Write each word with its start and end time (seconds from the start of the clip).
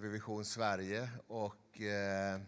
TV 0.00 0.12
Vision 0.12 0.44
Sverige 0.44 1.08
och 1.28 1.80
eh, 1.80 2.40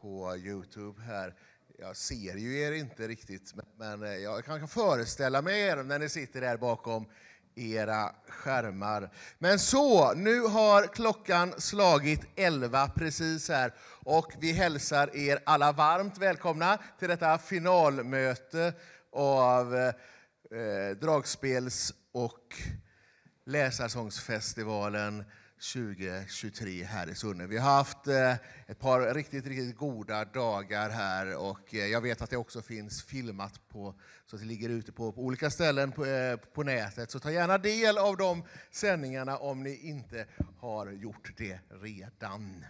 på 0.00 0.36
Youtube 0.36 1.02
här. 1.02 1.34
Jag 1.78 1.96
ser 1.96 2.36
ju 2.36 2.58
er 2.60 2.72
inte 2.72 3.08
riktigt, 3.08 3.54
men 3.76 4.02
eh, 4.02 4.14
jag 4.14 4.44
kan 4.44 4.68
föreställa 4.68 5.42
mig 5.42 5.60
er 5.60 5.76
när 5.76 5.98
ni 5.98 6.08
sitter 6.08 6.40
där 6.40 6.56
bakom 6.56 7.06
era 7.54 8.14
skärmar. 8.28 9.10
Men 9.38 9.58
så, 9.58 10.14
nu 10.14 10.40
har 10.40 10.86
klockan 10.86 11.60
slagit 11.60 12.20
11 12.36 12.88
precis 12.88 13.48
här 13.48 13.74
och 14.04 14.32
vi 14.40 14.52
hälsar 14.52 15.16
er 15.16 15.38
alla 15.46 15.72
varmt 15.72 16.18
välkomna 16.18 16.78
till 16.98 17.08
detta 17.08 17.38
finalmöte 17.38 18.72
av 19.12 19.76
eh, 19.76 20.96
dragspels 21.00 21.94
och 22.12 22.56
läsarsångsfestivalen 23.44 25.24
2023 25.58 26.84
här 26.84 27.10
i 27.10 27.14
Sunne. 27.14 27.46
Vi 27.46 27.58
har 27.58 27.70
haft 27.70 28.06
eh, 28.06 28.32
ett 28.66 28.78
par 28.78 29.14
riktigt, 29.14 29.46
riktigt 29.46 29.76
goda 29.76 30.24
dagar 30.24 30.90
här 30.90 31.36
och 31.36 31.74
eh, 31.74 31.86
jag 31.86 32.00
vet 32.00 32.22
att 32.22 32.30
det 32.30 32.36
också 32.36 32.62
finns 32.62 33.02
filmat 33.02 33.68
på, 33.68 33.94
så 34.26 34.36
att 34.36 34.42
det 34.42 34.48
ligger 34.48 34.68
ute 34.68 34.92
på, 34.92 35.12
på 35.12 35.20
olika 35.22 35.50
ställen 35.50 35.92
på, 35.92 36.06
eh, 36.06 36.36
på 36.36 36.62
nätet. 36.62 37.10
Så 37.10 37.20
ta 37.20 37.30
gärna 37.30 37.58
del 37.58 37.98
av 37.98 38.16
de 38.16 38.44
sändningarna 38.70 39.36
om 39.36 39.62
ni 39.62 39.76
inte 39.76 40.26
har 40.60 40.90
gjort 40.90 41.32
det 41.36 41.60
redan. 41.68 42.64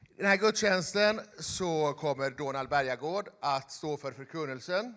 I 0.00 0.16
den 0.16 0.26
här 0.26 0.36
gudstjänsten 0.36 1.20
så 1.38 1.92
kommer 1.92 2.30
Donald 2.30 2.68
Bergagård 2.68 3.28
att 3.40 3.72
stå 3.72 3.96
för 3.96 4.12
förkunnelsen. 4.12 4.94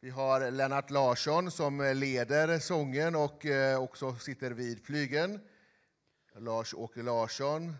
Vi 0.00 0.10
har 0.10 0.50
Lennart 0.50 0.90
Larsson 0.90 1.50
som 1.50 1.92
leder 1.94 2.58
sången 2.58 3.14
och 3.14 3.46
också 3.78 4.16
sitter 4.16 4.50
vid 4.50 4.84
flygeln. 4.84 5.40
Lars-Åke 6.38 7.02
Larsson, 7.02 7.76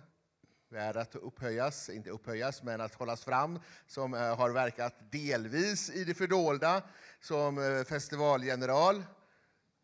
värd 0.69 0.97
att 0.97 1.15
upphöjas, 1.15 1.89
inte 1.89 2.11
upphöjas, 2.11 2.63
men 2.63 2.81
att 2.81 2.95
hållas 2.95 3.25
fram, 3.25 3.61
som 3.87 4.15
eh, 4.15 4.37
har 4.37 4.51
verkat 4.51 4.95
delvis 5.11 5.91
i 5.91 6.05
det 6.05 6.15
fördolda 6.15 6.83
som 7.21 7.59
eh, 7.59 7.85
festivalgeneral. 7.85 9.05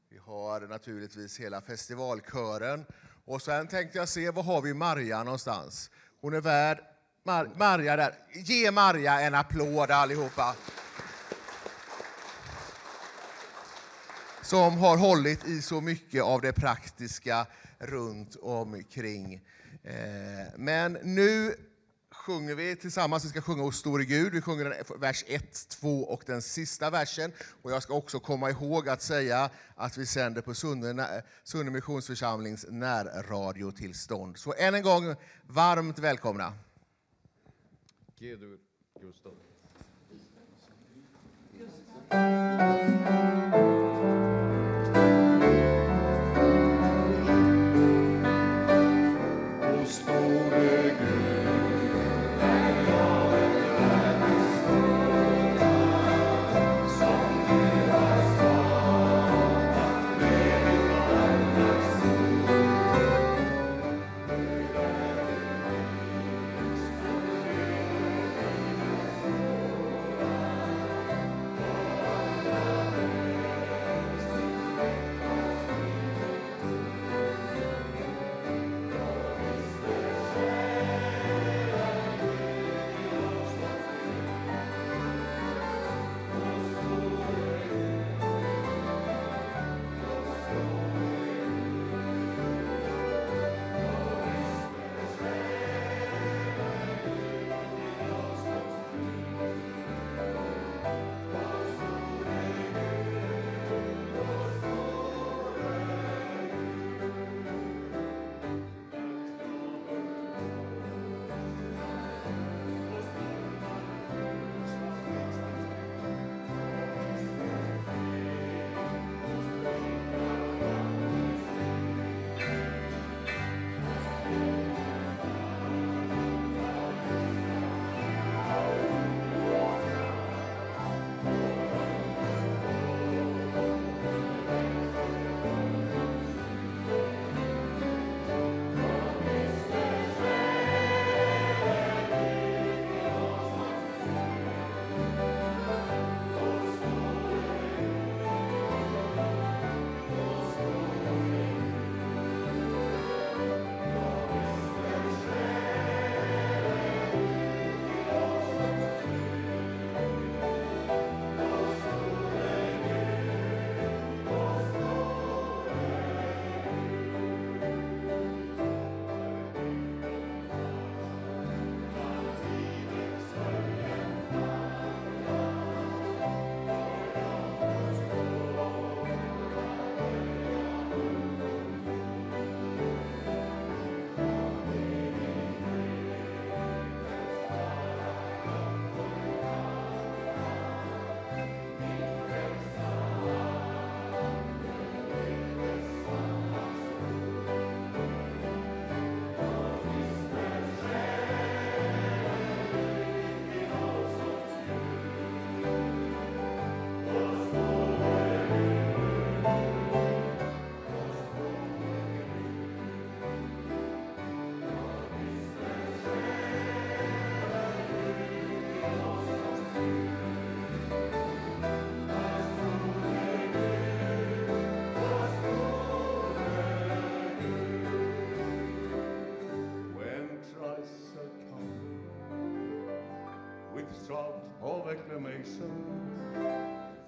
Vi 0.09 0.19
har 0.19 0.61
naturligtvis 0.61 1.41
hela 1.41 1.61
festivalkören. 1.61 2.87
Och 3.25 3.43
sen 3.43 3.69
tänkte 3.69 3.99
jag 3.99 4.09
se, 4.09 4.31
var 4.31 4.43
har 4.43 4.63
vi 4.63 4.75
Marja 4.75 5.25
någonstans? 5.25 5.91
Hon 6.21 6.35
är 6.35 6.41
värd... 6.41 6.79
Mar 7.23 7.51
Marja 7.57 7.97
där. 7.97 8.15
Ge 8.33 8.71
Marja 8.71 9.21
en 9.21 9.35
applåd 9.35 9.91
allihopa. 9.91 10.57
Som 14.47 14.79
har 14.79 14.97
hållit 14.97 15.47
i 15.47 15.63
så 15.63 15.81
mycket 15.81 16.23
av 16.23 16.41
det 16.41 16.53
praktiska 16.53 17.47
runt 17.79 18.37
omkring. 18.43 19.35
Eh, 19.83 19.93
men 20.57 20.93
nu 20.93 21.55
sjunger 22.11 22.55
vi 22.55 22.77
tillsammans. 22.77 23.25
Vi 23.25 23.29
ska 23.29 23.41
sjunga 23.41 23.63
O 23.63 23.73
store 23.73 24.05
Gud. 24.05 24.33
Vi 24.33 24.41
sjunger 24.41 24.99
vers 24.99 25.25
1, 25.27 25.69
2 25.69 26.03
och 26.03 26.23
den 26.27 26.43
sista 26.43 26.91
versen. 26.91 27.33
Och 27.63 27.73
jag 27.73 27.83
ska 27.83 27.95
också 27.95 28.21
komma 28.21 28.51
ihåg 28.51 28.89
att 28.89 29.03
säga 29.03 29.51
att 29.75 29.99
vi 29.99 30.07
sänder 30.07 30.43
på 30.43 30.55
Sunne, 30.55 31.23
Sunne 31.45 31.71
Missionsförsamlings 31.71 32.67
närradiotillstånd. 32.69 34.39
Så 34.39 34.55
än 34.59 34.75
en 34.75 34.83
gång, 34.83 35.15
varmt 35.47 35.99
välkomna. 35.99 36.53
Ge 38.19 38.37
Gustav. 39.01 39.33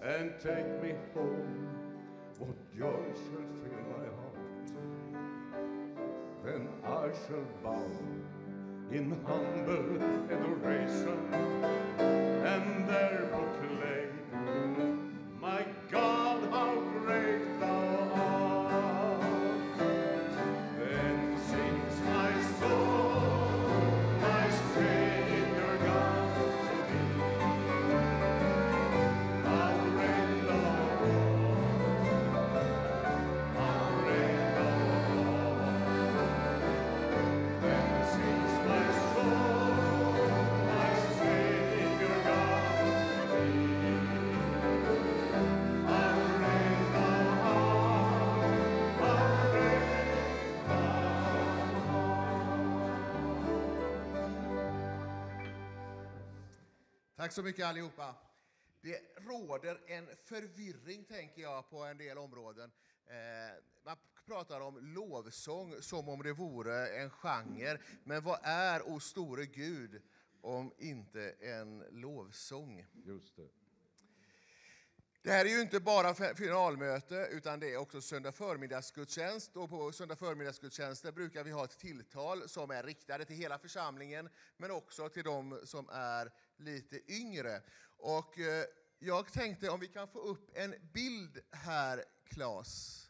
And 0.02 0.32
take 0.40 0.82
me 0.82 0.94
home. 1.14 1.68
What 2.38 2.56
joy 2.78 3.04
shall 3.14 3.48
fill 3.60 3.84
my 3.94 4.06
heart? 4.18 4.46
Then 6.44 6.68
I 6.84 7.10
shall 7.26 7.46
bow 7.62 7.90
in 8.90 9.10
humble 9.26 10.02
adoration 10.32 11.18
and 11.98 12.88
there 12.88 13.28
proclaim, 13.32 15.18
My 15.40 15.64
God, 15.90 16.17
Tack 57.18 57.32
så 57.32 57.42
mycket 57.42 57.66
allihopa. 57.66 58.14
Det 58.80 59.00
råder 59.16 59.80
en 59.86 60.08
förvirring, 60.24 61.04
tänker 61.04 61.42
jag, 61.42 61.70
på 61.70 61.84
en 61.84 61.98
del 61.98 62.18
områden. 62.18 62.70
Eh, 63.06 63.62
man 63.84 63.96
pratar 64.26 64.60
om 64.60 64.78
lovsång 64.94 65.82
som 65.82 66.08
om 66.08 66.22
det 66.22 66.32
vore 66.32 66.88
en 66.88 67.10
genre. 67.10 67.78
Men 68.04 68.22
vad 68.24 68.38
är, 68.42 68.88
o 68.88 69.00
store 69.00 69.46
Gud, 69.46 70.02
om 70.40 70.72
inte 70.78 71.30
en 71.40 71.78
lovsång? 71.90 72.86
Just 73.04 73.36
det. 73.36 73.48
Det 75.22 75.30
här 75.30 75.44
är 75.44 75.48
ju 75.48 75.60
inte 75.60 75.80
bara 75.80 76.14
fi- 76.14 76.34
finalmöte, 76.34 77.28
utan 77.30 77.60
det 77.60 77.72
är 77.72 77.76
också 77.76 78.00
söndag 78.00 78.32
förmiddagsgudstjänst. 78.32 79.56
Och 79.56 79.70
på 79.70 79.92
söndag 79.92 80.16
förmiddagsgudstjänster 80.16 81.12
brukar 81.12 81.44
vi 81.44 81.50
ha 81.50 81.64
ett 81.64 81.78
tilltal 81.78 82.48
som 82.48 82.70
är 82.70 82.82
riktade 82.82 83.24
till 83.24 83.36
hela 83.36 83.58
församlingen, 83.58 84.28
men 84.56 84.70
också 84.70 85.08
till 85.08 85.24
de 85.24 85.60
som 85.64 85.88
är 85.92 86.32
lite 86.58 87.12
yngre. 87.12 87.62
Och 87.96 88.38
eh, 88.38 88.64
jag 88.98 89.32
tänkte 89.32 89.70
om 89.70 89.80
vi 89.80 89.88
kan 89.88 90.08
få 90.08 90.18
upp 90.18 90.50
en 90.54 90.74
bild 90.92 91.40
här, 91.50 92.04
Claes. 92.24 93.04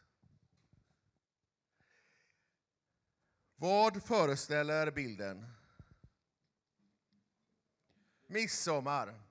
Vad 3.55 4.03
föreställer 4.03 4.91
bilden? 4.91 5.45
Midsommar. 8.27 9.21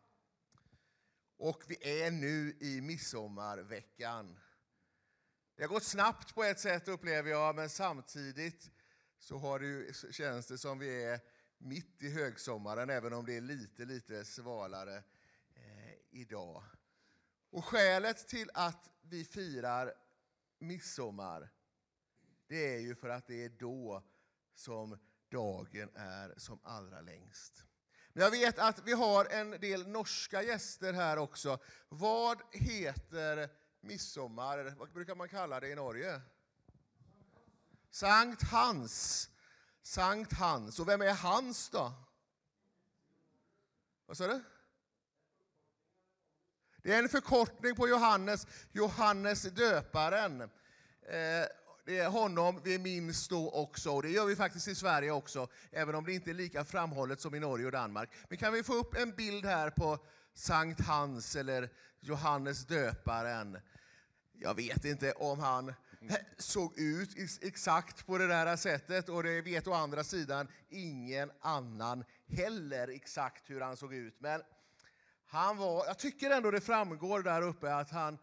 Och 1.36 1.62
vi 1.66 2.04
är 2.04 2.10
nu 2.10 2.56
i 2.60 2.80
midsommarveckan. 2.80 4.38
Det 5.56 5.62
har 5.62 5.68
gått 5.68 5.84
snabbt 5.84 6.34
på 6.34 6.44
ett 6.44 6.60
sätt 6.60 6.88
upplever 6.88 7.30
jag, 7.30 7.56
men 7.56 7.70
samtidigt 7.70 8.70
så 9.18 9.38
har 9.38 9.58
det 9.58 9.66
ju, 9.66 9.92
känns 10.12 10.46
det 10.46 10.58
som 10.58 10.78
vi 10.78 11.04
är 11.04 11.20
mitt 11.58 12.02
i 12.02 12.10
högsommaren, 12.10 12.90
även 12.90 13.12
om 13.12 13.26
det 13.26 13.36
är 13.36 13.40
lite, 13.40 13.84
lite 13.84 14.24
svalare 14.24 14.96
eh, 15.54 15.94
idag. 16.10 16.62
Och 17.50 17.64
skälet 17.64 18.28
till 18.28 18.50
att 18.54 18.90
vi 19.02 19.24
firar 19.24 19.94
midsommar, 20.58 21.50
det 22.46 22.74
är 22.74 22.78
ju 22.78 22.94
för 22.94 23.08
att 23.08 23.26
det 23.26 23.44
är 23.44 23.48
då 23.48 24.02
som 24.54 24.98
dagen 25.28 25.90
är 25.94 26.34
som 26.36 26.60
allra 26.62 27.00
längst. 27.00 27.64
Men 28.12 28.22
jag 28.24 28.30
vet 28.30 28.58
att 28.58 28.82
vi 28.84 28.92
har 28.92 29.24
en 29.24 29.50
del 29.50 29.88
norska 29.88 30.42
gäster 30.42 30.92
här 30.92 31.16
också. 31.16 31.58
Vad 31.88 32.42
heter 32.52 33.50
midsommar? 33.80 34.74
Vad 34.78 34.92
brukar 34.92 35.14
man 35.14 35.28
kalla 35.28 35.60
det 35.60 35.68
i 35.68 35.74
Norge? 35.74 36.20
Sankt 37.90 38.42
Hans. 38.42 39.30
Sankt 39.88 40.32
Hans. 40.32 40.78
Och 40.78 40.88
vem 40.88 41.02
är 41.02 41.14
Hans 41.14 41.68
då? 41.68 41.92
Vad 44.06 44.16
sa 44.16 44.26
du? 44.26 44.42
Det 46.82 46.94
är 46.94 47.02
en 47.02 47.08
förkortning 47.08 47.74
på 47.74 47.88
Johannes, 47.88 48.46
Johannes 48.72 49.42
döparen. 49.42 50.40
Eh, 50.40 50.48
det 51.84 51.98
är 51.98 52.08
honom 52.08 52.60
vi 52.64 52.78
minns 52.78 53.28
då 53.28 53.50
också, 53.50 53.90
och 53.90 54.02
det 54.02 54.10
gör 54.10 54.26
vi 54.26 54.36
faktiskt 54.36 54.68
i 54.68 54.74
Sverige 54.74 55.10
också, 55.10 55.48
även 55.70 55.94
om 55.94 56.04
det 56.04 56.12
inte 56.12 56.30
är 56.30 56.34
lika 56.34 56.64
framhållet 56.64 57.20
som 57.20 57.34
i 57.34 57.40
Norge 57.40 57.66
och 57.66 57.72
Danmark. 57.72 58.10
Men 58.28 58.38
kan 58.38 58.52
vi 58.52 58.62
få 58.62 58.74
upp 58.74 58.94
en 58.94 59.10
bild 59.10 59.44
här 59.44 59.70
på 59.70 59.98
Sankt 60.34 60.80
Hans 60.80 61.36
eller 61.36 61.70
Johannes 62.00 62.66
döparen? 62.66 63.58
Jag 64.32 64.54
vet 64.54 64.84
inte 64.84 65.12
om 65.12 65.40
han 65.40 65.74
såg 66.38 66.78
ut 66.78 67.42
exakt 67.42 68.06
på 68.06 68.18
det 68.18 68.26
där 68.26 68.56
sättet 68.56 69.08
och 69.08 69.22
det 69.22 69.42
vet 69.42 69.66
å 69.66 69.72
andra 69.72 70.04
sidan 70.04 70.48
ingen 70.68 71.30
annan 71.40 72.04
heller 72.26 72.88
exakt 72.88 73.50
hur 73.50 73.60
han 73.60 73.76
såg 73.76 73.94
ut. 73.94 74.20
Men 74.20 74.42
han 75.26 75.56
var, 75.56 75.86
jag 75.86 75.98
tycker 75.98 76.30
ändå 76.30 76.50
det 76.50 76.60
framgår 76.60 77.22
där 77.22 77.42
uppe 77.42 77.74
att 77.74 77.90
han, 77.90 78.18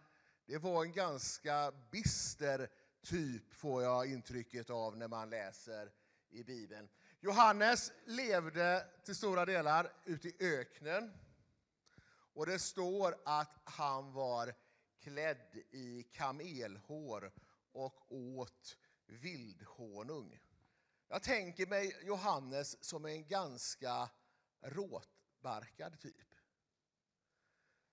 det 0.46 0.58
var 0.58 0.84
en 0.84 0.92
ganska 0.92 1.72
bister 1.92 2.70
typ 3.02 3.54
får 3.54 3.84
jag 3.84 4.12
intrycket 4.12 4.70
av 4.70 4.98
när 4.98 5.08
man 5.08 5.30
läser 5.30 5.92
i 6.30 6.44
Bibeln. 6.44 6.90
Johannes 7.20 7.92
levde 8.06 8.88
till 9.06 9.16
stora 9.16 9.46
delar 9.46 9.92
ute 10.06 10.28
i 10.28 10.36
öknen. 10.40 11.12
Och 12.34 12.46
det 12.46 12.60
står 12.60 13.16
att 13.26 13.60
han 13.64 14.14
var 14.14 14.54
klädd 15.04 15.58
i 15.72 16.04
kamelhår 16.04 17.32
och 17.76 18.06
åt 18.10 18.78
vildhonung. 19.06 20.40
Jag 21.08 21.24
tänker 21.24 21.68
mig 21.68 21.98
Johannes 22.04 22.84
som 22.84 23.06
en 23.06 23.28
ganska 23.28 24.10
råtbarkad 24.62 26.00
typ. 26.00 26.36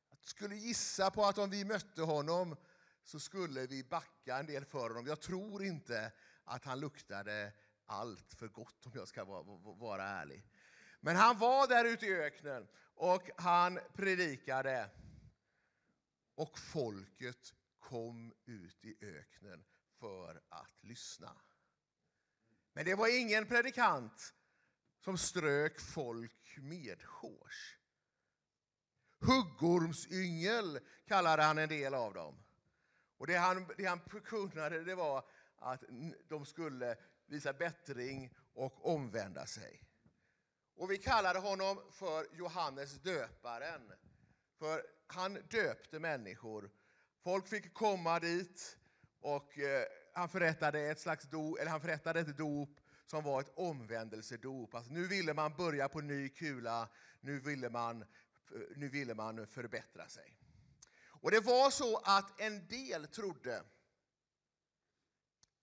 Jag 0.09 0.19
skulle 0.25 0.57
gissa 0.57 1.11
på 1.11 1.25
att 1.25 1.39
om 1.39 1.51
vi 1.51 1.65
mötte 1.65 2.03
honom 2.03 2.57
så 3.03 3.21
skulle 3.21 3.67
vi 3.67 3.85
backa 3.85 4.39
en 4.39 4.47
del 4.47 4.65
för 4.65 4.89
honom. 4.89 5.07
Jag 5.07 5.21
tror 5.21 5.65
inte 5.65 6.13
att 6.45 6.65
han 6.65 6.81
luktade 6.81 7.53
allt 7.87 8.35
för 8.35 8.49
gott 8.49 8.87
om 8.87 8.93
jag 8.95 9.09
ska 9.09 9.25
vara, 9.25 9.43
vara 9.75 10.05
ärlig. 10.05 10.45
Men 11.01 11.17
han 11.17 11.39
var 11.39 11.69
där 11.69 11.85
ute 11.85 12.07
i 12.07 12.15
öknen 12.15 12.69
och 12.95 13.31
han 13.37 13.79
predikade. 13.95 14.91
Och 16.35 16.59
folket 16.59 17.55
kom 17.79 18.33
ut 18.45 18.85
i 18.85 18.97
öknen 19.01 19.65
för 20.03 20.43
att 20.49 20.85
lyssna. 20.85 21.37
Men 22.73 22.85
det 22.85 22.95
var 22.95 23.21
ingen 23.21 23.47
predikant 23.47 24.35
som 25.01 25.19
strök 25.19 25.81
folk 25.81 26.59
medhårs. 26.59 27.79
Huggormsyngel 29.21 30.81
kallade 31.07 31.43
han 31.43 31.59
en 31.59 31.69
del 31.69 31.95
av 31.95 32.15
dem. 32.15 32.45
Och 33.19 33.27
det 33.27 33.37
han, 33.37 33.67
det 33.77 33.85
han 33.85 34.01
förkunnade 34.01 34.85
det 34.85 34.95
var 34.95 35.29
att 35.57 35.85
de 36.29 36.47
skulle 36.47 36.97
visa 37.27 37.53
bättring 37.53 38.35
och 38.55 38.95
omvända 38.95 39.47
sig. 39.47 39.89
Och 40.75 40.91
vi 40.91 40.99
kallade 40.99 41.39
honom 41.39 41.83
för 41.93 42.27
Johannes 42.37 42.93
döparen. 42.93 43.93
För 44.59 44.83
han 45.07 45.35
döpte 45.51 45.99
människor. 45.99 46.71
Folk 47.25 47.49
fick 47.49 47.75
komma 47.75 48.21
dit 48.21 48.79
och 49.23 49.59
eh, 49.59 49.85
han 50.13 50.29
förrättade 50.29 50.81
ett 50.81 51.01
slags 51.01 51.25
dop, 51.25 51.59
eller 51.59 51.71
han 51.71 51.81
förrättade 51.81 52.21
ett 52.21 52.37
dop 52.37 52.81
som 53.07 53.25
var 53.25 53.41
ett 53.41 53.53
omvändelsedop. 53.55 54.75
Alltså 54.75 54.93
nu 54.93 55.07
ville 55.07 55.35
man 55.35 55.57
börja 55.57 55.89
på 55.89 56.01
ny 56.01 56.29
kula, 56.29 56.89
nu 57.21 57.41
ville 57.41 57.71
man, 57.71 58.05
nu 58.77 58.89
ville 58.89 59.15
man 59.15 59.47
förbättra 59.47 60.09
sig. 60.09 60.37
Och 61.05 61.31
det 61.31 61.41
var 61.41 61.71
så 61.71 61.97
att 61.97 62.41
en 62.41 62.67
del 62.67 63.07
trodde, 63.07 63.63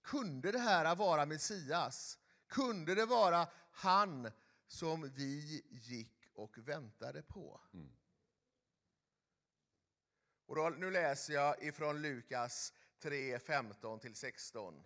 kunde 0.02 0.52
det 0.52 0.60
här 0.60 0.96
vara 0.96 1.26
Messias? 1.26 2.20
Kunde 2.48 2.96
det 2.96 3.06
vara 3.06 3.48
han 3.72 4.32
som 4.68 5.10
vi 5.10 5.64
gick 5.70 6.30
och 6.34 6.58
väntade 6.58 7.22
på? 7.22 7.62
Och 10.46 10.56
då, 10.56 10.70
nu 10.70 10.92
läser 10.92 11.34
jag 11.34 11.64
ifrån 11.64 12.02
Lukas 12.02 12.74
3, 13.00 13.38
15-16. 13.38 14.84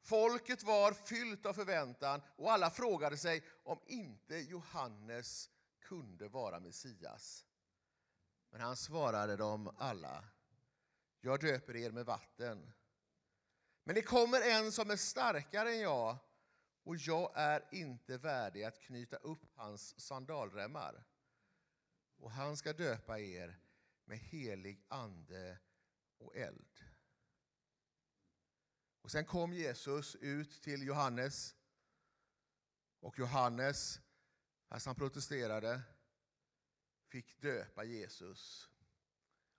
Folket 0.00 0.62
var 0.62 0.92
fyllt 0.92 1.46
av 1.46 1.52
förväntan 1.52 2.22
och 2.36 2.52
alla 2.52 2.70
frågade 2.70 3.16
sig 3.16 3.42
om 3.62 3.80
inte 3.86 4.36
Johannes 4.36 5.50
kunde 5.80 6.28
vara 6.28 6.60
Messias. 6.60 7.44
Men 8.50 8.60
han 8.60 8.76
svarade 8.76 9.36
dem 9.36 9.74
alla, 9.78 10.24
jag 11.20 11.40
döper 11.40 11.76
er 11.76 11.90
med 11.90 12.06
vatten. 12.06 12.72
Men 13.84 13.94
det 13.94 14.02
kommer 14.02 14.40
en 14.40 14.72
som 14.72 14.90
är 14.90 14.96
starkare 14.96 15.70
än 15.70 15.80
jag, 15.80 16.16
och 16.82 16.96
jag 16.96 17.32
är 17.34 17.68
inte 17.72 18.18
värdig 18.18 18.64
att 18.64 18.80
knyta 18.80 19.16
upp 19.16 19.44
hans 19.54 20.00
sandalremmar. 20.00 21.04
Och 22.16 22.30
han 22.30 22.56
ska 22.56 22.72
döpa 22.72 23.18
er 23.18 23.60
med 24.04 24.18
helig 24.18 24.84
ande 24.88 25.58
och 26.18 26.36
eld. 26.36 26.87
Och 29.08 29.12
sen 29.12 29.24
kom 29.24 29.52
Jesus 29.52 30.16
ut 30.16 30.62
till 30.62 30.82
Johannes. 30.82 31.54
Och 33.00 33.18
Johannes, 33.18 34.00
fast 34.68 34.86
han 34.86 34.94
protesterade, 34.94 35.80
fick 37.06 37.40
döpa 37.40 37.84
Jesus. 37.84 38.70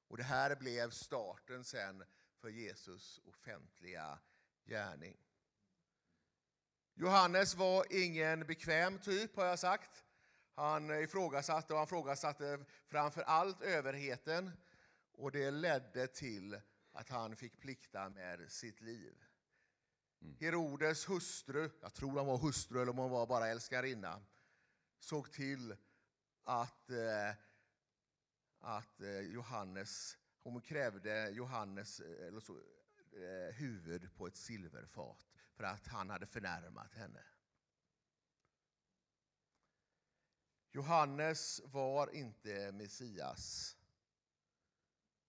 Och 0.08 0.18
det 0.18 0.24
här 0.24 0.56
blev 0.56 0.90
starten 0.90 1.64
sen 1.64 2.04
för 2.42 2.50
Jesus 2.50 3.20
offentliga 3.26 4.20
gärning. 4.66 5.18
Johannes 6.94 7.56
var 7.56 7.86
ingen 7.90 8.48
bekväm 8.48 9.00
typ 9.00 9.36
har 9.36 9.46
jag 9.46 9.60
sagt. 9.60 10.06
Han 10.54 10.92
ifrågasatte 11.04 11.74
och 11.74 11.80
han 11.80 11.88
ifrågasatte 11.88 12.66
framför 12.88 13.22
allt 13.22 13.62
överheten 13.62 14.52
och 15.12 15.32
det 15.32 15.52
ledde 15.52 16.08
till 16.08 16.62
att 16.92 17.10
han 17.10 17.36
fick 17.36 17.60
plikta 17.60 18.10
med 18.10 18.52
sitt 18.52 18.82
liv. 18.82 19.26
Mm. 20.22 20.36
Herodes 20.40 21.10
hustru, 21.10 21.70
jag 21.82 21.94
tror 21.94 22.12
hon 22.12 22.28
var 22.28 22.38
hustru 22.38 22.82
eller 22.82 22.92
om 22.92 22.98
hon 22.98 23.12
var 23.12 23.28
bara 23.28 23.48
älskarinna, 23.48 24.22
såg 25.00 25.32
till 25.32 25.76
att, 26.44 26.90
eh, 26.90 27.36
att 28.60 29.02
eh, 29.02 29.20
Johannes, 29.20 30.18
hon 30.44 30.62
krävde 30.62 31.30
Johannes 31.30 32.00
eh, 32.00 32.28
eller 32.28 32.40
så, 32.40 32.62
huvud 33.54 34.16
på 34.16 34.28
ett 34.28 34.38
silverfat 34.38 35.28
för 35.54 35.64
att 35.64 35.88
han 35.88 36.10
hade 36.10 36.28
förnärmat 36.28 36.94
henne. 36.94 37.24
Johannes 40.72 41.62
var 41.66 42.16
inte 42.16 42.72
Messias. 42.72 43.78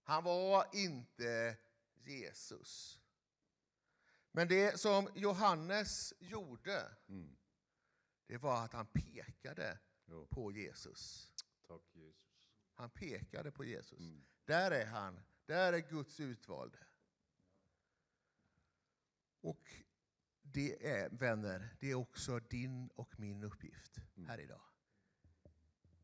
Han 0.02 0.24
var 0.24 0.66
inte 0.72 1.56
Jesus. 1.94 2.99
Men 4.32 4.48
det 4.48 4.80
som 4.80 5.08
Johannes 5.14 6.12
gjorde, 6.18 6.92
Mm. 7.08 7.36
det 8.26 8.38
var 8.38 8.64
att 8.64 8.72
han 8.72 8.86
pekade 8.86 9.78
Ja. 10.04 10.26
på 10.30 10.52
Jesus. 10.52 11.32
Tack 11.68 11.82
Jesus. 11.92 12.16
Han 12.74 12.90
pekade 12.90 13.50
på 13.52 13.64
Jesus. 13.64 13.98
Mm. 13.98 14.24
Där 14.44 14.70
är 14.70 14.86
han. 14.86 15.20
Där 15.46 15.72
är 15.72 15.78
Guds 15.78 16.20
utvalde. 16.20 16.78
Och 19.40 19.70
det 20.42 20.86
är, 20.86 21.08
vänner, 21.10 21.76
det 21.80 21.90
är 21.90 21.94
också 21.94 22.38
din 22.38 22.88
och 22.88 23.20
min 23.20 23.44
uppgift 23.44 23.96
här 24.26 24.40
idag. 24.40 24.60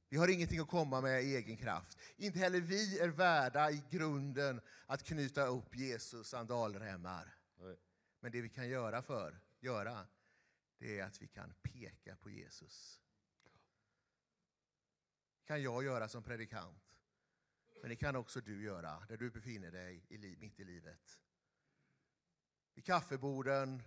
Vi 0.08 0.16
har 0.16 0.28
ingenting 0.28 0.58
att 0.60 0.68
komma 0.68 1.00
med 1.00 1.22
i 1.24 1.36
egen 1.36 1.56
kraft. 1.56 1.98
Inte 2.16 2.38
heller 2.38 2.60
vi 2.60 2.98
är 2.98 3.08
värda 3.08 3.70
i 3.70 3.84
grunden 3.90 4.60
att 4.86 5.02
knyta 5.02 5.46
upp 5.46 5.76
Jesus 5.76 6.28
sandalremmar. 6.28 7.34
Nej. 7.58 7.76
Men 8.20 8.32
det 8.32 8.40
vi 8.40 8.48
kan 8.48 8.68
göra 8.68 9.02
för, 9.02 9.40
göra, 9.60 10.06
det 10.78 10.98
är 10.98 11.04
att 11.04 11.22
vi 11.22 11.28
kan 11.28 11.54
peka 11.62 12.16
på 12.16 12.30
Jesus. 12.30 13.02
Det 15.38 15.46
kan 15.46 15.62
jag 15.62 15.84
göra 15.84 16.08
som 16.08 16.22
predikant. 16.22 16.82
Men 17.80 17.90
det 17.90 17.96
kan 17.96 18.16
också 18.16 18.40
du 18.40 18.64
göra 18.64 19.06
där 19.08 19.16
du 19.16 19.30
befinner 19.30 19.70
dig 19.70 20.06
i 20.08 20.36
mitt 20.36 20.60
i 20.60 20.64
livet. 20.64 21.20
Vid 22.74 22.84
kaffeborden, 22.84 23.82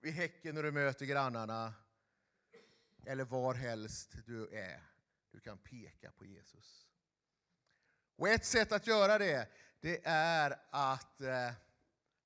vid 0.00 0.12
häcken 0.12 0.54
när 0.54 0.62
du 0.62 0.72
möter 0.72 1.06
grannarna 1.06 1.74
eller 3.06 3.24
var 3.24 3.54
helst 3.54 4.14
du 4.26 4.48
är. 4.48 4.82
Du 5.30 5.40
kan 5.40 5.58
peka 5.58 6.12
på 6.12 6.24
Jesus. 6.24 6.88
Och 8.16 8.28
ett 8.28 8.44
sätt 8.44 8.72
att 8.72 8.86
göra 8.86 9.18
det, 9.18 9.48
det 9.80 10.00
är 10.06 10.60
att 10.70 11.20
eh, 11.20 11.52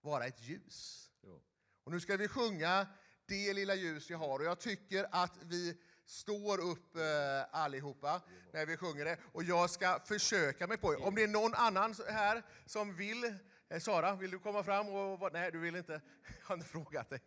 vara 0.06 0.26
ett 0.26 0.42
ljus. 0.42 1.10
Ja. 1.20 1.40
Och 1.84 1.92
nu 1.92 2.00
ska 2.00 2.16
vi 2.16 2.28
sjunga 2.28 2.86
Det 3.26 3.52
lilla 3.52 3.74
ljus 3.74 4.10
jag 4.10 4.18
har. 4.18 4.38
Och 4.38 4.44
jag 4.44 4.60
tycker 4.60 5.06
att 5.10 5.38
vi 5.42 5.76
står 6.04 6.60
upp 6.60 6.96
eh, 6.96 7.02
allihopa 7.50 8.22
när 8.52 8.66
vi 8.66 8.76
sjunger 8.76 9.04
det. 9.04 9.18
Och 9.32 9.44
jag 9.44 9.70
ska 9.70 10.00
försöka 10.04 10.66
mig 10.66 10.76
på 10.76 10.92
det. 10.92 10.98
Om 10.98 11.14
det 11.14 11.22
är 11.22 11.28
någon 11.28 11.54
annan 11.54 11.94
här 12.08 12.42
som 12.66 12.96
vill 12.96 13.24
eh, 13.68 13.78
Sara, 13.80 14.14
vill 14.14 14.30
du 14.30 14.38
komma 14.38 14.62
fram? 14.62 14.88
Och, 14.88 15.32
nej, 15.32 15.52
du 15.52 15.58
vill 15.58 15.76
inte. 15.76 15.92
Jag 16.40 16.46
har 16.46 16.54
inte 16.54 16.68
frågat 16.68 17.10
dig. 17.10 17.20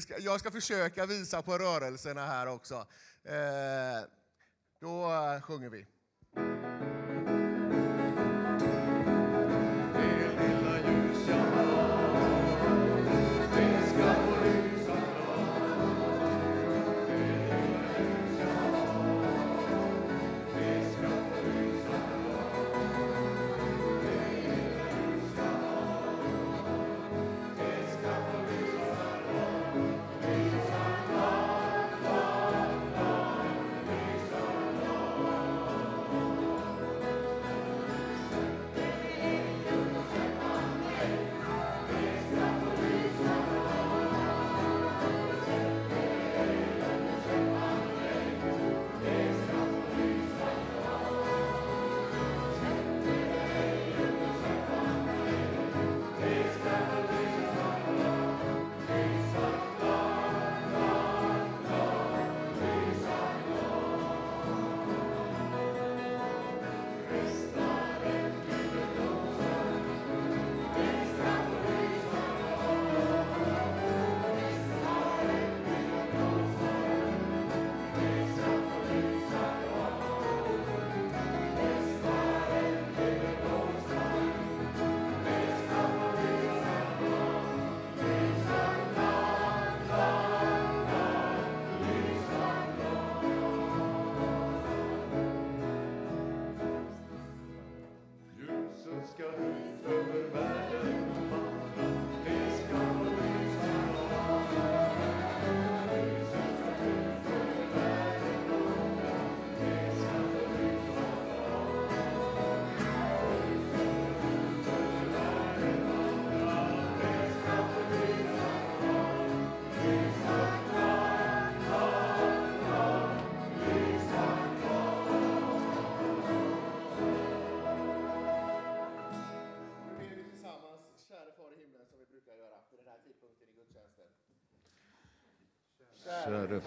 Ska, 0.00 0.18
jag 0.18 0.40
ska 0.40 0.50
försöka 0.50 1.06
visa 1.06 1.42
på 1.42 1.58
rörelserna 1.58 2.26
här 2.26 2.46
också. 2.46 2.86
Eh, 3.24 4.08
då 4.80 5.12
eh, 5.12 5.40
sjunger 5.40 5.68
vi. 5.70 5.86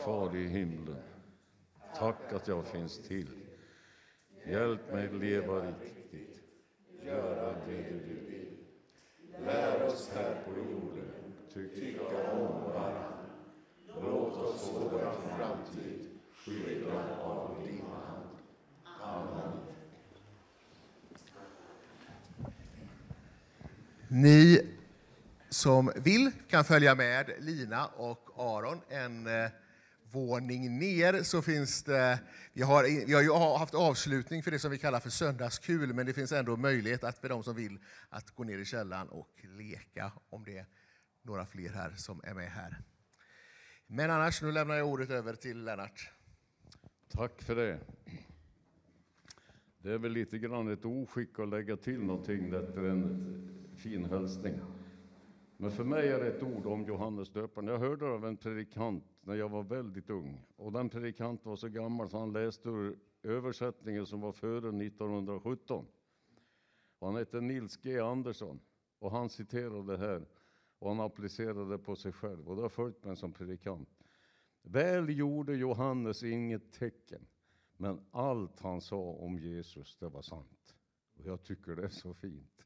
Käre 0.09 0.29
Far 0.29 0.35
i 0.35 0.47
himlen, 0.47 1.03
tack 1.95 2.33
att 2.33 2.47
jag 2.47 2.67
finns 2.67 3.07
till. 3.07 3.29
Hjälp 4.47 4.91
mig 4.91 5.09
leva 5.13 5.67
riktigt. 5.67 6.41
Göra 7.05 7.55
det 7.67 7.89
du 7.89 8.25
vill. 8.29 8.57
Lär 9.45 9.85
oss 9.85 10.11
här 10.15 10.43
på 10.45 10.51
jorden 10.57 11.11
tycka 11.53 12.31
om 12.31 12.63
varandra. 12.63 13.13
Låt 14.01 14.37
oss 14.37 14.69
få 14.69 14.79
vår 14.79 15.11
framtid 15.37 16.09
skyddad 16.45 17.09
av 17.21 17.63
din 17.65 17.85
hand. 17.85 18.29
Amen. 19.01 19.59
Ni 24.07 24.67
som 25.49 25.91
vill 25.95 26.31
kan 26.49 26.65
följa 26.65 26.95
med 26.95 27.31
Lina 27.39 27.85
och 27.85 28.29
Aron 28.37 28.81
en 28.89 29.27
eh, 29.27 29.49
våning 30.11 30.79
ner 30.79 31.23
så 31.23 31.41
finns 31.41 31.83
det, 31.83 32.19
vi 32.53 32.61
har, 32.61 33.05
vi 33.05 33.13
har 33.13 33.21
ju 33.21 33.33
haft 33.33 33.75
avslutning 33.75 34.43
för 34.43 34.51
det 34.51 34.59
som 34.59 34.71
vi 34.71 34.77
kallar 34.77 34.99
för 34.99 35.09
söndagskul 35.09 35.93
men 35.93 36.05
det 36.05 36.13
finns 36.13 36.31
ändå 36.31 36.57
möjlighet 36.57 37.03
att 37.03 37.17
för 37.17 37.29
de 37.29 37.43
som 37.43 37.55
vill 37.55 37.79
att 38.09 38.31
gå 38.31 38.43
ner 38.43 38.57
i 38.57 38.65
källaren 38.65 39.09
och 39.09 39.45
leka 39.57 40.11
om 40.29 40.43
det 40.43 40.57
är 40.57 40.65
några 41.21 41.45
fler 41.45 41.69
här 41.69 41.93
som 41.95 42.21
är 42.23 42.33
med 42.33 42.51
här. 42.51 42.81
Men 43.87 44.11
annars, 44.11 44.41
nu 44.41 44.51
lämnar 44.51 44.75
jag 44.75 44.87
ordet 44.87 45.09
över 45.09 45.33
till 45.33 45.63
Lennart. 45.63 46.11
Tack 47.07 47.41
för 47.41 47.55
det. 47.55 47.79
Det 49.77 49.91
är 49.91 49.97
väl 49.97 50.11
lite 50.11 50.37
grann 50.37 50.67
ett 50.67 50.85
oskick 50.85 51.39
att 51.39 51.49
lägga 51.49 51.77
till 51.77 51.99
någonting 51.99 52.53
efter 52.53 52.83
en 52.83 53.73
fin 53.77 54.05
hälsning. 54.05 54.59
Men 55.57 55.71
för 55.71 55.83
mig 55.83 56.07
är 56.07 56.19
det 56.19 56.27
ett 56.27 56.43
ord 56.43 56.65
om 56.65 56.85
Johannes 56.85 57.29
döparen. 57.29 57.67
Jag 57.67 57.79
hörde 57.79 58.05
av 58.05 58.25
en 58.25 58.37
predikant 58.37 59.03
när 59.29 59.36
jag 59.36 59.50
var 59.50 59.63
väldigt 59.63 60.09
ung. 60.09 60.45
Och 60.55 60.71
den 60.71 60.89
predikant 60.89 61.45
var 61.45 61.55
så 61.55 61.67
gammal 61.67 62.09
så 62.09 62.19
han 62.19 62.33
läste 62.33 62.69
ur 62.69 63.00
översättningen 63.24 64.05
som 64.05 64.21
var 64.21 64.31
före 64.31 64.86
1917. 64.86 65.86
Och 67.00 67.07
han 67.07 67.15
hette 67.15 67.41
Nils 67.41 67.77
G 67.77 68.00
Andersson. 68.00 68.59
Och 69.00 69.12
han 69.12 69.29
citerade 69.29 69.91
det 69.91 69.98
här 69.98 70.27
och 70.79 70.89
han 70.89 71.00
applicerade 71.00 71.69
det 71.69 71.77
på 71.77 71.95
sig 71.95 72.12
själv. 72.12 72.50
Och 72.50 72.55
det 72.55 72.62
har 72.62 72.69
följt 72.69 73.03
mig 73.03 73.15
som 73.15 73.33
predikant. 73.33 73.89
Väl 74.62 75.17
gjorde 75.17 75.55
Johannes 75.55 76.24
inget 76.24 76.71
tecken, 76.74 77.27
men 77.77 78.05
allt 78.12 78.59
han 78.59 78.81
sa 78.81 79.01
om 79.01 79.39
Jesus, 79.39 79.98
det 80.00 80.09
var 80.09 80.21
sant. 80.21 80.75
Och 81.13 81.25
jag 81.25 81.43
tycker 81.43 81.75
det 81.75 81.83
är 81.83 81.89
så 81.89 82.13
fint. 82.13 82.65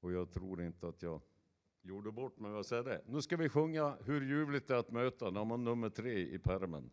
Och 0.00 0.12
jag 0.12 0.30
tror 0.30 0.62
inte 0.62 0.88
att 0.88 1.02
jag 1.02 1.20
gjorde 1.82 2.12
bort 2.12 2.38
mig 2.38 2.52
vad 2.52 2.66
säger 2.66 2.84
det. 2.84 3.00
Nu 3.06 3.22
ska 3.22 3.36
vi 3.36 3.48
sjunga 3.48 3.96
Hur 4.04 4.20
ljuvligt 4.20 4.68
det 4.68 4.74
är 4.74 4.78
att 4.78 4.90
möta, 4.90 5.30
när 5.30 5.44
man 5.44 5.64
nummer 5.64 5.90
tre 5.90 6.34
i 6.34 6.38
pärmen. 6.38 6.90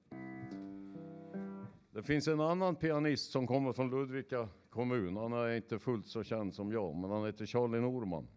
Det 1.91 2.03
finns 2.03 2.27
en 2.27 2.41
annan 2.41 2.75
pianist 2.75 3.31
som 3.31 3.47
kommer 3.47 3.73
från 3.73 3.89
Ludvika 3.89 4.49
kommun. 4.69 5.17
Han 5.17 5.33
är 5.33 5.55
inte 5.55 5.79
fullt 5.79 6.07
så 6.07 6.23
känd 6.23 6.55
som 6.55 6.71
jag, 6.71 6.95
men 6.95 7.11
han 7.11 7.25
heter 7.25 7.45
Charlie 7.45 7.79
Norman. 7.79 8.27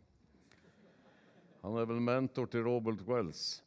Han 1.60 1.76
är 1.76 1.86
väl 1.86 2.00
mentor 2.00 2.46
till 2.46 2.62
Robert 2.62 3.00
Wells. 3.00 3.62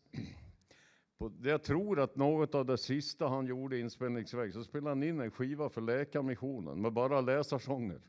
Jag 1.43 1.63
tror 1.63 1.99
att 1.99 2.15
något 2.15 2.55
av 2.55 2.65
det 2.65 2.77
sista 2.77 3.27
han 3.27 3.45
gjorde 3.45 3.79
inspelningsväg 3.79 4.53
så 4.53 4.63
spelade 4.63 4.89
han 4.89 5.03
in 5.03 5.19
en 5.19 5.31
skiva 5.31 5.69
för 5.69 5.81
Läkarmissionen 5.81 6.81
med 6.81 6.93
bara 6.93 7.21
läsarsånger. 7.21 8.01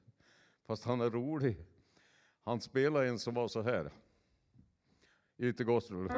Fast 0.66 0.84
han 0.84 1.00
är 1.00 1.10
rolig. 1.10 1.56
Han 2.44 2.60
spelade 2.60 3.08
en 3.08 3.18
som 3.18 3.34
var 3.34 3.48
så 3.48 3.62
här. 3.62 3.90
Lite 5.36 5.64
gospel. 5.64 6.08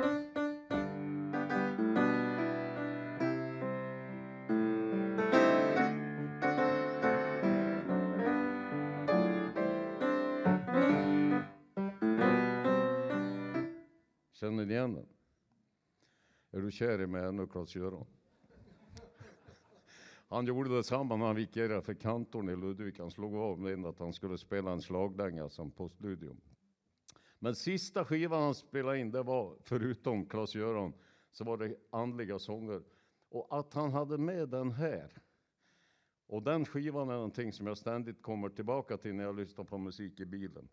Känner 14.33 14.65
ni 14.65 14.73
igen 14.73 14.95
den? 14.95 15.07
Är 16.53 16.61
du 16.61 16.71
kär 16.71 17.01
i 17.01 17.07
mig 17.07 17.25
ännu, 17.25 17.47
Klas-Göran? 17.47 18.07
Han 20.29 20.47
gjorde 20.47 20.77
detsamma 20.77 21.17
när 21.17 21.27
han 21.27 21.37
vikarierade 21.37 21.83
för 21.83 21.95
kantorn 21.95 22.49
i 22.49 22.57
Ludvika. 22.57 23.03
Han 23.03 23.11
slog 23.11 23.35
av 23.35 23.61
med 23.61 23.87
att 23.87 23.99
han 23.99 24.13
skulle 24.13 24.39
spela 24.39 24.71
en 24.73 24.83
slagdänga 24.83 25.49
som 25.49 25.71
postludium. 25.71 26.41
Men 27.47 27.55
sista 27.55 28.05
skivan 28.05 28.43
han 28.43 28.55
spelade 28.55 28.99
in, 28.99 29.11
det 29.11 29.23
var 29.23 29.57
förutom 29.61 30.27
Klas-Göran, 30.27 30.93
så 31.31 31.45
var 31.45 31.57
det 31.57 31.77
andliga 31.91 32.39
sånger. 32.39 32.83
Och 33.29 33.59
att 33.59 33.75
han 33.75 33.93
hade 33.93 34.19
med 34.19 34.49
den 34.49 34.73
här. 34.73 35.23
Och 36.27 36.43
den 36.43 36.65
skivan 36.65 37.09
är 37.09 37.15
någonting 37.15 37.53
som 37.53 37.67
jag 37.67 37.79
ständigt 37.79 38.23
kommer 38.23 38.49
tillbaka 38.49 38.97
till 38.97 39.15
när 39.15 39.25
jag 39.25 39.37
lyssnar 39.37 39.65
på 39.65 39.79
musik 39.79 40.21
i 40.21 40.25
bilen. 40.25 40.69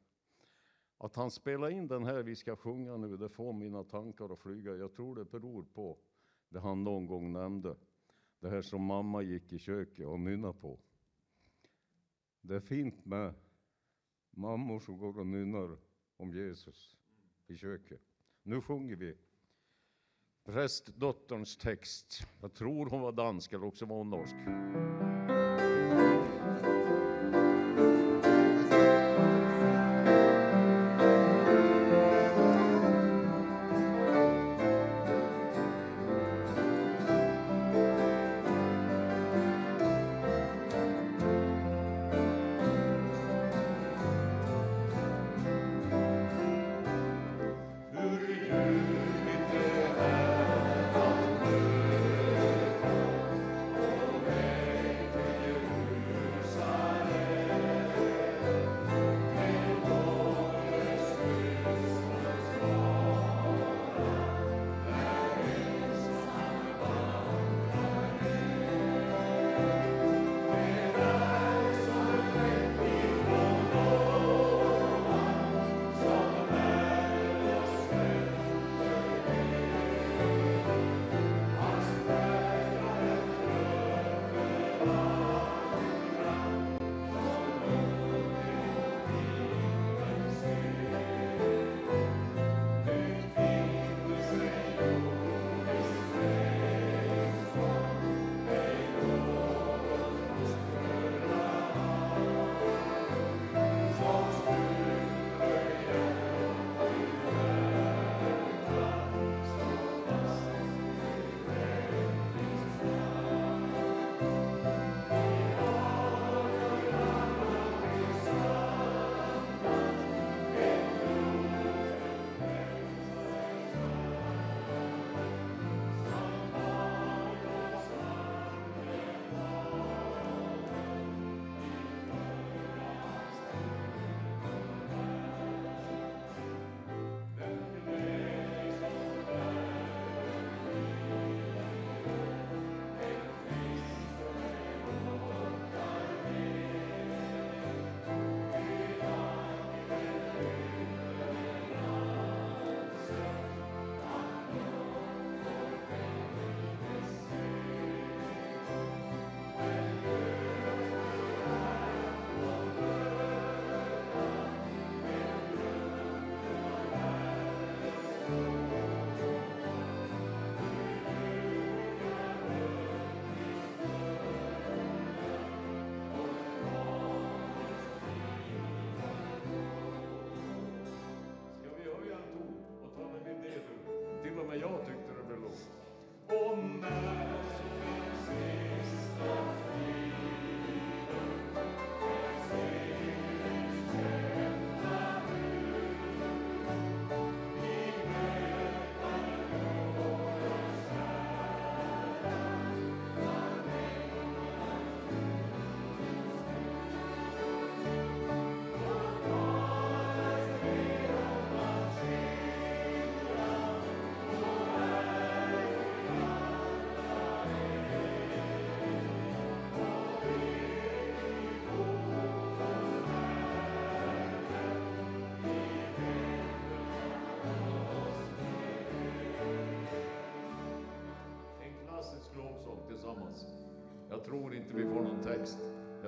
Att 0.97 1.15
han 1.15 1.31
spelar 1.31 1.69
in 1.69 1.87
den 1.87 2.05
här 2.05 2.23
vi 2.23 2.35
ska 2.35 2.55
sjunga 2.55 2.97
nu, 2.97 3.17
det 3.17 3.29
får 3.29 3.53
mina 3.53 3.83
tankar 3.83 4.33
att 4.33 4.39
flyga. 4.39 4.75
Jag 4.75 4.93
tror 4.93 5.15
det 5.15 5.25
beror 5.25 5.63
på 5.63 5.97
det 6.49 6.59
han 6.59 6.83
någon 6.83 7.07
gång 7.07 7.33
nämnde. 7.33 7.75
Det 8.39 8.49
här 8.49 8.61
som 8.61 8.81
mamma 8.81 9.21
gick 9.21 9.53
i 9.53 9.59
köket 9.59 10.05
och 10.05 10.19
nynnade 10.19 10.53
på. 10.53 10.79
Det 12.41 12.55
är 12.55 12.59
fint 12.59 13.05
med 13.05 13.33
mammor 14.31 14.79
som 14.79 14.97
går 14.97 15.19
och 15.19 15.27
nynnar 15.27 15.77
om 16.23 16.33
Jesus 16.33 16.97
i 17.47 17.57
köket. 17.57 18.01
Nu 18.43 18.61
sjunger 18.61 18.95
vi 18.95 19.17
prästdotterns 20.45 21.57
text. 21.57 22.27
Jag 22.41 22.53
tror 22.53 22.89
hon 22.89 23.01
var 23.01 23.11
dansk 23.11 23.53
eller 23.53 23.65
också 23.65 23.85
var 23.85 23.97
hon 23.97 24.09
norsk. 24.09 24.35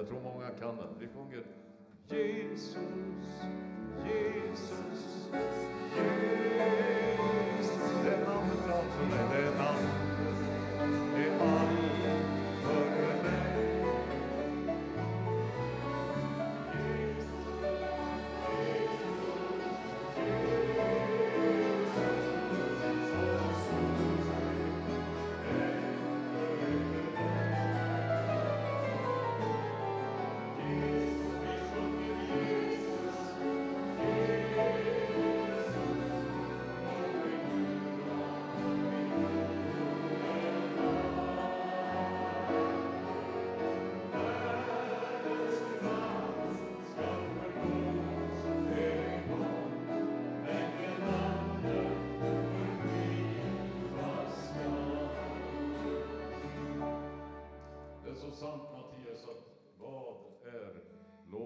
Jag 0.06 0.10
tror 0.12 0.34
många 0.34 0.50
kan 0.50 0.78
den. 0.78 0.88
Vi 1.00 1.08
sjunger 1.08 1.44
Jesus, 2.10 2.78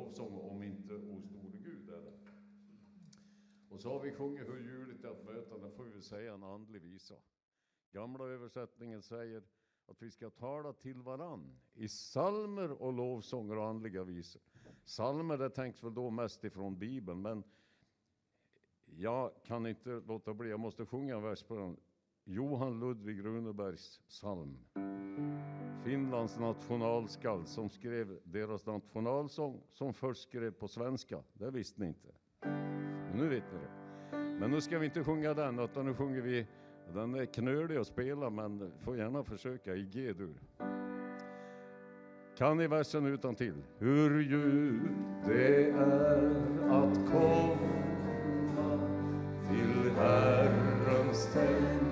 lovsång 0.09 0.39
om 0.39 0.63
inte 0.63 0.93
O 0.93 1.21
store 1.21 1.57
Gud 1.63 1.89
är 1.89 2.01
det? 2.01 2.13
Och 3.69 3.81
så 3.81 3.89
har 3.89 3.99
vi 3.99 4.11
sjungit 4.11 4.47
hur 4.47 4.59
ljuvligt 4.59 5.03
är 5.03 5.09
att 5.09 5.25
möta, 5.25 5.57
Det 5.57 5.71
får 5.71 5.83
vi 5.83 6.01
säga 6.01 6.33
en 6.33 6.43
andlig 6.43 6.81
visa. 6.81 7.15
Gamla 7.91 8.23
översättningen 8.23 9.01
säger 9.01 9.43
att 9.87 10.01
vi 10.01 10.11
ska 10.11 10.29
tala 10.29 10.73
till 10.73 11.01
varann 11.01 11.59
i 11.73 11.87
salmer 11.87 12.71
och 12.71 12.93
lovsånger 12.93 13.57
och 13.57 13.65
andliga 13.67 14.03
visor. 14.03 14.41
Salmer 14.85 15.37
det 15.37 15.49
tänks 15.49 15.83
väl 15.83 15.93
då 15.93 16.09
mest 16.09 16.43
ifrån 16.43 16.79
Bibeln, 16.79 17.21
men 17.21 17.43
jag 18.85 19.31
kan 19.43 19.67
inte 19.67 19.89
låta 19.89 20.33
bli, 20.33 20.49
jag 20.49 20.59
måste 20.59 20.85
sjunga 20.85 21.15
en 21.15 21.21
vers 21.21 21.43
på 21.43 21.55
den. 21.55 21.77
Johan 22.23 22.79
Ludvig 22.79 23.25
Runebergs 23.25 24.01
psalm. 24.07 24.57
Finlands 25.83 26.39
nationalskald 26.39 27.47
som 27.47 27.69
skrev 27.69 28.19
deras 28.23 28.65
nationalsång 28.65 29.61
som 29.71 29.93
först 29.93 30.21
skrev 30.29 30.51
på 30.51 30.67
svenska. 30.67 31.19
Det 31.33 31.51
visste 31.51 31.81
ni 31.81 31.87
inte. 31.87 32.09
Men 32.41 33.17
nu 33.17 33.29
vet 33.29 33.43
ni 33.53 33.59
det. 33.59 33.69
Men 34.39 34.51
nu 34.51 34.61
ska 34.61 34.79
vi 34.79 34.85
inte 34.85 35.03
sjunga 35.03 35.33
den, 35.33 35.59
utan 35.59 35.85
nu 35.85 35.93
sjunger 35.93 36.21
vi, 36.21 36.47
den 36.93 37.15
är 37.15 37.25
knölig 37.25 37.77
att 37.77 37.87
spela 37.87 38.29
men 38.29 38.71
får 38.81 38.97
gärna 38.97 39.23
försöka 39.23 39.75
i 39.75 39.85
G-dur. 39.85 40.39
Kan 42.37 42.57
ni 42.57 42.67
versen 42.67 43.05
utan 43.05 43.35
till? 43.35 43.63
Hur 43.77 44.21
djupt 44.21 45.27
det 45.27 45.69
är 45.69 46.29
att 46.69 47.11
komma 47.11 47.57
till 49.49 49.91
Herrens 49.91 51.33
tält 51.33 51.88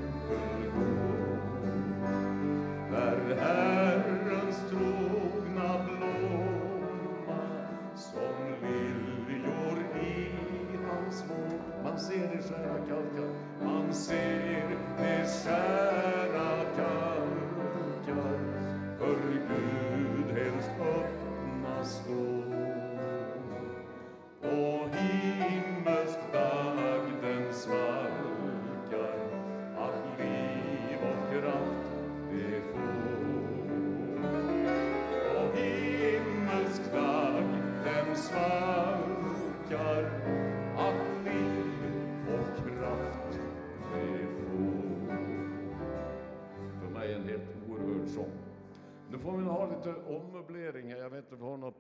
ser 12.57 12.63
det 12.63 12.69
skära 12.69 12.87
kalkar, 12.87 13.29
man 13.65 13.93
ser 13.93 14.77
det 14.97 15.27
skära 15.27 15.86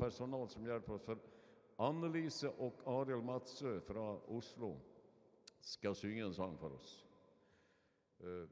personal 0.07 0.49
som 0.49 0.65
hjälper 0.65 0.93
oss. 0.93 1.01
För 1.01 1.17
Annelise 1.75 2.49
och 2.49 2.81
Ariel 2.85 3.21
Matsö 3.21 3.81
från 3.81 4.21
Oslo 4.25 4.79
ska 5.59 5.95
synga 5.95 6.25
en 6.25 6.33
sång 6.33 6.57
för 6.57 6.73
oss. 6.73 7.05
Uh, 8.23 8.47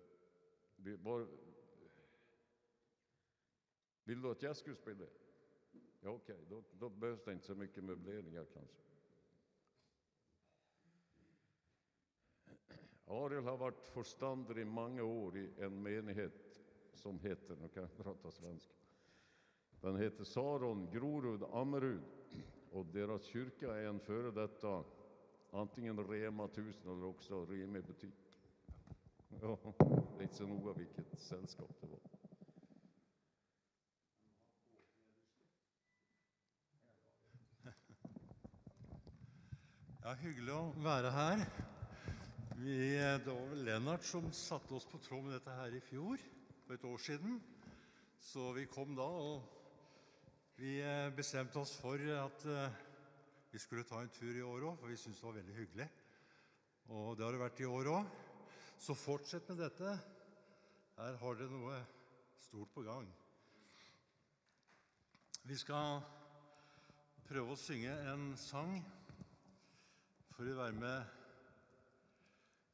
vi 0.75 0.95
var... 0.95 1.27
Vill 4.03 4.21
du 4.21 4.31
att 4.31 4.41
jag 4.41 4.55
skulle 4.55 4.75
spela? 4.75 5.05
Ja, 6.01 6.09
okej, 6.09 6.45
då, 6.49 6.63
då 6.71 6.89
behövs 6.89 7.23
det 7.23 7.33
inte 7.33 7.45
så 7.45 7.55
mycket 7.55 7.83
möbleringar 7.83 8.45
kanske. 8.53 8.81
Ariel 13.05 13.43
har 13.43 13.57
varit 13.57 13.87
förståndare 13.87 14.61
i 14.61 14.65
många 14.65 15.03
år 15.03 15.37
i 15.37 15.53
en 15.57 15.83
menighet 15.83 16.61
som 16.93 17.19
heter, 17.19 17.55
nu 17.55 17.67
kan 17.67 17.83
jag 17.83 17.97
prata 17.97 18.31
svenska, 18.31 18.84
den 19.85 19.95
heter 19.95 20.23
Saron 20.23 20.91
Grorud 20.91 21.43
Ammerud 21.43 22.01
och 22.71 22.85
deras 22.85 23.23
kyrka 23.23 23.75
är 23.75 23.87
en 23.87 23.99
före 23.99 24.31
detta 24.31 24.83
antingen 25.51 26.07
Rema 26.07 26.45
1000 26.45 26.91
eller 26.91 27.05
också 27.05 27.45
Remi 27.45 27.81
butik. 27.81 28.39
Ja, 29.41 29.59
det 29.77 30.19
är 30.19 30.21
inte 30.21 30.35
så 30.35 30.47
noga 30.47 30.73
vilket 30.73 31.19
sällskap 31.19 31.69
det 31.81 31.87
var. 31.87 31.99
Ja, 40.03 40.13
hyggelig 40.13 40.53
å 40.53 40.71
være 40.85 41.11
her. 41.11 41.43
Vi, 42.57 42.77
det 42.97 43.29
var 43.29 43.51
vel 43.51 43.63
Lennart 43.65 44.03
som 44.05 44.31
satte 44.31 44.73
oss 44.73 44.85
på 44.85 44.97
tråd 44.97 45.23
med 45.23 45.33
dette 45.33 45.53
her 45.57 45.77
i 45.77 45.81
fjor, 45.81 46.21
for 46.65 46.73
et 46.73 46.85
år 46.85 46.97
siden. 46.97 47.37
Så 48.21 48.51
vi 48.53 48.65
kom 48.65 48.95
da, 48.97 49.05
og 49.05 49.55
vi 50.57 50.79
bestämde 50.79 51.15
bestemte 51.15 51.59
oss 51.59 51.73
for 51.75 51.99
at 51.99 52.45
eh, 52.45 52.75
vi 53.51 53.59
skulle 53.59 53.83
ta 53.83 54.01
en 54.01 54.09
tur 54.09 54.37
i 54.37 54.43
år 54.43 54.63
òg, 54.69 54.77
for 54.79 54.87
vi 54.87 54.95
syntes 54.95 55.19
det 55.19 55.27
var 55.27 55.35
veldig 55.35 55.55
hyggelig. 55.55 55.87
Og 56.95 57.17
det 57.17 57.25
har 57.25 57.35
det 57.35 57.41
vært 57.41 57.59
i 57.59 57.67
år 57.67 57.89
òg. 57.91 58.13
Så 58.79 58.95
fortsett 58.95 59.49
med 59.49 59.59
dette. 59.59 59.97
Her 60.95 61.17
har 61.19 61.35
dere 61.35 61.51
noe 61.51 61.81
stort 62.39 62.71
på 62.71 62.85
gang. 62.87 63.09
Vi 65.43 65.57
skal 65.59 65.99
prøve 67.27 67.51
å 67.51 67.59
synge 67.59 67.91
en 68.13 68.31
sang. 68.39 68.77
För 70.37 70.43
vi 70.47 70.55
være 70.55 70.79
med 70.79 71.03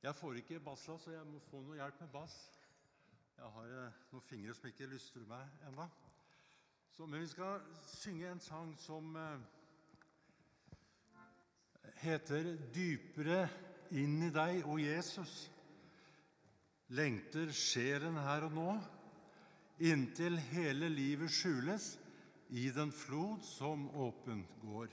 Jeg 0.02 0.16
får 0.18 0.38
ikke 0.38 0.60
bas, 0.60 0.86
så 0.86 1.12
jeg 1.14 1.26
må 1.30 1.42
få 1.50 1.66
noe 1.66 1.82
hjelp 1.82 2.00
med 2.02 2.14
bass. 2.14 2.38
Jeg 3.38 3.50
har 3.58 3.76
eh, 3.82 4.00
noen 4.14 4.30
fingre 4.30 4.54
som 4.54 4.70
ikke 4.70 4.90
lystrer 4.90 5.26
meg 5.30 5.66
ennå. 5.70 5.90
Så, 6.92 7.06
men 7.06 7.22
vi 7.22 7.28
skal 7.28 7.62
synge 7.88 8.32
en 8.32 8.40
sang 8.44 8.72
som 8.80 9.16
eh, 9.16 9.40
heter 12.04 12.50
'Dypere 12.74 13.46
inn 13.96 14.18
i 14.28 14.32
deg, 14.34 14.66
o 14.68 14.76
Jesus'. 14.80 15.50
Lengter 16.92 17.54
sjelen 17.56 18.18
her 18.20 18.44
og 18.50 18.56
nå, 18.58 18.72
inntil 19.80 20.36
hele 20.52 20.90
livet 20.92 21.32
skjules 21.32 21.94
i 22.52 22.68
den 22.76 22.92
flod 22.92 23.40
som 23.48 23.88
öppen 23.96 24.44
går. 24.60 24.92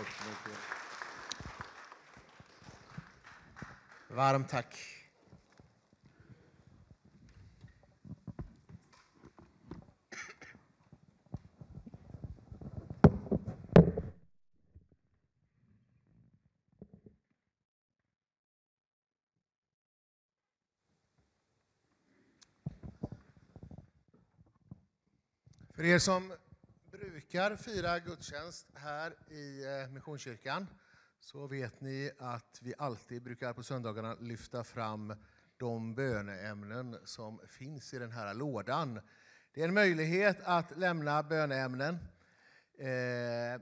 Tack 0.00 0.12
så 0.12 0.28
mycket. 0.28 0.58
Varmt 4.08 4.48
tack. 4.48 4.76
För 25.74 25.84
er 25.84 25.98
som 25.98 26.32
brukar 27.30 27.56
fira 27.56 27.98
gudstjänst 27.98 28.66
här 28.74 29.14
i 29.28 29.64
eh, 29.64 29.90
Missionskyrkan 29.90 30.66
så 31.20 31.46
vet 31.46 31.80
ni 31.80 32.10
att 32.18 32.58
vi 32.62 32.74
alltid 32.78 33.22
brukar 33.22 33.52
på 33.52 33.62
söndagarna 33.62 34.16
lyfta 34.20 34.64
fram 34.64 35.14
de 35.56 35.94
böneämnen 35.94 36.98
som 37.04 37.40
finns 37.46 37.94
i 37.94 37.98
den 37.98 38.10
här 38.10 38.34
lådan. 38.34 39.00
Det 39.54 39.60
är 39.60 39.68
en 39.68 39.74
möjlighet 39.74 40.36
att 40.44 40.78
lämna 40.78 41.22
böneämnen. 41.22 41.94
Eh, 42.78 43.60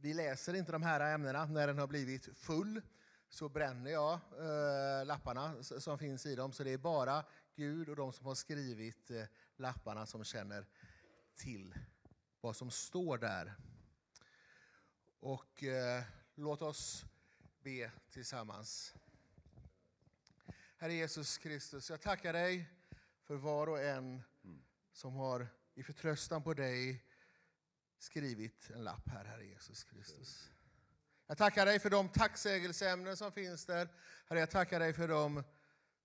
vi 0.00 0.14
läser 0.14 0.54
inte 0.54 0.72
de 0.72 0.82
här 0.82 1.14
ämnena. 1.14 1.44
När 1.44 1.66
den 1.66 1.78
har 1.78 1.86
blivit 1.86 2.28
full 2.38 2.82
så 3.28 3.48
bränner 3.48 3.90
jag 3.90 4.12
eh, 4.12 5.06
lapparna 5.06 5.62
som 5.62 5.98
finns 5.98 6.26
i 6.26 6.34
dem. 6.34 6.52
Så 6.52 6.64
det 6.64 6.70
är 6.70 6.78
bara 6.78 7.24
Gud 7.56 7.88
och 7.88 7.96
de 7.96 8.12
som 8.12 8.26
har 8.26 8.34
skrivit 8.34 9.10
lapparna 9.56 10.06
som 10.06 10.24
känner 10.24 10.66
till 11.36 11.74
vad 12.40 12.56
som 12.56 12.70
står 12.70 13.18
där. 13.18 13.54
Och 15.20 15.64
eh, 15.64 16.02
låt 16.34 16.62
oss 16.62 17.04
be 17.62 17.90
tillsammans. 18.10 18.94
Herre 20.76 20.94
Jesus 20.94 21.38
Kristus, 21.38 21.90
jag 21.90 22.00
tackar 22.00 22.32
dig 22.32 22.70
för 23.22 23.36
var 23.36 23.66
och 23.66 23.80
en 23.80 24.22
som 24.92 25.14
har 25.14 25.48
i 25.74 25.82
förtröstan 25.82 26.42
på 26.42 26.54
dig 26.54 27.04
skrivit 27.98 28.70
en 28.70 28.84
lapp 28.84 29.08
här, 29.08 29.24
Herre 29.24 29.46
Jesus 29.46 29.84
Kristus. 29.84 30.50
Jag 31.26 31.38
tackar 31.38 31.66
dig 31.66 31.78
för 31.78 31.90
de 31.90 32.08
tacksägelseämnen 32.08 33.16
som 33.16 33.32
finns 33.32 33.66
där. 33.66 33.88
Herre, 34.26 34.40
jag 34.40 34.50
tackar 34.50 34.80
dig 34.80 34.92
för 34.92 35.08
de 35.08 35.44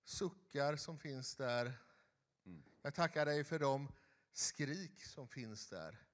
suckar 0.04 0.76
som 0.76 0.98
finns 0.98 1.36
där. 1.36 1.72
Jag 2.82 2.94
tackar 2.94 3.26
dig 3.26 3.44
för 3.44 3.58
de 3.58 3.92
skrik 4.32 5.04
som 5.04 5.28
finns 5.28 5.68
där. 5.68 6.05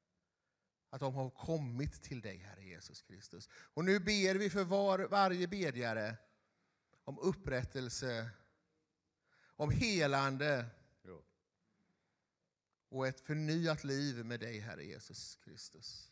Att 0.93 1.01
de 1.01 1.15
har 1.15 1.31
kommit 1.31 2.03
till 2.03 2.21
dig, 2.21 2.37
Herre 2.37 2.65
Jesus 2.65 3.03
Kristus. 3.03 3.49
Och 3.55 3.85
nu 3.85 4.01
ber 4.01 4.35
vi 4.35 4.51
för 4.51 4.65
var, 4.65 4.99
varje 4.99 5.49
bedjare 5.49 6.17
om 7.05 7.19
upprättelse, 7.19 8.31
om 9.57 9.71
helande 9.71 10.67
och 12.89 13.07
ett 13.07 13.21
förnyat 13.21 13.85
liv 13.85 14.25
med 14.25 14.41
dig, 14.41 14.59
Herre 14.59 14.85
Jesus 14.85 15.37
Kristus. 15.45 16.11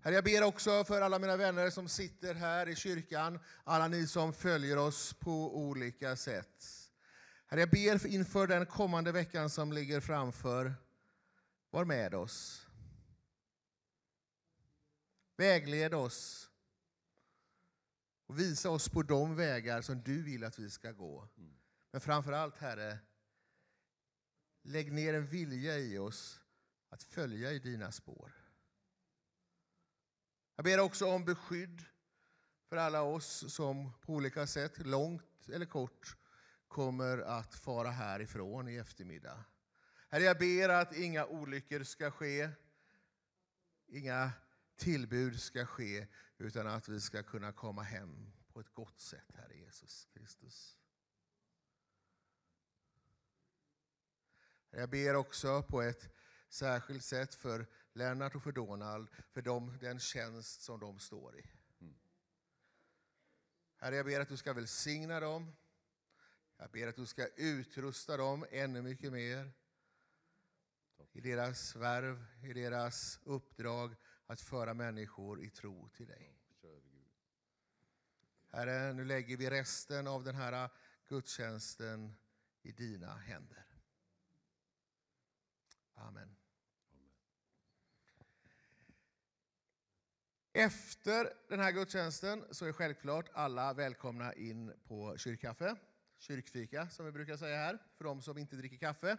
Herre, 0.00 0.14
jag 0.14 0.24
ber 0.24 0.42
också 0.42 0.84
för 0.84 1.00
alla 1.00 1.18
mina 1.18 1.36
vänner 1.36 1.70
som 1.70 1.88
sitter 1.88 2.34
här 2.34 2.68
i 2.68 2.76
kyrkan, 2.76 3.40
alla 3.64 3.88
ni 3.88 4.06
som 4.06 4.32
följer 4.32 4.76
oss 4.76 5.14
på 5.14 5.58
olika 5.58 6.16
sätt. 6.16 6.64
Herre, 7.46 7.60
jag 7.60 7.70
ber 7.70 7.98
för- 7.98 8.08
inför 8.08 8.46
den 8.46 8.66
kommande 8.66 9.12
veckan 9.12 9.50
som 9.50 9.72
ligger 9.72 10.00
framför, 10.00 10.74
var 11.70 11.84
med 11.84 12.14
oss. 12.14 12.67
Vägled 15.38 15.94
oss 15.94 16.50
och 18.26 18.38
visa 18.38 18.70
oss 18.70 18.88
på 18.88 19.02
de 19.02 19.36
vägar 19.36 19.82
som 19.82 20.02
du 20.02 20.22
vill 20.22 20.44
att 20.44 20.58
vi 20.58 20.70
ska 20.70 20.92
gå. 20.92 21.28
Men 21.90 22.00
framför 22.00 22.32
allt, 22.32 22.58
Herre, 22.58 22.98
lägg 24.62 24.92
ner 24.92 25.14
en 25.14 25.26
vilja 25.26 25.78
i 25.78 25.98
oss 25.98 26.40
att 26.88 27.02
följa 27.02 27.52
i 27.52 27.58
dina 27.58 27.92
spår. 27.92 28.32
Jag 30.56 30.64
ber 30.64 30.80
också 30.80 31.06
om 31.06 31.24
beskydd 31.24 31.84
för 32.68 32.76
alla 32.76 33.02
oss 33.02 33.54
som 33.54 33.92
på 34.00 34.12
olika 34.12 34.46
sätt, 34.46 34.78
långt 34.78 35.48
eller 35.48 35.66
kort, 35.66 36.16
kommer 36.68 37.18
att 37.18 37.54
fara 37.54 37.90
härifrån 37.90 38.68
i 38.68 38.76
eftermiddag. 38.76 39.44
Herre, 40.08 40.22
jag 40.22 40.38
ber 40.38 40.68
att 40.68 40.96
inga 40.96 41.26
olyckor 41.26 41.82
ska 41.84 42.10
ske, 42.10 42.50
inga 43.86 44.32
tillbud 44.78 45.40
ska 45.40 45.66
ske, 45.66 46.06
utan 46.38 46.66
att 46.66 46.88
vi 46.88 47.00
ska 47.00 47.22
kunna 47.22 47.52
komma 47.52 47.82
hem 47.82 48.32
på 48.52 48.60
ett 48.60 48.74
gott 48.74 49.00
sätt, 49.00 49.34
Herre 49.34 49.56
Jesus 49.56 50.04
Kristus. 50.04 50.76
Jag 54.70 54.90
ber 54.90 55.14
också 55.14 55.62
på 55.62 55.82
ett 55.82 56.08
särskilt 56.48 57.04
sätt 57.04 57.34
för 57.34 57.66
Lennart 57.92 58.34
och 58.34 58.42
för 58.42 58.52
Donald, 58.52 59.08
för 59.32 59.42
dem, 59.42 59.78
den 59.80 59.98
tjänst 59.98 60.62
som 60.62 60.80
de 60.80 60.98
står 60.98 61.38
i. 61.38 61.46
Herre, 63.76 63.96
jag 63.96 64.06
ber 64.06 64.20
att 64.20 64.28
du 64.28 64.36
ska 64.36 64.52
välsigna 64.52 65.20
dem. 65.20 65.56
Jag 66.56 66.70
ber 66.70 66.86
att 66.86 66.96
du 66.96 67.06
ska 67.06 67.26
utrusta 67.26 68.16
dem 68.16 68.46
ännu 68.50 68.82
mycket 68.82 69.12
mer 69.12 69.52
i 71.12 71.20
deras 71.20 71.76
värv, 71.76 72.24
i 72.42 72.52
deras 72.52 73.20
uppdrag 73.24 73.96
att 74.28 74.40
föra 74.40 74.74
människor 74.74 75.42
i 75.42 75.50
tro 75.50 75.88
till 75.88 76.06
dig. 76.06 76.38
Herre, 78.50 78.92
nu 78.92 79.04
lägger 79.04 79.36
vi 79.36 79.50
resten 79.50 80.06
av 80.06 80.24
den 80.24 80.34
här 80.34 80.70
gudstjänsten 81.08 82.16
i 82.62 82.72
dina 82.72 83.16
händer. 83.16 83.66
Amen. 85.94 86.36
Efter 90.52 91.32
den 91.48 91.60
här 91.60 91.72
gudstjänsten 91.72 92.44
så 92.50 92.66
är 92.66 92.72
självklart 92.72 93.30
alla 93.32 93.72
välkomna 93.72 94.32
in 94.32 94.72
på 94.84 95.16
kyrkkaffe, 95.18 95.76
kyrkfika 96.18 96.88
som 96.88 97.06
vi 97.06 97.12
brukar 97.12 97.36
säga 97.36 97.56
här, 97.56 97.78
för 97.96 98.04
de 98.04 98.22
som 98.22 98.38
inte 98.38 98.56
dricker 98.56 98.76
kaffe. 98.76 99.18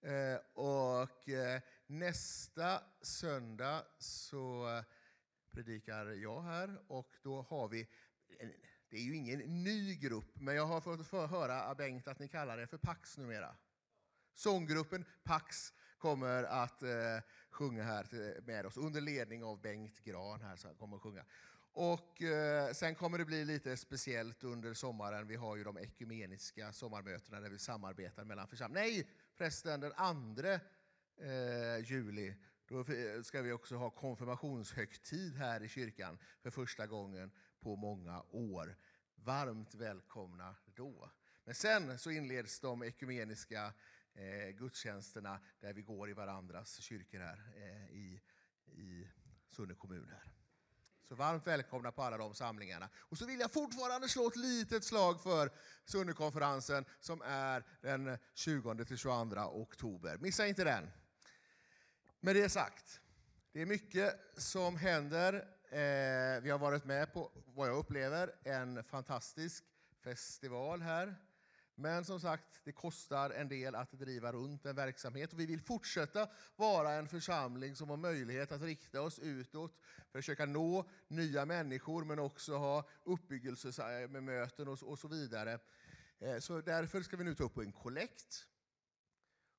Eh, 0.00 0.38
och 0.54 1.28
eh, 1.28 1.60
nästa 1.88 2.82
söndag 3.02 3.84
så 3.98 4.76
eh, 4.76 4.84
predikar 5.50 6.06
jag 6.06 6.42
här 6.42 6.80
och 6.88 7.16
då 7.22 7.42
har 7.42 7.68
vi, 7.68 7.88
det 8.88 8.96
är 8.96 9.02
ju 9.02 9.16
ingen 9.16 9.38
ny 9.64 9.94
grupp, 9.94 10.32
men 10.34 10.54
jag 10.54 10.66
har 10.66 10.80
fått 10.80 11.30
höra 11.30 11.64
av 11.64 11.76
Bengt 11.76 12.08
att 12.08 12.18
ni 12.18 12.28
kallar 12.28 12.56
det 12.56 12.66
för 12.66 12.78
Pax 12.78 13.18
numera. 13.18 13.56
Sånggruppen 14.34 15.04
Pax 15.24 15.72
kommer 15.98 16.44
att 16.44 16.82
eh, 16.82 16.88
sjunga 17.50 17.82
här 17.82 18.40
med 18.42 18.66
oss 18.66 18.76
under 18.76 19.00
ledning 19.00 19.44
av 19.44 19.60
Bengt 19.60 20.04
Gran 20.04 20.42
här 20.42 20.56
som 20.56 20.74
kommer 20.74 20.96
att 20.96 21.02
sjunga. 21.02 21.24
Och 21.72 22.22
eh, 22.22 22.72
sen 22.72 22.94
kommer 22.94 23.18
det 23.18 23.24
bli 23.24 23.44
lite 23.44 23.76
speciellt 23.76 24.44
under 24.44 24.74
sommaren. 24.74 25.26
Vi 25.26 25.36
har 25.36 25.56
ju 25.56 25.64
de 25.64 25.78
ekumeniska 25.78 26.72
sommarmötena 26.72 27.40
där 27.40 27.50
vi 27.50 27.58
samarbetar 27.58 28.24
mellan 28.24 28.48
församlingar. 28.48 28.86
Nej, 28.86 29.10
förresten 29.34 29.80
den 29.80 29.92
andra 29.96 30.60
eh, 31.18 31.84
juli 31.84 32.34
då 32.68 32.80
eh, 32.80 33.22
ska 33.22 33.42
vi 33.42 33.52
också 33.52 33.76
ha 33.76 33.90
konfirmationshögtid 33.90 35.36
här 35.36 35.62
i 35.62 35.68
kyrkan 35.68 36.18
för 36.42 36.50
första 36.50 36.86
gången 36.86 37.30
på 37.60 37.76
många 37.76 38.22
år. 38.30 38.76
Varmt 39.14 39.74
välkomna 39.74 40.56
då. 40.64 41.10
Men 41.44 41.54
sen 41.54 41.98
så 41.98 42.10
inleds 42.10 42.60
de 42.60 42.82
ekumeniska 42.82 43.72
eh, 44.14 44.50
gudstjänsterna 44.50 45.40
där 45.60 45.72
vi 45.72 45.82
går 45.82 46.10
i 46.10 46.12
varandras 46.12 46.80
kyrkor 46.80 47.18
här 47.18 47.52
eh, 47.56 47.96
i, 47.96 48.20
i 48.66 49.08
Sunne 49.50 49.74
kommun. 49.74 50.08
Här. 50.08 50.32
Så 51.08 51.14
varmt 51.14 51.46
välkomna 51.46 51.92
på 51.92 52.02
alla 52.02 52.18
de 52.18 52.34
samlingarna. 52.34 52.88
Och 52.96 53.18
så 53.18 53.26
vill 53.26 53.40
jag 53.40 53.52
fortfarande 53.52 54.08
slå 54.08 54.28
ett 54.28 54.36
litet 54.36 54.84
slag 54.84 55.22
för 55.22 55.50
Sunnekonferensen 55.84 56.84
som 57.00 57.22
är 57.22 57.64
den 57.80 58.08
20-22 58.34 59.44
oktober. 59.44 60.18
Missa 60.18 60.46
inte 60.46 60.64
den. 60.64 60.90
Med 62.20 62.36
det 62.36 62.48
sagt, 62.48 63.00
det 63.52 63.62
är 63.62 63.66
mycket 63.66 64.20
som 64.36 64.76
händer. 64.76 65.34
Eh, 65.70 66.42
vi 66.42 66.50
har 66.50 66.58
varit 66.58 66.84
med 66.84 67.12
på, 67.12 67.32
vad 67.46 67.68
jag 67.68 67.76
upplever, 67.76 68.34
en 68.44 68.84
fantastisk 68.84 69.64
festival 70.04 70.82
här. 70.82 71.16
Men 71.74 72.04
som 72.04 72.20
sagt, 72.20 72.60
det 72.64 72.72
kostar 72.72 73.30
en 73.30 73.48
del 73.48 73.74
att 73.74 73.92
driva 73.92 74.32
runt 74.32 74.66
en 74.66 74.76
verksamhet. 74.76 75.32
Och 75.32 75.40
vi 75.40 75.46
vill 75.46 75.60
fortsätta 75.60 76.28
vara 76.56 76.92
en 76.92 77.08
församling 77.08 77.76
som 77.76 77.90
har 77.90 77.96
möjlighet 77.96 78.52
att 78.52 78.62
rikta 78.62 79.02
oss 79.02 79.18
utåt, 79.18 79.78
försöka 80.12 80.46
nå 80.46 80.88
nya 81.08 81.44
människor, 81.44 82.04
men 82.04 82.18
också 82.18 82.56
ha 82.56 82.88
uppbyggelse 83.04 83.68
eh, 84.02 84.08
med 84.08 84.22
möten 84.22 84.68
och, 84.68 84.82
och 84.82 84.98
så 84.98 85.08
vidare. 85.08 85.58
Eh, 86.18 86.38
Så 86.38 86.60
därför 86.60 87.02
ska 87.02 87.16
vi 87.16 87.24
nu 87.24 87.34
ta 87.34 87.44
upp 87.44 87.58
en 87.58 87.72
kollekt. 87.72 88.46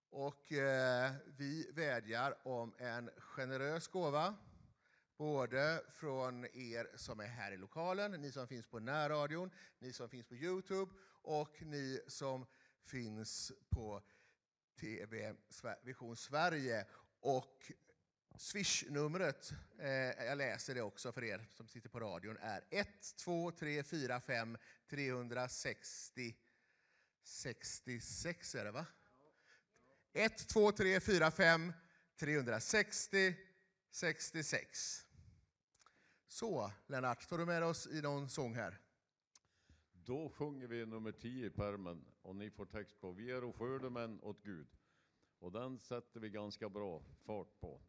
Och 0.10 0.52
eh, 0.52 1.12
vi 1.38 1.72
vädjar 1.72 2.48
om 2.48 2.74
en 2.78 3.10
generös 3.18 3.88
gåva 3.88 4.36
både 5.18 5.84
från 5.90 6.46
er 6.46 6.98
som 6.98 7.20
är 7.20 7.28
här 7.28 7.52
i 7.52 7.58
lokalen, 7.58 8.12
ni 8.12 8.32
som 8.32 8.48
finns 8.48 8.66
på 8.66 8.80
närradion, 8.80 9.52
ni 9.80 9.94
som 9.94 10.10
finns 10.10 10.28
på 10.28 10.36
Youtube 10.36 10.92
och 11.22 11.62
ni 11.62 12.02
som 12.08 12.46
finns 12.86 13.52
på 13.70 14.02
TV 14.80 15.36
Vision 15.84 16.16
Sverige. 16.16 16.86
Och 17.20 17.72
Swish-numret, 18.36 19.54
eh, 19.80 20.26
jag 20.26 20.38
läser 20.38 20.76
det 20.76 20.82
också 20.82 21.12
för 21.12 21.24
er 21.24 21.46
som 21.50 21.68
sitter 21.68 21.90
på 21.90 22.00
radion, 22.00 22.38
är 22.38 22.64
1, 22.70 22.88
2, 23.18 23.52
3, 23.52 23.84
4, 23.84 24.22
5, 24.22 24.58
360 24.90 26.36
66 27.24 28.56
är 28.56 28.66
det 28.66 28.72
va? 28.72 28.86
1, 30.14 30.48
2, 30.48 30.72
3, 30.72 31.00
4, 31.00 31.32
5, 31.32 31.74
360 32.20 33.36
66. 33.92 35.06
Så, 36.28 36.72
Lennart, 36.88 37.30
tar 37.30 37.38
du 37.38 37.46
med 37.46 37.64
oss 37.64 37.88
i 37.88 38.02
någon 38.02 38.30
sång 38.30 38.56
här? 38.56 38.80
Då 39.94 40.30
sjunger 40.30 40.68
vi 40.68 40.86
nummer 40.86 41.12
10 41.12 41.46
i 41.46 41.50
permen 41.50 42.06
och 42.22 42.36
ni 42.36 42.50
får 42.50 42.66
text 42.66 43.02
på 43.02 43.12
Vi 43.12 43.32
är 43.32 43.54
skördemän 43.54 44.20
åt 44.22 44.44
Gud. 44.44 44.68
Och 45.40 45.52
den 45.52 45.80
sätter 45.80 46.20
vi 46.20 46.30
ganska 46.30 46.70
bra 46.70 47.04
fart 47.26 47.60
på. 47.60 47.82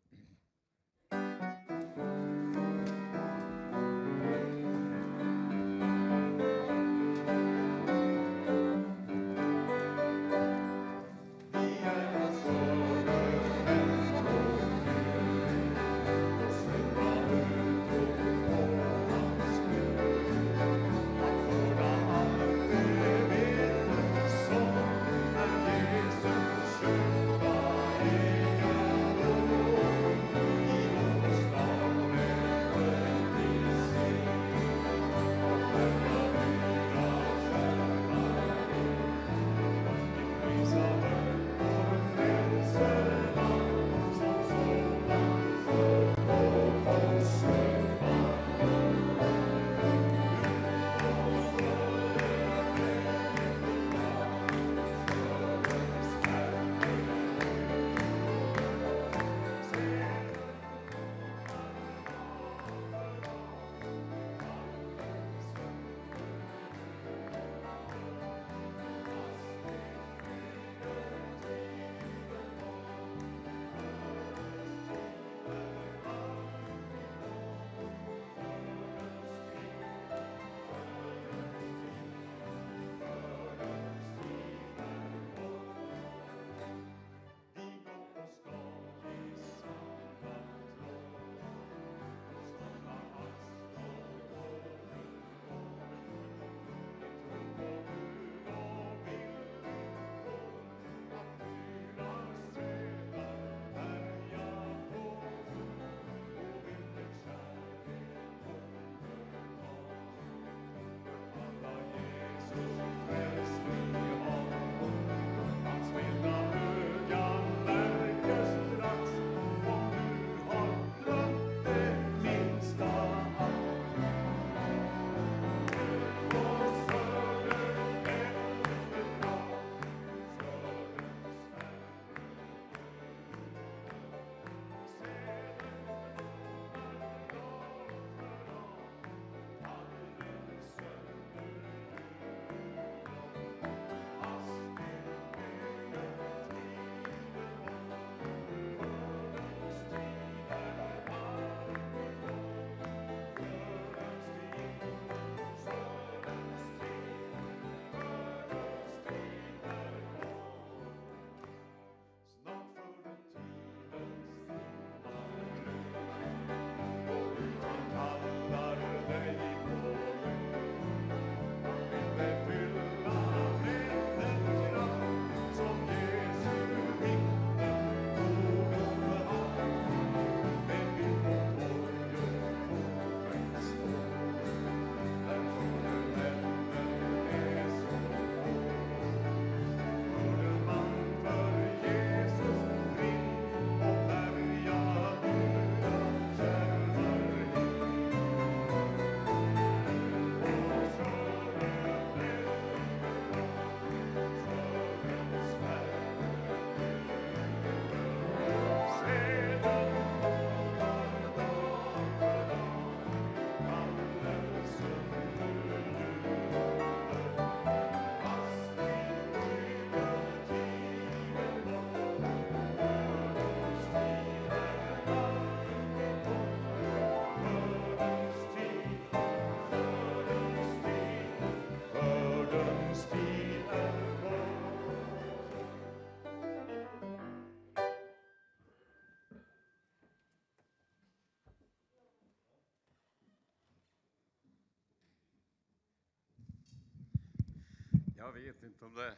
Jag 248.20 248.32
vet 248.32 248.62
inte 248.62 248.84
om 248.84 248.94
det 248.94 249.04
är 249.04 249.16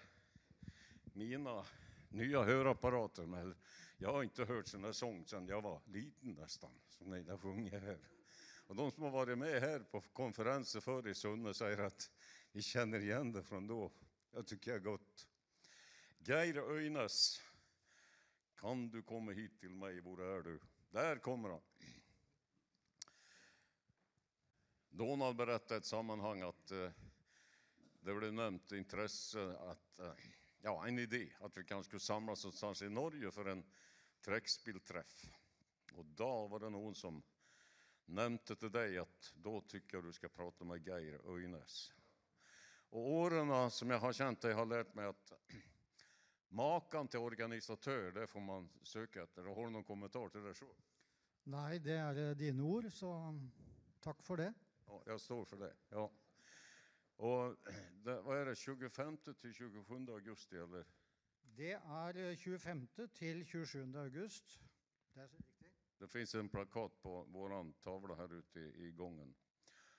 mina 1.13 1.65
nya 2.09 2.43
hörapparater. 2.43 3.27
Men 3.27 3.55
jag 3.99 4.13
har 4.13 4.23
inte 4.23 4.45
hört 4.45 4.67
sån 4.67 4.85
här 4.85 4.93
sång 4.93 5.27
sedan 5.27 5.47
jag 5.47 5.63
var 5.63 5.81
liten 5.87 6.33
nästan, 6.33 6.71
som 6.89 7.11
ni 7.11 7.31
har 7.31 7.39
sjungit 7.39 7.73
här. 7.73 7.99
Och 8.67 8.77
de 8.77 8.91
som 8.91 9.03
har 9.03 9.11
varit 9.11 9.39
med 9.39 9.61
här 9.61 9.81
på 9.81 10.01
konferenser 10.01 10.81
förr 10.81 11.09
i 11.09 11.15
Sunne 11.15 11.55
säger 11.55 11.79
att 11.79 12.11
vi 12.53 12.63
känner 12.63 13.01
igen 13.01 13.33
det 13.33 13.43
från 13.43 13.67
då. 13.67 13.93
Jag 14.31 14.47
tycker 14.47 14.71
jag 14.71 14.81
är 14.81 14.85
gott. 14.85 15.29
Geir 16.19 16.59
Öjnes, 16.59 17.43
kan 18.57 18.91
du 18.91 19.03
komma 19.03 19.33
hit 19.33 19.61
till 19.61 19.75
mig, 19.75 20.01
var 20.01 20.21
är 20.21 20.43
du? 20.43 20.61
Där 20.91 21.17
kommer 21.17 21.49
han. 21.49 21.61
Donald 24.91 25.37
berättade 25.37 25.75
i 25.75 25.79
ett 25.79 25.85
sammanhang 25.85 26.43
att 26.43 26.71
eh, 26.71 26.91
det 28.03 28.15
blev 28.15 28.33
nämnt 28.33 28.73
intresse, 28.73 29.57
att, 29.59 29.99
eh, 29.99 30.13
ja, 30.61 30.87
en 30.87 30.99
idé 30.99 31.33
att 31.41 31.57
vi 31.57 31.65
kanske 31.65 31.89
skulle 31.89 32.01
samlas 32.01 32.45
någonstans 32.45 32.83
i 32.83 32.89
Norge 32.89 33.31
för 33.31 33.45
en 33.45 33.65
träckspillträff. 34.21 35.31
Och 35.93 36.05
då 36.05 36.47
var 36.47 36.61
det 36.61 36.71
någon 36.71 36.95
som 36.95 37.23
nämnde 38.05 38.57
till 38.57 38.73
dig 38.73 38.99
att 38.99 39.33
då 39.35 39.61
tycker 39.61 39.97
jag 39.97 40.05
du 40.05 40.13
ska 40.13 40.29
prata 40.29 40.65
med 40.65 40.87
Geir 40.87 41.35
Öjnes. 41.35 41.93
Och 42.91 43.11
åren 43.13 43.71
som 43.71 43.91
jag 43.91 43.99
har 43.99 44.13
känt 44.13 44.41
dig 44.41 44.53
har 44.53 44.67
lärt 44.67 44.95
mig 44.95 45.07
att 45.07 45.33
makan 46.49 47.09
till 47.09 47.19
organisatör, 47.19 48.13
det 48.13 48.27
får 48.27 48.41
man 48.41 48.69
söka 48.83 49.23
efter. 49.23 49.45
Har 49.45 49.65
du 49.65 49.71
någon 49.71 49.85
kommentar 49.85 50.29
till 50.29 50.43
det? 50.43 50.55
Så? 50.55 50.67
Nei, 51.43 51.79
det 51.79 51.97
eh, 51.97 52.37
dine 52.37 52.63
ord, 52.63 52.93
så 52.93 53.39
takk 54.01 54.23
for 54.23 54.37
det. 54.37 54.53
Ja, 54.87 55.03
jag 55.07 55.21
står 55.21 55.45
för 55.45 55.57
det. 55.57 55.75
Ja. 55.89 56.11
Och 57.23 57.57
det, 58.05 58.21
vad 58.21 58.39
är 58.39 58.47
det, 58.47 58.57
25 58.57 59.17
till 59.17 59.53
27 59.53 59.95
augusti 60.09 60.57
eller? 60.57 60.85
Det 61.43 61.73
er 61.73 62.17
eh, 62.17 62.37
25. 62.37 62.89
til 63.15 63.45
27. 63.47 63.97
august. 63.97 64.59
Det 65.15 65.23
er 65.23 65.29
riktig. 65.29 65.71
Det 66.01 66.09
finns 66.09 66.35
en 66.35 66.49
plakat 66.49 66.99
på 67.03 67.23
våran 67.23 67.73
tavla 67.73 68.15
här 68.15 68.33
ute 68.35 68.61
i, 68.61 68.87
i 68.87 68.91
gången. 68.91 69.35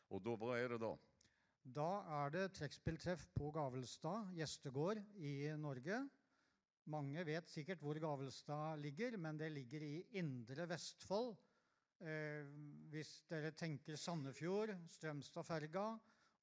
Och 0.08 0.22
då, 0.22 0.36
vad 0.36 0.60
är 0.60 0.70
det 0.70 0.78
då? 0.78 1.00
Da 1.64 2.04
er 2.26 2.30
det 2.30 2.50
trekkspilltreff 2.58 3.30
på 3.36 3.52
Gavelstad 3.52 4.34
gjestegård 4.36 5.00
i 5.16 5.48
Norge. 5.58 6.10
Mange 6.84 7.24
vet 7.24 7.48
sikkert 7.48 7.80
hvor 7.80 7.96
Gavelstad 7.96 8.76
ligger, 8.76 9.18
men 9.18 9.38
det 9.38 9.50
ligger 9.50 9.82
i 9.82 10.08
indre 10.12 10.66
Vestfold. 10.66 11.38
Eh, 12.04 12.44
hvis 12.92 13.22
dere 13.32 13.52
tenker 13.56 13.96
Sandefjord, 13.96 14.76
Strømstadferga, 14.92 15.94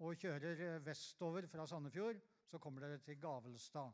og 0.00 0.16
kjører 0.20 0.62
eh, 0.66 0.78
vestover 0.84 1.46
fra 1.50 1.66
Sandefjord, 1.68 2.20
så 2.48 2.58
kommer 2.58 2.86
dere 2.86 3.00
til 3.04 3.18
Gavelstad. 3.20 3.92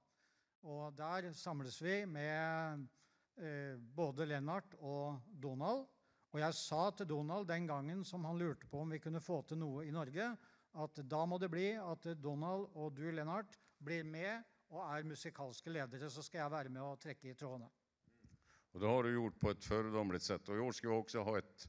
Og 0.66 0.96
der 0.96 1.30
samles 1.36 1.78
vi 1.82 1.98
med 2.08 2.86
eh, 3.38 3.76
både 3.78 4.26
Lennart 4.26 4.74
og 4.78 5.20
Donald. 5.26 5.86
Og 6.32 6.42
jeg 6.42 6.58
sa 6.58 6.90
til 6.90 7.08
Donald 7.10 7.46
den 7.48 7.66
gangen 7.68 8.04
som 8.04 8.24
han 8.28 8.38
lurte 8.38 8.68
på 8.70 8.82
om 8.82 8.92
vi 8.92 9.00
kunne 9.02 9.22
få 9.22 9.40
til 9.48 9.60
noe 9.60 9.86
i 9.86 9.94
Norge, 9.94 10.32
at 10.76 11.00
da 11.08 11.22
må 11.24 11.38
det 11.40 11.48
bli 11.52 11.70
at 11.80 12.10
Donald 12.20 12.68
og 12.74 12.92
du, 12.96 13.06
Lennart, 13.10 13.56
blir 13.82 14.04
med 14.04 14.44
og 14.74 14.82
er 14.84 15.06
musikalske 15.06 15.72
ledere. 15.72 16.10
Så 16.10 16.24
skal 16.26 16.44
jeg 16.44 16.52
være 16.52 16.72
med 16.72 16.82
og 16.84 17.00
trekke 17.00 17.30
i 17.30 17.34
trådene. 17.38 17.70
Och 18.76 18.80
det 18.80 18.88
har 18.88 19.02
du 19.02 19.12
gjort 19.12 19.40
på 19.40 19.50
ett 19.50 19.64
föredömligt 19.64 20.24
sätt. 20.24 20.48
Och 20.48 20.56
i 20.56 20.58
år 20.58 20.72
ska 20.72 20.88
vi 20.88 20.94
också 20.94 21.22
ha 21.22 21.38
ett 21.38 21.68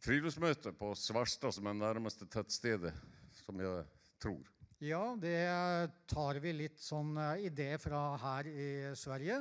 friluftsmöte 0.00 0.72
på 0.72 0.94
Svarsta 0.94 1.52
som 1.52 1.66
är 1.66 1.74
närmaste 1.74 2.26
tettstedet, 2.26 2.94
som 3.44 3.60
jag 3.60 3.84
tror. 4.22 4.52
Ja, 4.78 5.16
det 5.20 5.90
tar 6.06 6.36
vi 6.42 6.52
litt 6.52 6.80
sånn 6.80 7.16
eh, 7.16 7.46
idé 7.48 7.70
fra 7.80 8.10
her 8.20 8.48
i 8.50 8.66
Sverige, 8.98 9.38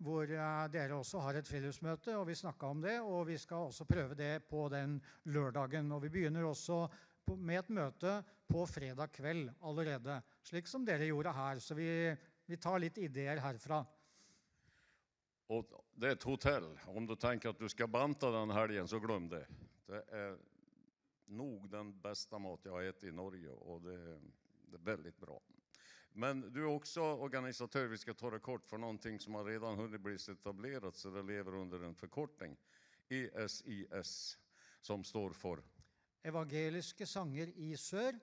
hvor 0.00 0.30
eh, 0.30 0.62
dere 0.72 0.96
også 0.96 1.20
har 1.26 1.36
et 1.36 1.48
friluftsmøte, 1.48 2.14
og 2.16 2.24
vi 2.30 2.38
snakka 2.38 2.70
om 2.72 2.80
det. 2.80 2.96
Og 3.04 3.26
vi 3.28 3.36
skal 3.40 3.68
også 3.68 3.84
prøve 3.88 4.16
det 4.16 4.46
på 4.48 4.64
den 4.72 4.96
lørdagen. 5.28 5.92
Og 5.92 6.06
vi 6.06 6.12
begynner 6.14 6.48
også 6.48 6.86
på, 7.26 7.36
med 7.36 7.60
et 7.60 7.70
møte 7.76 8.14
på 8.48 8.64
fredag 8.70 9.12
kveld 9.12 9.50
allerede, 9.60 10.22
slik 10.48 10.70
som 10.70 10.88
dere 10.88 11.10
gjorde 11.10 11.36
her. 11.36 11.60
Så 11.60 11.76
vi, 11.76 11.90
vi 12.48 12.56
tar 12.56 12.80
litt 12.80 12.96
ideer 13.04 13.44
herfra. 13.44 13.84
Och 15.48 15.64
det 15.94 16.06
är 16.06 16.12
ett 16.12 16.22
hotell. 16.22 16.78
Om 16.86 17.06
du 17.06 17.16
tänker 17.16 17.48
att 17.48 17.58
du 17.58 17.68
ska 17.68 17.86
banta 17.86 18.30
den 18.30 18.50
helgen 18.50 18.88
så 18.88 18.98
glöm 18.98 19.28
det. 19.28 19.46
Det 19.86 20.04
är 20.08 20.36
nog 21.28 21.70
den 21.70 22.00
bästa 22.00 22.38
mat 22.38 22.60
jag 22.64 22.72
har 22.72 22.82
ätit 22.82 23.04
i 23.04 23.12
Norge 23.12 23.50
och 23.50 23.82
det 23.82 23.94
är, 23.94 24.20
det 24.70 24.76
är 24.76 24.80
väldigt 24.80 25.20
bra. 25.20 25.40
Men 26.12 26.52
du 26.52 26.60
är 26.60 26.66
också 26.66 27.00
organisatör, 27.00 27.86
vi 27.86 27.98
ska 27.98 28.14
ta 28.14 28.30
det 28.30 28.38
kort, 28.38 28.66
för 28.66 28.78
någonting 28.78 29.20
som 29.20 29.34
har 29.34 29.44
redan 29.44 29.78
hunnit 29.78 30.00
bli 30.00 30.14
etablerat 30.14 30.96
så 30.96 31.10
det 31.10 31.22
lever 31.22 31.54
under 31.54 31.80
en 31.80 31.94
förkortning. 31.94 32.56
ESIS, 33.08 34.38
som 34.80 35.04
står 35.04 35.30
för 35.30 35.62
Evangeliske 36.22 37.06
sanger 37.06 37.52
i 37.56 37.76
sør. 37.76 38.18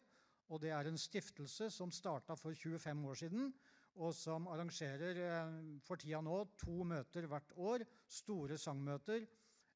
Og 0.53 0.61
det 0.61 0.69
er 0.69 0.85
en 0.85 0.97
stiftelse 0.97 1.71
som 1.73 1.91
starta 1.91 2.35
for 2.37 2.53
25 2.53 3.05
år 3.05 3.17
siden, 3.17 3.53
og 3.95 4.13
som 4.15 4.47
arrangerer 4.47 5.15
för 5.15 5.79
for 5.85 5.95
tida 5.95 6.21
nå 6.21 6.45
to 6.57 6.83
møter 6.83 7.25
hvert 7.25 7.51
år. 7.55 7.85
Store 8.07 8.57
sangmøter. 8.57 9.25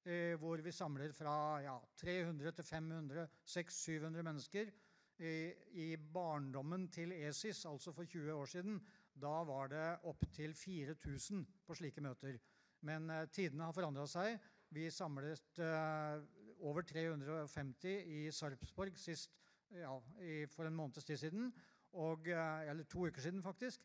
Eh, 0.08 0.36
hvor 0.40 0.62
vi 0.64 0.72
samler 0.72 1.12
fra 1.12 1.60
ja, 1.60 1.76
300 2.00 2.52
til 2.56 2.66
500, 2.66 3.28
600-700 3.46 4.24
mennesker. 4.24 4.72
I, 5.20 5.52
I 5.76 5.88
barndommen 5.98 6.88
til 6.88 7.12
ESIS, 7.12 7.66
altså 7.66 7.92
for 7.92 8.08
20 8.08 8.34
år 8.34 8.46
siden, 8.46 8.80
da 9.12 9.42
var 9.44 9.68
det 9.68 9.88
opptil 10.08 10.54
4000 10.56 11.44
på 11.68 11.76
slike 11.76 12.02
møter. 12.02 12.40
Men 12.88 13.10
eh, 13.10 13.28
tidene 13.28 13.68
har 13.68 13.76
forandra 13.76 14.08
seg. 14.08 14.40
Vi 14.72 14.88
samlet 14.94 15.60
eh, 15.60 16.24
over 16.64 16.88
350 16.88 18.08
i 18.08 18.32
Sarpsborg 18.32 18.96
sist, 18.98 19.36
ja, 19.76 19.98
i, 20.24 20.46
for 20.48 20.70
en 20.70 20.80
måneds 20.80 21.04
tid 21.04 21.20
siden. 21.20 21.52
Og, 22.00 22.28
eh, 22.28 22.70
eller 22.72 22.88
to 22.88 23.08
uker 23.10 23.22
siden, 23.22 23.44
faktisk. 23.44 23.84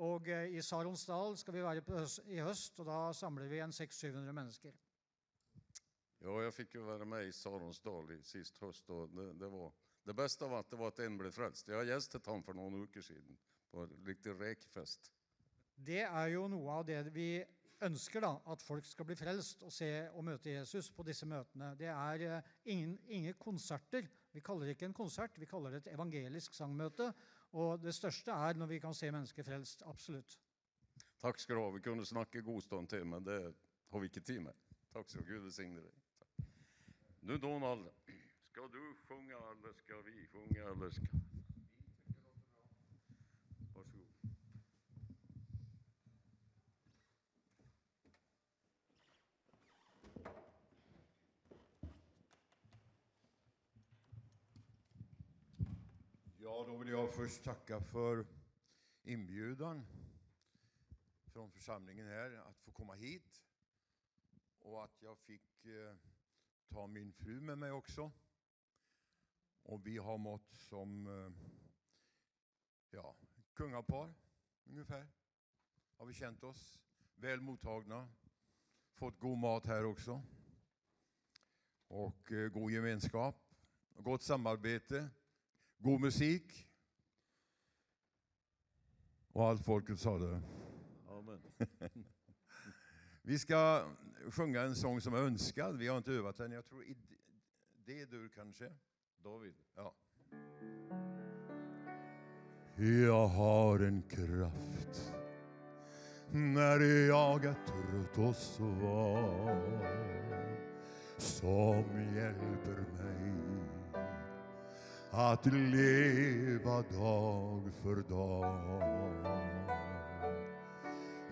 Og 0.00 0.28
eh, 0.28 0.54
i 0.56 0.62
Saronsdal 0.64 1.36
skal 1.36 1.54
vi 1.58 1.64
være 1.66 1.84
på 1.84 1.98
høst, 1.98 2.22
i 2.32 2.40
høst, 2.40 2.78
og 2.80 2.88
da 2.88 3.00
samler 3.12 3.52
vi 3.52 3.60
en 3.60 3.74
600-700 3.76 4.32
mennesker. 4.32 4.72
Ja, 6.22 6.42
jag 6.42 6.54
fick 6.54 6.74
ju 6.74 6.80
vara 6.80 7.04
med 7.04 7.24
i 7.24 7.32
Saronsdal 7.32 8.22
sist 8.22 8.58
höst 8.58 8.90
och 8.90 9.08
det, 9.08 9.32
det, 9.32 9.48
var, 9.48 9.72
det 10.04 10.14
bästa 10.14 10.48
var 10.48 10.60
att 10.60 10.70
det 10.70 10.76
var 10.76 10.88
att 10.88 10.98
en 10.98 11.18
blev 11.18 11.30
frälst. 11.30 11.68
Jag 11.68 11.86
gästat 11.86 12.26
han 12.26 12.42
för 12.42 12.52
några 12.52 12.80
veckor 12.80 13.00
sedan 13.00 13.36
på 13.70 13.80
en 13.80 14.04
riktig 14.06 14.30
räkfest. 14.30 15.12
Det 15.80 16.02
er 16.04 16.26
jo 16.34 16.44
noe 16.52 16.74
av 16.76 16.84
det 16.84 16.98
vi 17.14 17.40
ønsker, 17.80 18.20
da. 18.20 18.34
At 18.52 18.60
folk 18.60 18.84
skal 18.84 19.06
bli 19.08 19.16
frelst 19.16 19.62
og 19.64 19.72
se 19.72 19.88
og 20.12 20.26
møte 20.26 20.52
Jesus 20.52 20.90
på 20.92 21.06
disse 21.08 21.24
møtene. 21.28 21.72
Det 21.78 21.88
er 21.88 22.24
eh, 22.26 22.50
ingen, 22.74 22.98
ingen 23.08 23.38
konserter. 23.40 24.04
Vi 24.34 24.42
kaller 24.44 24.68
det 24.68 24.76
ikke 24.76 24.90
en 24.90 24.98
konsert, 24.98 25.40
vi 25.40 25.48
kaller 25.48 25.72
det 25.72 25.86
et 25.86 25.94
evangelisk 25.94 26.54
sangmøte. 26.54 27.08
Og 27.56 27.80
det 27.80 27.94
største 27.96 28.34
er 28.34 28.60
når 28.60 28.74
vi 28.74 28.82
kan 28.84 28.94
se 28.94 29.08
mennesker 29.10 29.46
frelst. 29.46 29.86
Absolutt. 29.88 30.36
Tack 31.20 31.40
ska 31.40 31.56
du 31.56 31.62
ha. 31.64 31.70
Vi 31.70 31.80
kunde 31.80 32.06
snacka 32.06 32.44
god 32.44 32.62
stund 32.62 32.88
till, 32.88 33.04
men 33.04 33.24
det 33.24 33.40
har 33.88 34.00
vi 34.00 34.06
inte 34.12 34.20
tid 34.20 34.40
med. 34.40 34.54
Tack 34.92 35.08
så 35.08 35.24
Gud 35.24 35.42
välsigne 35.42 35.80
dig. 35.80 36.09
Nu 37.22 37.38
Donald, 37.38 37.88
ska 38.50 38.68
du 38.68 38.94
sjunga 39.08 39.36
eller 39.36 39.72
ska 39.72 40.02
vi 40.02 40.26
sjunga 40.26 40.62
eller 40.62 40.90
ska... 40.90 41.06
Varsågod. 43.74 44.08
Ja, 56.38 56.64
då 56.66 56.76
vill 56.76 56.88
jag 56.88 57.14
först 57.14 57.44
tacka 57.44 57.80
för 57.80 58.26
inbjudan 59.02 59.86
från 61.26 61.50
församlingen 61.50 62.06
här 62.06 62.30
att 62.30 62.60
få 62.60 62.72
komma 62.72 62.94
hit 62.94 63.42
och 64.58 64.84
att 64.84 65.02
jag 65.02 65.18
fick 65.18 65.64
eh, 65.64 66.09
ta 66.70 66.86
min 66.86 67.12
fru 67.12 67.40
med 67.40 67.58
mig 67.58 67.70
också. 67.70 68.12
Och 69.62 69.86
vi 69.86 69.98
har 69.98 70.18
mått 70.18 70.54
som 70.54 71.06
eh, 71.06 71.32
ja, 72.90 73.16
kungapar 73.54 74.14
ungefär. 74.64 75.08
Har 75.96 76.06
vi 76.06 76.14
känt 76.14 76.44
oss 76.44 76.80
väl 77.14 77.40
mottagna. 77.40 78.08
Fått 78.94 79.20
god 79.20 79.38
mat 79.38 79.66
här 79.66 79.84
också. 79.84 80.22
Och 81.88 82.32
eh, 82.32 82.48
god 82.48 82.70
gemenskap. 82.70 83.36
Gott 83.94 84.22
samarbete. 84.22 85.10
God 85.78 86.00
musik. 86.00 86.68
Och 89.32 89.44
allt 89.44 89.64
folket 89.64 89.98
sa 89.98 90.18
det. 90.18 90.42
Amen. 91.08 91.42
Vi 93.22 93.38
ska 93.38 93.84
sjunga 94.30 94.60
en 94.60 94.74
sång 94.74 95.00
som 95.00 95.14
är 95.14 95.18
önskad. 95.18 95.76
Vi 95.78 95.88
har 95.88 95.98
inte 95.98 96.12
övat 96.12 96.36
den. 96.36 96.52
Jag 96.52 96.66
tror 96.66 96.84
i 96.84 96.96
D-dur 97.86 98.30
kanske. 98.34 98.72
David. 99.22 99.54
Ja. 99.76 99.94
Jag 103.06 103.26
har 103.26 103.78
en 103.78 104.02
kraft 104.02 105.12
när 106.32 106.80
jag 107.08 107.44
är 107.44 107.54
trött 107.54 108.18
och 108.28 108.36
svag 108.36 109.80
som 111.18 111.84
hjälper 112.14 112.80
mig 112.80 113.34
att 115.10 115.46
leva 115.46 116.82
dag 116.82 117.70
för 117.82 118.02
dag. 118.08 118.80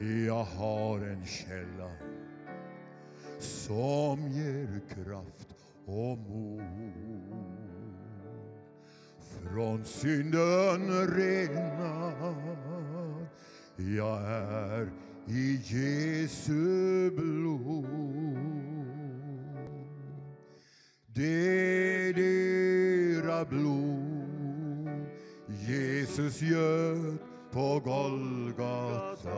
Jag 0.01 0.45
har 0.45 0.99
en 0.99 1.27
källa 1.27 1.91
som 3.39 4.29
ger 4.29 4.81
kraft 4.95 5.55
och 5.87 6.19
mod. 6.19 6.63
Från 9.43 9.85
synden 9.85 11.07
renad 11.09 12.49
jag 13.77 14.23
är 14.23 14.91
i 15.27 15.61
Jesu 15.65 17.11
blod. 17.11 17.87
Det 21.07 22.13
dyra 22.13 23.45
blod 23.45 25.07
Jesus 25.49 26.43
göt 26.43 27.28
på 27.53 27.81
Golgata. 27.85 29.29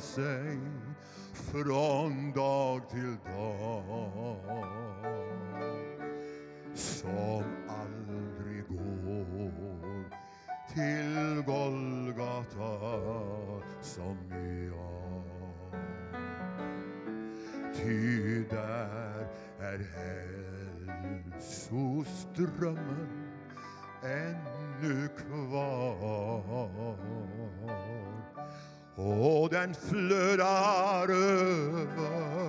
sig 0.00 0.58
från 1.32 2.32
dag 2.32 2.90
till 2.90 3.16
dag 3.26 4.34
som 6.74 7.44
aldrig 7.68 8.66
går 8.68 10.04
till 10.74 11.42
Golgata 11.46 12.78
som 13.82 14.16
jag. 14.66 15.24
Ty 17.76 18.44
där 18.50 19.26
är 19.60 19.78
hälsoströmmen 21.32 23.29
ännu 24.02 25.08
kvar 25.08 26.96
och 28.94 29.50
den 29.50 29.74
flödar 29.74 31.08
över 31.08 32.40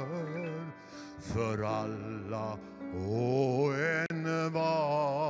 för 1.20 1.64
alla 1.64 2.58
och 2.94 3.76
en 3.76 4.54
var. 4.54 5.22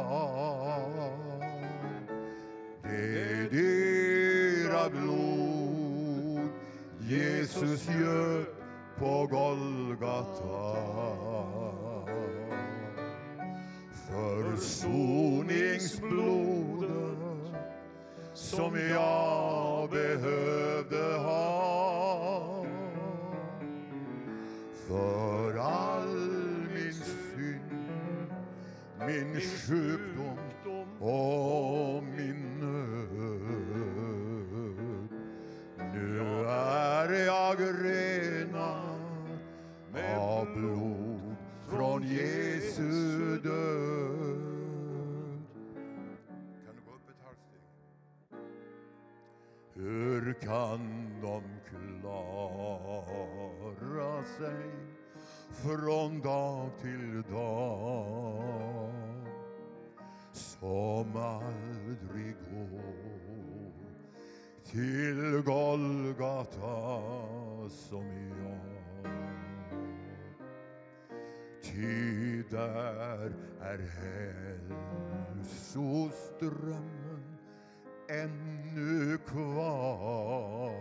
Det 2.83 3.49
dyra 3.51 4.89
blod 4.89 6.49
Jesus 6.99 7.87
gör 7.89 8.45
på 8.99 9.27
Golgata 9.27 10.81
försoningsblodet 14.11 16.91
som 18.33 18.75
jag 18.89 19.89
behövde 19.89 21.17
ha 21.17 22.65
för 24.87 25.57
all 25.57 26.17
min 26.73 26.93
synd, 26.93 28.31
min 29.07 29.41
sjukdom 29.41 30.37
och 30.99 32.03
min 32.03 32.59
nöd. 32.59 33.11
Nu 35.93 36.19
är 36.47 37.25
jag 37.25 37.61
renad 37.61 38.91
av 40.17 40.45
blod 40.55 40.80
Jesu 42.11 43.37
död. 43.43 44.41
Kan 46.65 46.75
du 46.75 46.81
gå 46.85 46.91
upp 46.95 47.09
ett 47.09 47.21
halvsteg? 47.25 47.61
Hur 49.73 50.33
kan 50.33 50.81
de 51.21 51.41
klara 52.01 52.63
sig 54.23 54.71
från 55.51 56.21
dag 56.21 56.69
till 56.81 57.23
dag 57.31 58.93
som 60.31 61.15
aldrig 61.15 62.35
går 62.51 63.11
till 64.65 65.41
Golgata 65.45 66.89
som 67.69 68.05
jag 68.45 68.60
Ty 71.81 72.43
där 72.49 73.31
är 73.61 73.79
hälsoströmmen 75.37 77.37
ännu 78.09 79.17
kvar. 79.17 80.71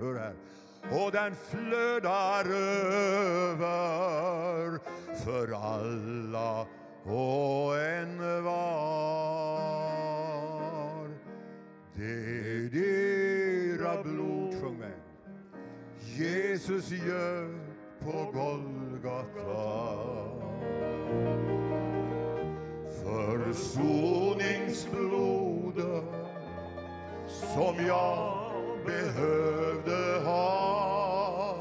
Hör 0.00 0.14
här. 0.14 0.34
Och 0.90 1.12
den 1.12 1.34
flödar 1.34 2.44
över 3.44 4.78
för 5.24 5.52
alla 5.52 6.66
och 7.02 7.80
en 7.80 8.44
var. 8.44 9.86
Det 11.94 12.68
dyra 12.68 14.02
blod, 14.02 14.54
sjung 14.62 14.78
med. 14.78 15.00
Jesus 16.16 16.90
gör 16.90 17.65
på 18.06 18.30
Golgata 18.32 19.66
försoningsblodet 23.04 26.04
som 27.26 27.86
jag 27.86 28.38
behövde 28.86 30.20
ha 30.24 31.56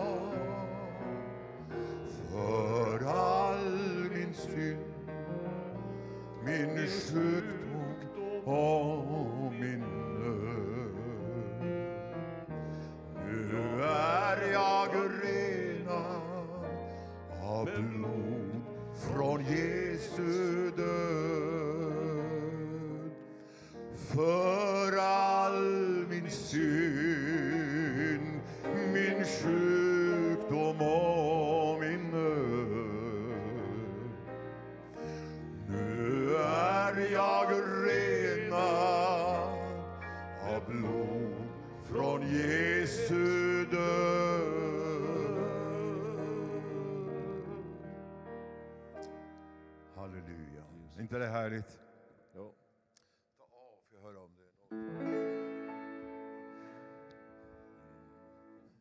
för 2.32 3.06
all 3.08 3.72
min 4.14 4.34
synd, 4.34 4.80
min 6.46 6.88
sjukdom 6.88 8.44
och 8.46 9.54
min 9.60 9.84
nöd. 10.20 10.96
Nu 13.26 13.84
är 13.84 14.52
jag 14.54 14.90
renad 14.96 15.25
av 17.46 17.66
blod 17.66 18.62
från 18.94 19.46
Jesu 19.46 20.72
död. 20.78 22.26
För 23.96 24.98
all 24.98 26.06
min 26.10 26.30
synd, 26.30 27.52
min 28.94 29.26
sjukdom 29.26 30.82
och 30.82 31.80
min 31.80 32.12
nöd. 32.12 33.36
Nu 35.70 36.36
är 36.36 37.12
jag 37.12 37.52
renad 37.86 38.56
av 40.42 40.62
blod 40.68 41.36
från 41.92 42.22
Jesu 42.22 43.66
död. 43.72 44.25
Inte 51.16 51.26
det 51.26 51.32
härligt? 51.32 51.82
Ja. 52.34 52.54
Ta 53.38 53.44
av, 53.44 53.80
får 53.90 53.98
jag 53.98 54.02
höra 54.02 54.20
om 54.20 54.36
det. 54.36 54.44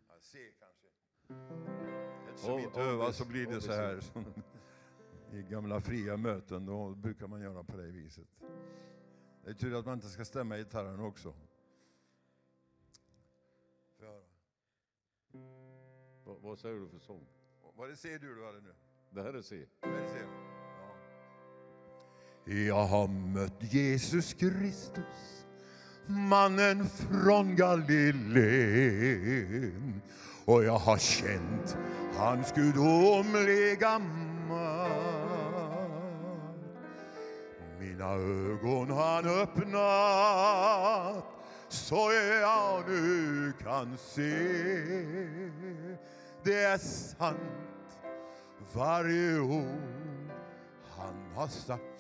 Ja, 0.08 0.14
se 0.20 0.52
kanske. 0.58 0.86
Eftersom 2.28 2.56
vi 2.56 2.62
inte 2.62 2.80
övar 2.80 3.12
så 3.12 3.28
blir 3.28 3.46
det 3.46 3.60
så 3.60 3.72
här. 3.72 4.00
I 5.32 5.42
gamla 5.42 5.80
fria 5.80 6.16
möten 6.16 6.66
då 6.66 6.94
brukar 6.94 7.26
man 7.26 7.40
göra 7.40 7.64
på 7.64 7.76
det 7.76 7.86
viset. 7.86 8.28
Det 9.44 9.50
är 9.50 9.54
tur 9.54 9.78
att 9.78 9.86
man 9.86 9.94
inte 9.94 10.08
ska 10.08 10.24
stämma 10.24 10.56
i 10.56 10.58
gitarren 10.58 11.00
också. 11.00 11.34
Får 13.96 14.06
jag 14.06 14.12
höra? 14.12 14.24
Vad, 16.24 16.40
vad 16.40 16.58
säger 16.58 16.80
du 16.80 16.88
för 16.88 16.98
sång? 16.98 17.26
Vad 17.76 17.88
det 17.88 17.96
ser 17.96 18.18
du 18.18 18.48
eller 18.48 18.60
nu? 18.60 18.74
Det 19.10 19.22
här 19.22 19.34
är 19.34 19.42
C. 19.42 19.66
Är 19.80 20.02
det 20.02 20.08
ser 20.08 20.20
jag? 20.20 20.30
Ja. 20.30 20.63
Jag 22.46 22.86
har 22.86 23.08
mött 23.08 23.72
Jesus 23.72 24.34
Kristus, 24.34 25.44
mannen 26.06 26.88
från 26.88 27.56
Galileen. 27.56 28.42
Och 30.44 30.64
jag 30.64 30.78
har 30.78 30.98
känt 30.98 31.76
hans 32.16 32.52
gudomliga 32.52 33.98
makt. 34.48 34.94
Mina 37.80 38.12
ögon 38.12 38.90
han 38.90 39.26
öppnat 39.26 41.24
så 41.68 42.12
jag 42.40 42.88
nu 42.88 43.52
kan 43.62 43.96
se. 43.98 44.38
Det 46.42 46.62
är 46.64 46.78
sant 46.78 47.98
varje 48.72 49.38
ord 49.38 50.30
han 50.96 51.32
har 51.34 51.48
sagt. 51.48 51.93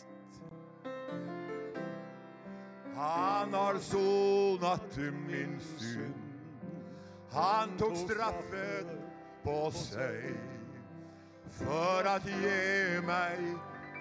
Han 2.96 3.54
har 3.54 3.78
sonat 3.78 4.96
min 5.28 5.60
synd. 5.78 6.14
Han 7.30 7.78
tog 7.78 7.96
straffet 7.96 8.86
på 9.42 9.70
sig 9.70 10.34
för 11.50 12.04
att 12.04 12.26
ge 12.26 13.00
mig 13.00 13.38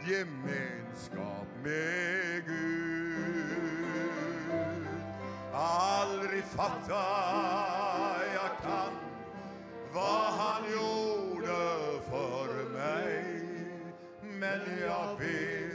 gemenskap 0.07 1.47
med 1.63 2.45
Gud. 2.45 3.83
Aldrig 5.53 6.43
fatta 6.43 7.03
jag 8.33 8.57
kan 8.63 8.93
vad 9.93 10.33
han 10.33 10.63
gjorde 10.71 12.01
för 12.09 12.69
mig. 12.69 13.25
Men 14.21 14.61
jag 14.81 15.19
vet, 15.19 15.72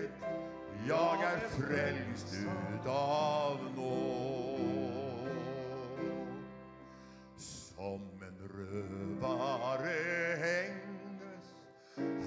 jag 0.88 1.22
är 1.22 1.38
frälst 1.38 2.34
utav 2.74 3.58
nåd. 3.76 5.28
Som 7.36 8.02
en 8.22 8.48
rövare 8.48 10.36
hängdes 10.36 11.46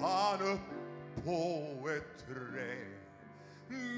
han 0.01 0.41
upp 0.41 1.25
på 1.25 1.89
ett 1.89 2.25
träd. 2.27 2.87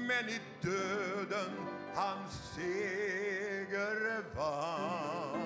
Men 0.08 0.28
i 0.28 0.40
döden 0.60 1.52
hans 1.94 2.54
seger 2.56 4.22
vann. 4.36 5.40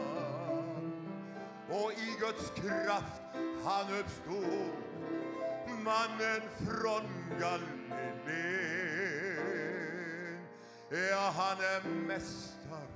Och 1.70 1.92
i 1.92 2.16
Guds 2.20 2.50
kraft 2.50 3.22
han 3.64 3.86
uppstod, 4.00 4.72
mannen 5.84 6.42
från 6.58 7.02
Galileen. 7.40 8.77
Ja, 10.90 11.32
han 11.36 11.56
är 11.58 11.88
mästaren, 12.06 12.88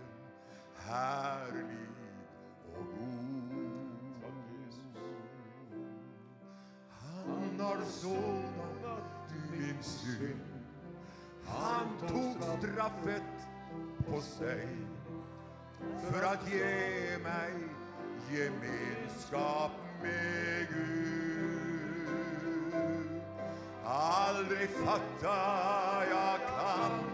härlig 0.76 1.88
och 2.76 2.84
god. 2.84 4.32
Han 6.88 7.60
har 7.60 7.84
sonat 7.84 9.32
min 9.50 9.82
synd. 9.82 10.40
Han 11.46 12.08
tog 12.08 12.36
straffet 12.58 13.22
på 14.10 14.20
sig 14.20 14.68
för 16.02 16.22
att 16.24 16.52
ge 16.52 17.18
mig 17.18 17.52
gemenskap 18.30 19.72
med 20.02 20.68
Gud. 20.68 22.08
Aldrig 23.84 24.68
fatta 24.68 26.04
jag 26.10 26.38
kan 26.38 27.11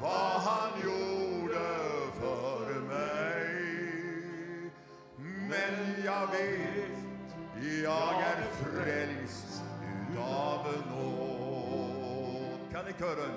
vad 0.00 0.40
han 0.40 0.70
gjorde 0.84 1.66
för 2.20 2.80
mig. 2.80 3.54
Men 5.48 6.04
jag 6.04 6.26
vet, 6.26 7.04
jag 7.82 8.22
är 8.22 8.42
frälst 8.62 9.62
utav 10.12 10.66
nåd. 10.90 12.58
Kan 12.72 12.84
ni 12.84 12.92
kören? 12.98 13.34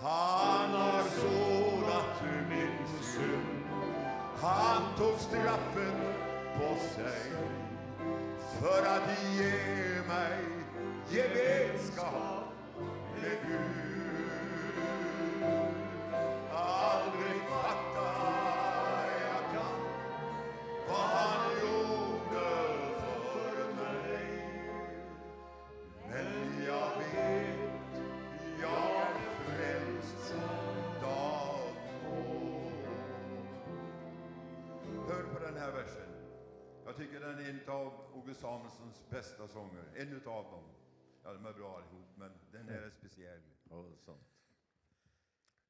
Han 0.00 0.70
har 0.70 1.02
sonat 1.02 2.22
min 2.50 3.02
synd. 3.02 3.62
Han 4.40 4.82
tog 4.98 5.18
straffet 5.18 5.94
på 6.56 6.76
sig 6.94 7.32
för 8.60 8.82
att 8.86 9.22
ge 9.34 9.52
mig 10.08 10.38
gemenskap 11.10 12.44
med 13.14 13.38
Gud. 13.48 13.91
Samuelssons 38.42 39.10
bästa 39.10 39.48
sånger. 39.48 39.84
En 39.94 40.12
utav 40.12 40.44
dem. 40.44 40.64
Ja, 41.22 41.32
de 41.32 41.46
är 41.46 41.52
bra 41.52 41.76
allihop, 41.76 42.06
men 42.16 42.32
den 42.52 42.68
här 42.68 42.82
är 42.82 42.90
speciell. 42.90 43.40
Ja. 43.70 44.31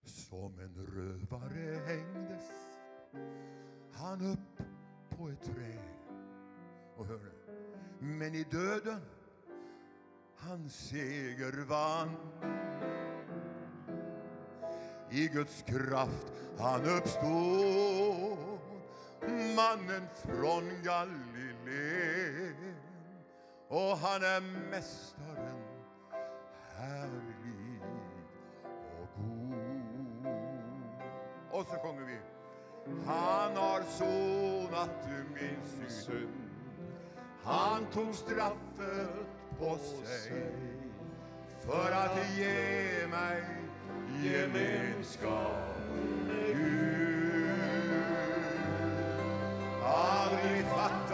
Som 0.05 0.59
en 0.59 0.87
rövare 0.95 1.81
hängdes 1.87 2.51
han 3.93 4.33
upp 4.33 4.67
på 5.09 5.29
ett 5.29 5.43
träd. 5.43 5.79
Och 6.97 7.07
hör 7.07 7.19
nu. 7.19 7.33
Men 7.99 8.35
i 8.35 8.45
döden 8.45 9.01
han 10.37 10.71
seger 10.71 11.65
vann. 11.65 12.17
I 15.11 15.29
Guds 15.29 15.63
kraft 15.63 16.33
han 16.59 16.81
uppstod 16.85 18.39
mannen 19.57 20.09
från 20.15 20.65
Galileen. 20.85 22.75
Och 23.69 23.97
han 23.99 24.23
är 24.23 24.41
mästare 24.71 25.32
Och 31.63 31.69
så 31.69 31.75
sjunger 31.75 32.03
vi. 32.07 32.19
Han 33.07 33.57
har 33.57 33.83
sonat 33.83 34.91
min 35.35 35.91
synd. 35.91 36.29
Han 37.45 37.87
tog 37.93 38.15
straffet 38.15 39.09
på 39.59 39.79
sig 39.79 40.53
för 41.61 41.93
att 41.93 42.37
ge 42.37 43.07
mig 43.11 43.43
gemenskap 44.25 45.77
med 46.27 46.57
Gud. 46.57 48.03
Aldrig 49.85 50.65
fatta 50.65 51.12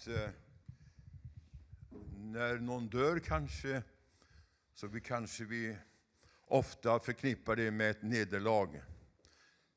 att 0.00 0.06
eh, 0.06 0.30
när 2.14 2.58
någon 2.58 2.88
dör 2.88 3.18
kanske, 3.18 3.82
så 4.74 4.86
vi 4.86 5.00
kanske 5.00 5.44
vi 5.44 5.76
ofta 6.46 7.00
förknippar 7.00 7.56
det 7.56 7.70
med 7.70 7.90
ett 7.90 8.02
nederlag. 8.02 8.82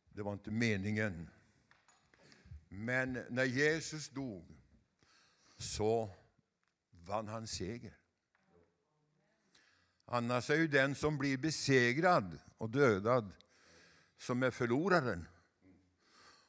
Det 0.09 0.21
var 0.21 0.33
inte 0.33 0.51
meningen. 0.51 1.29
Men 2.69 3.13
när 3.29 3.43
Jesus 3.43 4.09
dog 4.09 4.45
så 5.57 6.09
vann 6.91 7.27
han 7.27 7.47
seger. 7.47 7.97
Annars 10.05 10.49
är 10.49 10.55
ju 10.55 10.67
den 10.67 10.95
som 10.95 11.17
blir 11.17 11.37
besegrad 11.37 12.39
och 12.57 12.69
dödad 12.69 13.31
som 14.17 14.43
är 14.43 14.51
förloraren. 14.51 15.27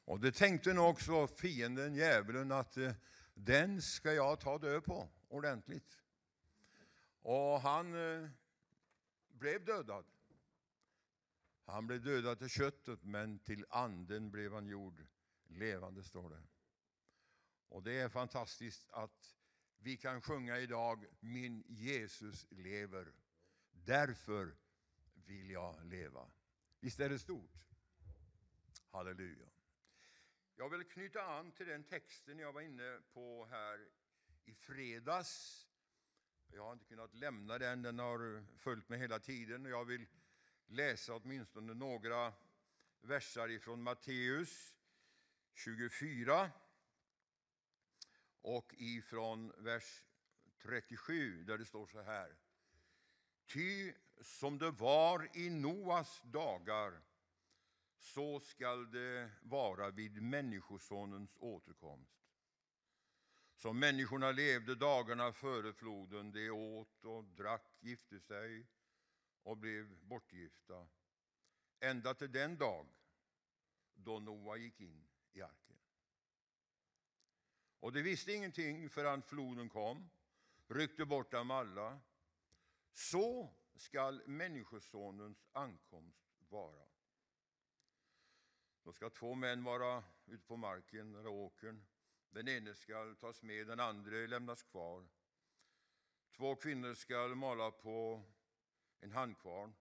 Och 0.04 0.20
det 0.20 0.32
tänkte 0.32 0.72
nog 0.72 0.90
också 0.90 1.26
fienden, 1.26 1.94
djävulen, 1.94 2.52
att 2.52 2.76
eh, 2.76 2.92
den 3.34 3.82
ska 3.82 4.12
jag 4.12 4.40
ta 4.40 4.58
död 4.58 4.84
på 4.84 5.08
ordentligt. 5.28 6.02
Och 7.22 7.60
han 7.60 7.94
eh, 7.94 8.30
blev 9.28 9.64
dödad. 9.64 10.04
Han 11.64 11.86
blev 11.86 12.02
dödad 12.02 12.38
till 12.38 12.48
köttet, 12.48 13.04
men 13.04 13.38
till 13.38 13.66
anden 13.68 14.30
blev 14.30 14.52
han 14.52 14.66
gjord 14.66 15.06
levande, 15.46 16.02
står 16.02 16.30
det. 16.30 16.42
Och 17.68 17.82
det 17.82 18.00
är 18.00 18.08
fantastiskt 18.08 18.90
att 18.90 19.36
vi 19.78 19.96
kan 19.96 20.22
sjunga 20.22 20.58
idag, 20.58 21.06
min 21.20 21.64
Jesus 21.68 22.46
lever. 22.50 23.12
Därför 23.72 24.56
vill 25.14 25.50
jag 25.50 25.84
leva. 25.84 26.30
Visst 26.80 27.00
är 27.00 27.08
det 27.08 27.18
stort? 27.18 27.66
Halleluja. 28.90 29.53
Jag 30.56 30.68
vill 30.68 30.84
knyta 30.84 31.22
an 31.22 31.52
till 31.52 31.66
den 31.66 31.84
texten 31.84 32.38
jag 32.38 32.52
var 32.52 32.60
inne 32.60 33.00
på 33.12 33.46
här 33.50 33.88
i 34.44 34.54
fredags. 34.54 35.66
Jag 36.46 36.64
har 36.64 36.72
inte 36.72 36.84
kunnat 36.84 37.14
lämna 37.14 37.58
den, 37.58 37.82
den 37.82 37.98
har 37.98 38.44
följt 38.58 38.88
mig 38.88 38.98
hela 38.98 39.18
tiden. 39.18 39.64
Jag 39.64 39.84
vill 39.84 40.06
läsa 40.66 41.14
åtminstone 41.14 41.74
några 41.74 42.32
versar 43.00 43.48
ifrån 43.48 43.82
Matteus 43.82 44.76
24 45.54 46.50
och 48.40 48.74
ifrån 48.78 49.52
vers 49.58 50.02
37 50.62 51.44
där 51.44 51.58
det 51.58 51.64
står 51.64 51.86
så 51.86 52.02
här. 52.02 52.36
Ty 53.46 53.92
som 54.20 54.58
det 54.58 54.70
var 54.70 55.28
i 55.36 55.50
Noas 55.50 56.22
dagar 56.24 57.00
så 58.04 58.40
skall 58.40 58.90
det 58.90 59.30
vara 59.42 59.90
vid 59.90 60.22
Människosonens 60.22 61.36
återkomst. 61.40 62.24
Som 63.54 63.78
människorna 63.78 64.32
levde 64.32 64.74
dagarna 64.74 65.32
före 65.32 65.72
floden, 65.72 66.32
de 66.32 66.50
åt 66.50 67.04
och 67.04 67.24
drack, 67.24 67.76
gifte 67.80 68.20
sig 68.20 68.66
och 69.42 69.56
blev 69.56 69.98
bortgifta. 70.02 70.86
Ända 71.80 72.14
till 72.14 72.32
den 72.32 72.56
dag 72.56 72.86
då 73.94 74.20
Noa 74.20 74.56
gick 74.56 74.80
in 74.80 75.06
i 75.32 75.42
arken. 75.42 75.76
Och 77.80 77.92
de 77.92 78.02
visste 78.02 78.32
ingenting 78.32 78.90
förrän 78.90 79.22
floden 79.22 79.68
kom, 79.68 80.10
ryckte 80.68 81.04
bort 81.04 81.30
dem 81.30 81.50
alla. 81.50 82.00
Så 82.92 83.54
skall 83.76 84.22
Människosonens 84.26 85.46
ankomst 85.52 86.32
vara. 86.48 86.93
Då 88.84 88.92
ska 88.92 89.10
två 89.10 89.34
män 89.34 89.64
vara 89.64 90.04
ute 90.26 90.46
på 90.46 90.56
marken 90.56 91.14
eller 91.14 91.28
åkern. 91.30 91.86
Den 92.30 92.48
ene 92.48 92.74
skall 92.74 93.16
tas 93.16 93.42
med, 93.42 93.66
den 93.66 93.80
andra 93.80 94.16
lämnas 94.16 94.62
kvar. 94.62 95.08
Två 96.36 96.56
kvinnor 96.56 96.94
skall 96.94 97.34
mala 97.34 97.70
på 97.70 98.22
en 99.00 99.12
handkvarn. 99.12 99.74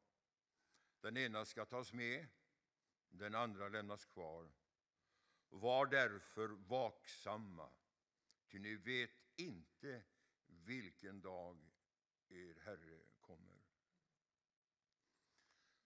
Den 1.01 1.17
ena 1.17 1.45
ska 1.45 1.65
tas 1.65 1.93
med, 1.93 2.27
den 3.09 3.35
andra 3.35 3.69
lämnas 3.69 4.05
kvar. 4.05 4.51
Var 5.49 5.85
därför 5.85 6.47
vaksamma, 6.47 7.69
ty 8.47 8.59
ni 8.59 8.75
vet 8.75 9.29
inte 9.35 10.03
vilken 10.47 11.21
dag 11.21 11.57
er 12.29 12.55
Herre. 12.65 13.12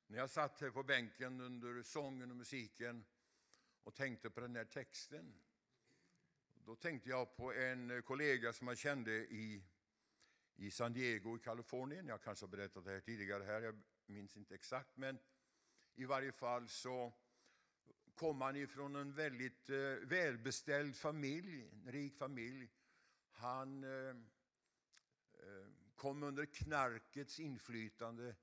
När 0.09 0.17
jag 0.17 0.29
satt 0.29 0.61
här 0.61 0.69
på 0.69 0.83
bänken 0.83 1.41
under 1.41 1.83
sången 1.83 2.31
och 2.31 2.37
musiken 2.37 3.05
och 3.83 3.95
tänkte 3.95 4.29
på 4.29 4.39
den 4.39 4.55
här 4.55 4.65
texten, 4.65 5.33
då 6.53 6.75
tänkte 6.75 7.09
jag 7.09 7.35
på 7.35 7.53
en 7.53 8.01
kollega 8.01 8.53
som 8.53 8.67
jag 8.67 8.77
kände 8.77 9.11
i, 9.11 9.63
i 10.55 10.71
San 10.71 10.93
Diego 10.93 11.35
i 11.35 11.39
Kalifornien. 11.39 12.07
Jag 12.07 12.21
kanske 12.21 12.45
har 12.45 12.49
berättat 12.49 12.85
det 12.85 12.91
här 12.91 12.99
tidigare 12.99 13.43
här, 13.43 13.61
jag 13.61 13.83
minns 14.05 14.37
inte 14.37 14.55
exakt, 14.55 14.97
men 14.97 15.19
i 15.95 16.05
varje 16.05 16.31
fall 16.31 16.69
så 16.69 17.13
kom 18.15 18.41
han 18.41 18.55
ifrån 18.55 18.95
en 18.95 19.13
väldigt 19.13 19.69
eh, 19.69 19.77
välbeställd 20.01 20.95
familj, 20.95 21.69
en 21.71 21.91
rik 21.91 22.17
familj. 22.17 22.69
Han 23.31 23.83
eh, 23.83 24.09
eh 25.33 25.67
kom 25.95 26.23
under 26.23 26.45
knarkets 26.45 27.39
inflytande, 27.39 28.35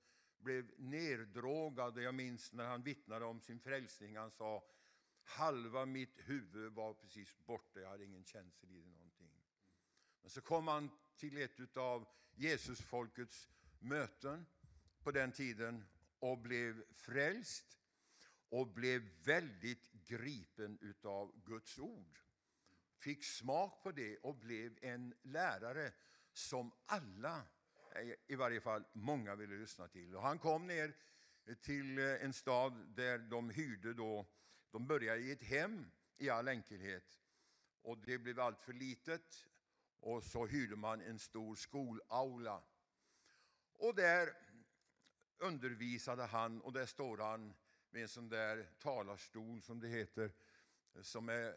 blev 0.44 0.70
neddrogad. 0.76 2.02
Jag 2.02 2.14
minns 2.14 2.52
när 2.52 2.64
han 2.64 2.82
vittnade 2.82 3.24
om 3.24 3.40
sin 3.40 3.60
frälsning. 3.60 4.16
Han 4.16 4.30
sa 4.30 4.64
halva 5.24 5.86
mitt 5.86 6.18
huvud 6.18 6.72
var 6.72 6.94
precis 6.94 7.38
borta, 7.46 7.80
jag 7.80 7.88
hade 7.88 8.04
ingen 8.04 8.24
känsel 8.24 8.70
i 8.70 8.80
det 8.82 8.90
någonting. 8.90 9.30
Men 10.22 10.30
så 10.30 10.40
kom 10.40 10.68
han 10.68 10.90
till 11.16 11.36
ett 11.36 11.76
av 11.76 12.08
Jesusfolkets 12.34 13.48
möten 13.78 14.46
på 15.02 15.10
den 15.10 15.32
tiden 15.32 15.84
och 16.18 16.38
blev 16.38 16.84
frälst 16.92 17.78
och 18.48 18.66
blev 18.66 19.02
väldigt 19.24 19.92
gripen 19.92 20.78
utav 20.80 21.42
Guds 21.44 21.78
ord. 21.78 22.18
Fick 22.96 23.24
smak 23.24 23.82
på 23.82 23.92
det 23.92 24.16
och 24.16 24.34
blev 24.34 24.78
en 24.82 25.14
lärare 25.22 25.92
som 26.32 26.72
alla, 26.86 27.42
Eh, 27.94 28.14
i 28.26 28.34
varje 28.34 28.60
fall 28.60 28.84
många, 28.92 29.34
ville 29.34 29.54
lyssna 29.56 29.88
till. 29.88 30.16
Och 30.16 30.22
han 30.22 30.38
kom 30.38 30.66
ner 30.66 30.94
till 31.60 31.98
eh, 31.98 32.24
en 32.24 32.32
stad 32.32 32.72
där 32.96 33.18
de 33.18 33.50
hyrde 33.50 33.94
då, 33.94 34.26
de 34.70 34.86
började 34.86 35.20
i 35.20 35.32
ett 35.32 35.42
hem 35.42 35.90
i 36.16 36.30
all 36.30 36.48
enkelhet. 36.48 37.20
Och 37.82 37.98
det 37.98 38.18
blev 38.18 38.40
allt 38.40 38.60
för 38.60 38.72
litet 38.72 39.46
och 40.00 40.22
så 40.22 40.46
hyrde 40.46 40.76
man 40.76 41.00
en 41.00 41.18
stor 41.18 41.54
skolaula. 41.54 42.62
Och 43.72 43.94
där 43.94 44.36
undervisade 45.38 46.22
han 46.22 46.60
och 46.60 46.72
där 46.72 46.86
står 46.86 47.18
han 47.18 47.54
med 47.90 48.02
en 48.02 48.08
sån 48.08 48.28
där 48.28 48.68
talarstol 48.78 49.62
som 49.62 49.80
det 49.80 49.88
heter, 49.88 50.32
som 51.00 51.28
är 51.28 51.54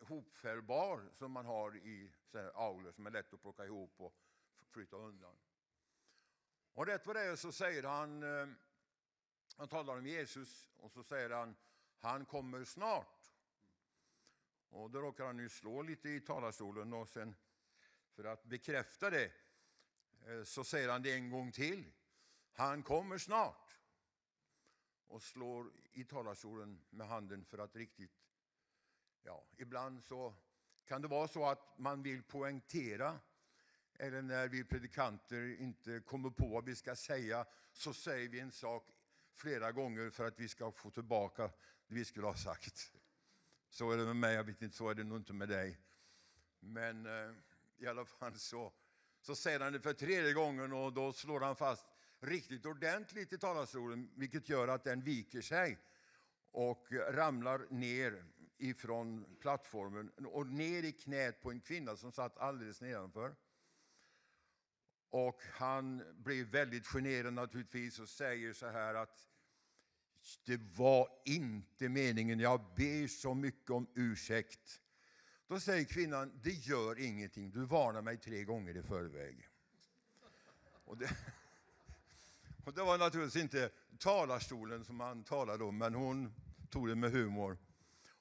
hopfällbar 0.00 1.10
som 1.12 1.32
man 1.32 1.46
har 1.46 1.76
i 1.76 2.12
aulor 2.54 2.92
som 2.92 3.06
är 3.06 3.10
lätt 3.10 3.34
att 3.34 3.40
plocka 3.40 3.64
ihop 3.64 3.94
och 3.96 4.14
flytta 4.72 4.96
undan. 4.96 5.36
Och 6.72 6.86
rätt 6.86 7.06
vad 7.06 7.16
det 7.16 7.22
är 7.22 7.36
så 7.36 7.52
säger 7.52 7.82
han, 7.82 8.22
eh, 8.22 8.48
han 9.56 9.68
talar 9.68 9.96
om 9.98 10.06
Jesus 10.06 10.68
och 10.76 10.92
så 10.92 11.02
säger 11.02 11.30
han, 11.30 11.56
han 11.98 12.24
kommer 12.24 12.64
snart. 12.64 13.32
Och 14.68 14.90
då 14.90 15.00
råkar 15.00 15.26
han 15.26 15.38
ju 15.38 15.48
slå 15.48 15.82
lite 15.82 16.08
i 16.08 16.20
talarstolen 16.20 16.92
och 16.92 17.08
sen 17.08 17.34
för 18.14 18.24
att 18.24 18.44
bekräfta 18.44 19.10
det 19.10 19.32
eh, 20.26 20.42
så 20.44 20.64
säger 20.64 20.88
han 20.88 21.02
det 21.02 21.12
en 21.12 21.30
gång 21.30 21.52
till. 21.52 21.92
Han 22.52 22.82
kommer 22.82 23.18
snart. 23.18 23.78
Och 25.06 25.22
slår 25.22 25.72
i 25.92 26.04
talarstolen 26.04 26.80
med 26.90 27.06
handen 27.06 27.44
för 27.44 27.58
att 27.58 27.76
riktigt, 27.76 28.24
ja, 29.22 29.44
ibland 29.56 30.02
så 30.02 30.34
kan 30.84 31.02
det 31.02 31.08
vara 31.08 31.28
så 31.28 31.46
att 31.46 31.78
man 31.78 32.02
vill 32.02 32.22
poängtera 32.22 33.20
eller 34.02 34.22
när 34.22 34.48
vi 34.48 34.64
predikanter 34.64 35.60
inte 35.60 36.00
kommer 36.00 36.30
på 36.30 36.46
vad 36.46 36.64
vi 36.64 36.76
ska 36.76 36.96
säga 36.96 37.46
så 37.72 37.94
säger 37.94 38.28
vi 38.28 38.40
en 38.40 38.52
sak 38.52 38.88
flera 39.34 39.72
gånger 39.72 40.10
för 40.10 40.26
att 40.26 40.40
vi 40.40 40.48
ska 40.48 40.72
få 40.72 40.90
tillbaka 40.90 41.42
det 41.86 41.94
vi 41.94 42.04
skulle 42.04 42.26
ha 42.26 42.34
sagt. 42.34 42.92
Så 43.68 43.90
är 43.90 43.96
det 43.96 44.04
med 44.04 44.16
mig, 44.16 44.34
jag 44.34 44.44
vet 44.44 44.62
inte, 44.62 44.76
så 44.76 44.88
är 44.88 44.94
det 44.94 45.04
nog 45.04 45.18
inte 45.18 45.32
med 45.32 45.48
dig. 45.48 45.78
Men 46.60 47.06
eh, 47.06 47.34
i 47.78 47.86
alla 47.86 48.04
fall 48.04 48.38
så, 48.38 48.72
så 49.20 49.34
säger 49.34 49.60
han 49.60 49.72
det 49.72 49.80
för 49.80 49.92
tredje 49.92 50.32
gången 50.32 50.72
och 50.72 50.92
då 50.92 51.12
slår 51.12 51.40
han 51.40 51.56
fast 51.56 51.86
riktigt 52.20 52.66
ordentligt 52.66 53.32
i 53.32 53.38
talarstolen 53.38 54.10
vilket 54.14 54.48
gör 54.48 54.68
att 54.68 54.84
den 54.84 55.02
viker 55.02 55.40
sig 55.40 55.78
och 56.50 56.86
ramlar 56.92 57.66
ner 57.70 58.24
ifrån 58.58 59.36
plattformen 59.40 60.10
och 60.26 60.46
ner 60.46 60.82
i 60.82 60.92
knät 60.92 61.40
på 61.40 61.50
en 61.50 61.60
kvinna 61.60 61.96
som 61.96 62.12
satt 62.12 62.38
alldeles 62.38 62.80
nedanför. 62.80 63.34
Och 65.12 65.42
han 65.52 66.02
blir 66.16 66.44
väldigt 66.44 66.86
generad 66.86 67.32
naturligtvis 67.32 67.98
och 67.98 68.08
säger 68.08 68.52
så 68.52 68.66
här 68.66 68.94
att 68.94 69.28
det 70.44 70.60
var 70.76 71.08
inte 71.24 71.88
meningen, 71.88 72.40
jag 72.40 72.60
ber 72.76 73.06
så 73.06 73.34
mycket 73.34 73.70
om 73.70 73.86
ursäkt. 73.94 74.80
Då 75.46 75.60
säger 75.60 75.84
kvinnan, 75.84 76.40
det 76.42 76.50
gör 76.50 76.98
ingenting, 76.98 77.50
du 77.50 77.64
varnar 77.64 78.02
mig 78.02 78.18
tre 78.18 78.44
gånger 78.44 78.76
i 78.76 78.82
förväg. 78.82 79.48
Och 80.84 80.98
det, 80.98 81.10
och 82.64 82.74
det 82.74 82.82
var 82.82 82.98
naturligtvis 82.98 83.42
inte 83.42 83.70
talarstolen 83.98 84.84
som 84.84 85.00
han 85.00 85.24
talade 85.24 85.64
om, 85.64 85.78
men 85.78 85.94
hon 85.94 86.34
tog 86.70 86.88
det 86.88 86.94
med 86.94 87.12
humor. 87.12 87.58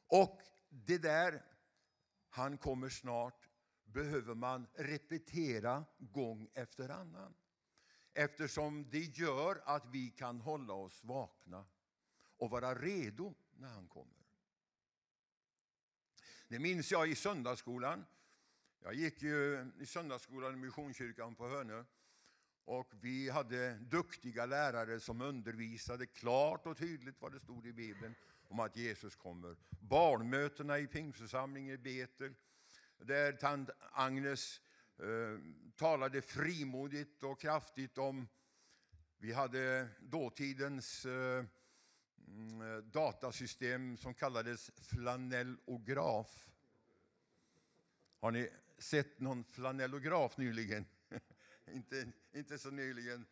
Och 0.07 0.41
det 0.69 0.97
där, 0.97 1.43
han 2.29 2.57
kommer 2.57 2.89
snart, 2.89 3.40
behöver 3.93 4.35
man 4.35 4.67
repetera 4.73 5.85
gång 5.97 6.49
efter 6.53 6.89
annan. 6.89 7.33
eftersom 8.13 8.89
det 8.89 9.17
gör 9.17 9.61
att 9.65 9.85
vi 9.91 10.09
kan 10.09 10.41
hålla 10.41 10.73
oss 10.73 11.03
vakna 11.03 11.65
och 12.37 12.49
vara 12.49 12.75
redo 12.75 13.33
när 13.57 13.67
han 13.67 13.87
kommer. 13.87 14.21
Det 16.47 16.59
minns 16.59 16.91
jag 16.91 17.09
i 17.09 17.15
söndagsskolan. 17.15 18.05
Jag 18.83 18.93
gick 18.93 19.21
ju 19.21 19.71
i 19.79 19.85
söndagsskolan 19.85 20.53
i 20.53 20.57
Missionskyrkan 20.57 21.35
på 21.35 21.47
Hönö. 21.47 21.83
Och 22.65 22.93
vi 23.01 23.29
hade 23.29 23.73
duktiga 23.77 24.45
lärare 24.45 24.99
som 24.99 25.21
undervisade 25.21 26.05
klart 26.05 26.65
och 26.65 26.77
tydligt 26.77 27.21
vad 27.21 27.31
det 27.31 27.39
stod 27.39 27.67
i 27.67 27.73
Bibeln 27.73 28.15
om 28.47 28.59
att 28.59 28.75
Jesus 28.75 29.15
kommer. 29.15 29.55
Barnmötena 29.69 30.79
i 30.79 30.87
Pingstförsamlingen 30.87 31.73
i 31.73 31.77
Betel, 31.77 32.33
där 33.05 33.31
tant 33.31 33.69
Agnes 33.91 34.61
eh, 34.99 35.39
talade 35.75 36.21
frimodigt 36.21 37.23
och 37.23 37.41
kraftigt 37.41 37.97
om, 37.97 38.27
vi 39.17 39.33
hade 39.33 39.87
dåtidens 39.99 41.05
eh, 41.05 41.43
datasystem 42.83 43.97
som 43.97 44.13
kallades 44.13 44.71
flanellograf. 44.75 46.49
Har 48.19 48.31
ni 48.31 48.49
sett 48.77 49.19
någon 49.19 49.43
flanellograf 49.43 50.37
nyligen? 50.37 50.85
inte, 51.73 52.11
inte 52.33 52.57
så 52.57 52.71
nyligen. 52.71 53.25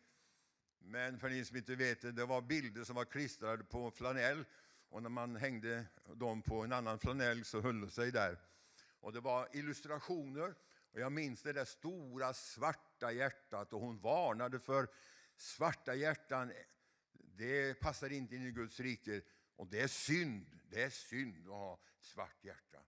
Men 0.78 1.18
för 1.18 1.28
ni 1.28 1.44
som 1.44 1.56
inte 1.56 1.74
vet 1.74 2.00
det, 2.00 2.12
det 2.12 2.24
var 2.24 2.42
bilder 2.42 2.84
som 2.84 2.96
var 2.96 3.04
klistrade 3.04 3.64
på 3.64 3.90
flanell 3.90 4.44
och 4.88 5.02
när 5.02 5.10
man 5.10 5.36
hängde 5.36 5.86
dem 6.14 6.42
på 6.42 6.64
en 6.64 6.72
annan 6.72 6.98
flanell 6.98 7.44
så 7.44 7.60
höll 7.60 7.80
de 7.80 7.90
sig 7.90 8.12
där. 8.12 8.38
Och 9.00 9.12
det 9.12 9.20
var 9.20 9.48
illustrationer 9.52 10.54
och 10.92 11.00
jag 11.00 11.12
minns 11.12 11.42
det 11.42 11.52
där 11.52 11.64
stora 11.64 12.34
svarta 12.34 13.12
hjärtat 13.12 13.72
och 13.72 13.80
hon 13.80 13.98
varnade 13.98 14.60
för 14.60 14.88
svarta 15.36 15.94
hjärtan. 15.94 16.52
Det 17.12 17.80
passar 17.80 18.12
inte 18.12 18.36
in 18.36 18.46
i 18.46 18.50
Guds 18.50 18.80
rike 18.80 19.22
och 19.56 19.66
det 19.66 19.80
är 19.80 19.88
synd. 19.88 20.60
Det 20.70 20.82
är 20.82 20.90
synd 20.90 21.46
att 21.46 21.52
ha 21.52 21.74
ett 21.74 22.04
svart 22.04 22.44
hjärta. 22.44 22.78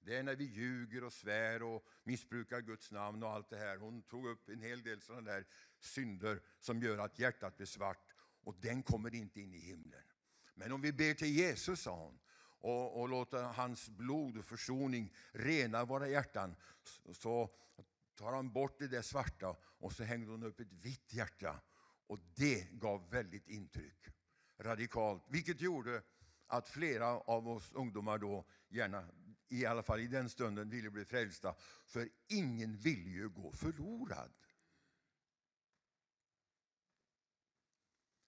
Det 0.00 0.16
är 0.16 0.22
när 0.22 0.36
vi 0.36 0.44
ljuger 0.44 1.04
och 1.04 1.12
svär 1.12 1.62
och 1.62 1.86
missbrukar 2.02 2.60
Guds 2.60 2.90
namn 2.90 3.22
och 3.22 3.30
allt 3.30 3.50
det 3.50 3.56
här. 3.56 3.76
Hon 3.76 4.02
tog 4.02 4.26
upp 4.26 4.48
en 4.48 4.60
hel 4.60 4.82
del 4.82 5.00
sådana 5.00 5.30
där 5.32 5.46
synder 5.80 6.40
som 6.58 6.82
gör 6.82 6.98
att 6.98 7.18
hjärtat 7.18 7.56
blir 7.56 7.66
svart 7.66 8.14
och 8.42 8.54
den 8.60 8.82
kommer 8.82 9.14
inte 9.14 9.40
in 9.40 9.54
i 9.54 9.58
himlen. 9.58 10.02
Men 10.54 10.72
om 10.72 10.80
vi 10.80 10.92
ber 10.92 11.14
till 11.14 11.28
Jesus, 11.28 11.80
sa 11.80 11.96
hon, 11.96 12.18
och, 12.64 13.00
och 13.00 13.08
låter 13.08 13.42
hans 13.42 13.88
blod 13.88 14.38
och 14.38 14.44
försoning 14.44 15.12
rena 15.32 15.84
våra 15.84 16.08
hjärtan 16.08 16.56
så 17.12 17.50
tar 18.14 18.32
han 18.32 18.52
bort 18.52 18.78
det 18.78 18.88
där 18.88 19.02
svarta 19.02 19.56
och 19.62 19.92
så 19.92 20.04
hängde 20.04 20.30
hon 20.30 20.42
upp 20.42 20.60
ett 20.60 20.72
vitt 20.72 21.12
hjärta. 21.12 21.60
Och 22.06 22.18
det 22.34 22.70
gav 22.70 23.10
väldigt 23.10 23.48
intryck, 23.48 24.08
radikalt, 24.58 25.24
vilket 25.28 25.60
gjorde 25.60 26.02
att 26.46 26.68
flera 26.68 27.06
av 27.06 27.48
oss 27.48 27.72
ungdomar 27.72 28.18
då 28.18 28.44
gärna, 28.68 29.08
i 29.48 29.66
alla 29.66 29.82
fall 29.82 30.00
i 30.00 30.06
den 30.06 30.28
stunden, 30.28 30.70
ville 30.70 30.90
bli 30.90 31.04
frälsta. 31.04 31.54
För 31.86 32.08
ingen 32.28 32.76
ville 32.76 33.10
ju 33.10 33.28
gå 33.28 33.52
förlorad. 33.52 34.32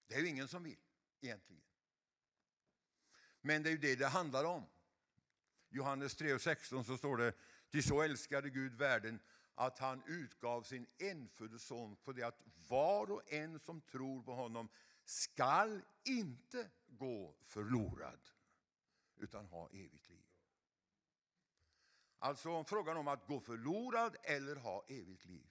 Det 0.07 0.15
är 0.15 0.19
ju 0.19 0.27
ingen 0.27 0.47
som 0.47 0.63
vill, 0.63 0.79
egentligen. 1.21 1.66
Men 3.47 3.63
det 3.63 3.69
är 3.69 3.71
ju 3.71 3.77
det 3.77 3.95
det 3.95 4.07
handlar 4.07 4.43
om. 4.43 4.65
Johannes 5.69 6.17
3.16 6.17 6.83
så 6.83 6.97
står 6.97 7.17
det, 7.17 7.33
till 7.69 7.83
så 7.83 8.01
älskade 8.01 8.49
Gud 8.49 8.73
världen 8.73 9.19
att 9.55 9.79
han 9.79 10.03
utgav 10.05 10.63
sin 10.63 10.85
enfödde 10.97 11.59
son 11.59 11.95
på 11.95 12.11
det 12.11 12.23
att 12.23 12.41
var 12.67 13.11
och 13.11 13.33
en 13.33 13.59
som 13.59 13.81
tror 13.81 14.21
på 14.21 14.33
honom 14.33 14.69
skall 15.03 15.81
inte 16.03 16.69
gå 16.87 17.35
förlorad 17.45 18.19
utan 19.17 19.45
ha 19.45 19.69
evigt 19.69 20.09
liv. 20.09 20.25
Alltså 22.19 22.63
frågan 22.63 22.97
om 22.97 23.07
att 23.07 23.27
gå 23.27 23.39
förlorad 23.39 24.15
eller 24.23 24.55
ha 24.55 24.85
evigt 24.87 25.25
liv. 25.25 25.47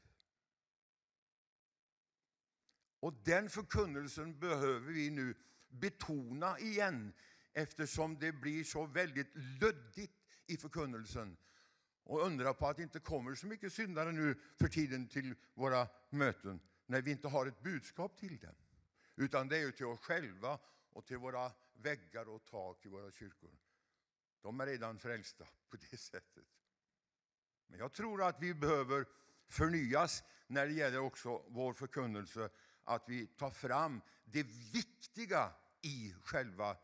Och 3.00 3.12
den 3.12 3.50
förkunnelsen 3.50 4.38
behöver 4.38 4.92
vi 4.92 5.10
nu 5.10 5.34
betona 5.68 6.58
igen 6.58 7.12
eftersom 7.56 8.18
det 8.18 8.32
blir 8.32 8.64
så 8.64 8.86
väldigt 8.86 9.30
luddigt 9.34 10.12
i 10.46 10.56
förkunnelsen. 10.56 11.36
Och 12.04 12.26
undra 12.26 12.54
på 12.54 12.66
att 12.66 12.76
det 12.76 12.82
inte 12.82 13.00
kommer 13.00 13.34
så 13.34 13.46
mycket 13.46 13.72
syndare 13.72 14.12
nu 14.12 14.40
för 14.56 14.68
tiden 14.68 15.08
till 15.08 15.34
våra 15.54 15.88
möten 16.10 16.60
när 16.86 17.02
vi 17.02 17.10
inte 17.10 17.28
har 17.28 17.46
ett 17.46 17.62
budskap 17.62 18.16
till 18.16 18.38
dem. 18.38 18.54
Utan 19.16 19.48
det 19.48 19.56
är 19.56 19.60
ju 19.60 19.72
till 19.72 19.86
oss 19.86 20.00
själva 20.00 20.58
och 20.92 21.06
till 21.06 21.16
våra 21.16 21.52
väggar 21.74 22.28
och 22.28 22.44
tak 22.46 22.86
i 22.86 22.88
våra 22.88 23.10
kyrkor. 23.10 23.58
De 24.40 24.60
är 24.60 24.66
redan 24.66 24.98
frälsta 24.98 25.44
på 25.70 25.76
det 25.76 25.96
sättet. 25.96 26.44
Men 27.66 27.78
jag 27.78 27.92
tror 27.92 28.22
att 28.22 28.42
vi 28.42 28.54
behöver 28.54 29.06
förnyas 29.46 30.24
när 30.46 30.66
det 30.66 30.72
gäller 30.72 30.98
också 30.98 31.44
vår 31.48 31.72
förkunnelse. 31.72 32.50
Att 32.84 33.08
vi 33.08 33.26
tar 33.26 33.50
fram 33.50 34.00
det 34.24 34.42
viktiga 34.72 35.52
i 35.82 36.14
själva 36.22 36.76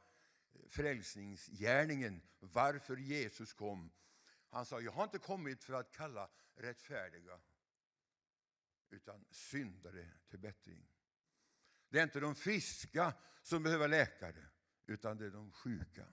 frälsningsgärningen. 0.72 2.22
Varför 2.38 2.96
Jesus 2.96 3.52
kom. 3.52 3.90
Han 4.48 4.66
sa, 4.66 4.80
jag 4.80 4.92
har 4.92 5.04
inte 5.04 5.18
kommit 5.18 5.64
för 5.64 5.72
att 5.72 5.92
kalla 5.92 6.30
rättfärdiga 6.54 7.40
utan 8.90 9.24
syndare 9.30 10.08
till 10.28 10.38
bättring. 10.38 10.88
Det 11.88 11.98
är 11.98 12.02
inte 12.02 12.20
de 12.20 12.34
friska 12.34 13.14
som 13.42 13.62
behöver 13.62 13.88
läkare, 13.88 14.48
utan 14.86 15.16
det 15.16 15.26
är 15.26 15.30
de 15.30 15.52
sjuka. 15.52 16.06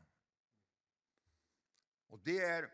Och 2.07 2.19
det 2.23 2.39
är, 2.39 2.73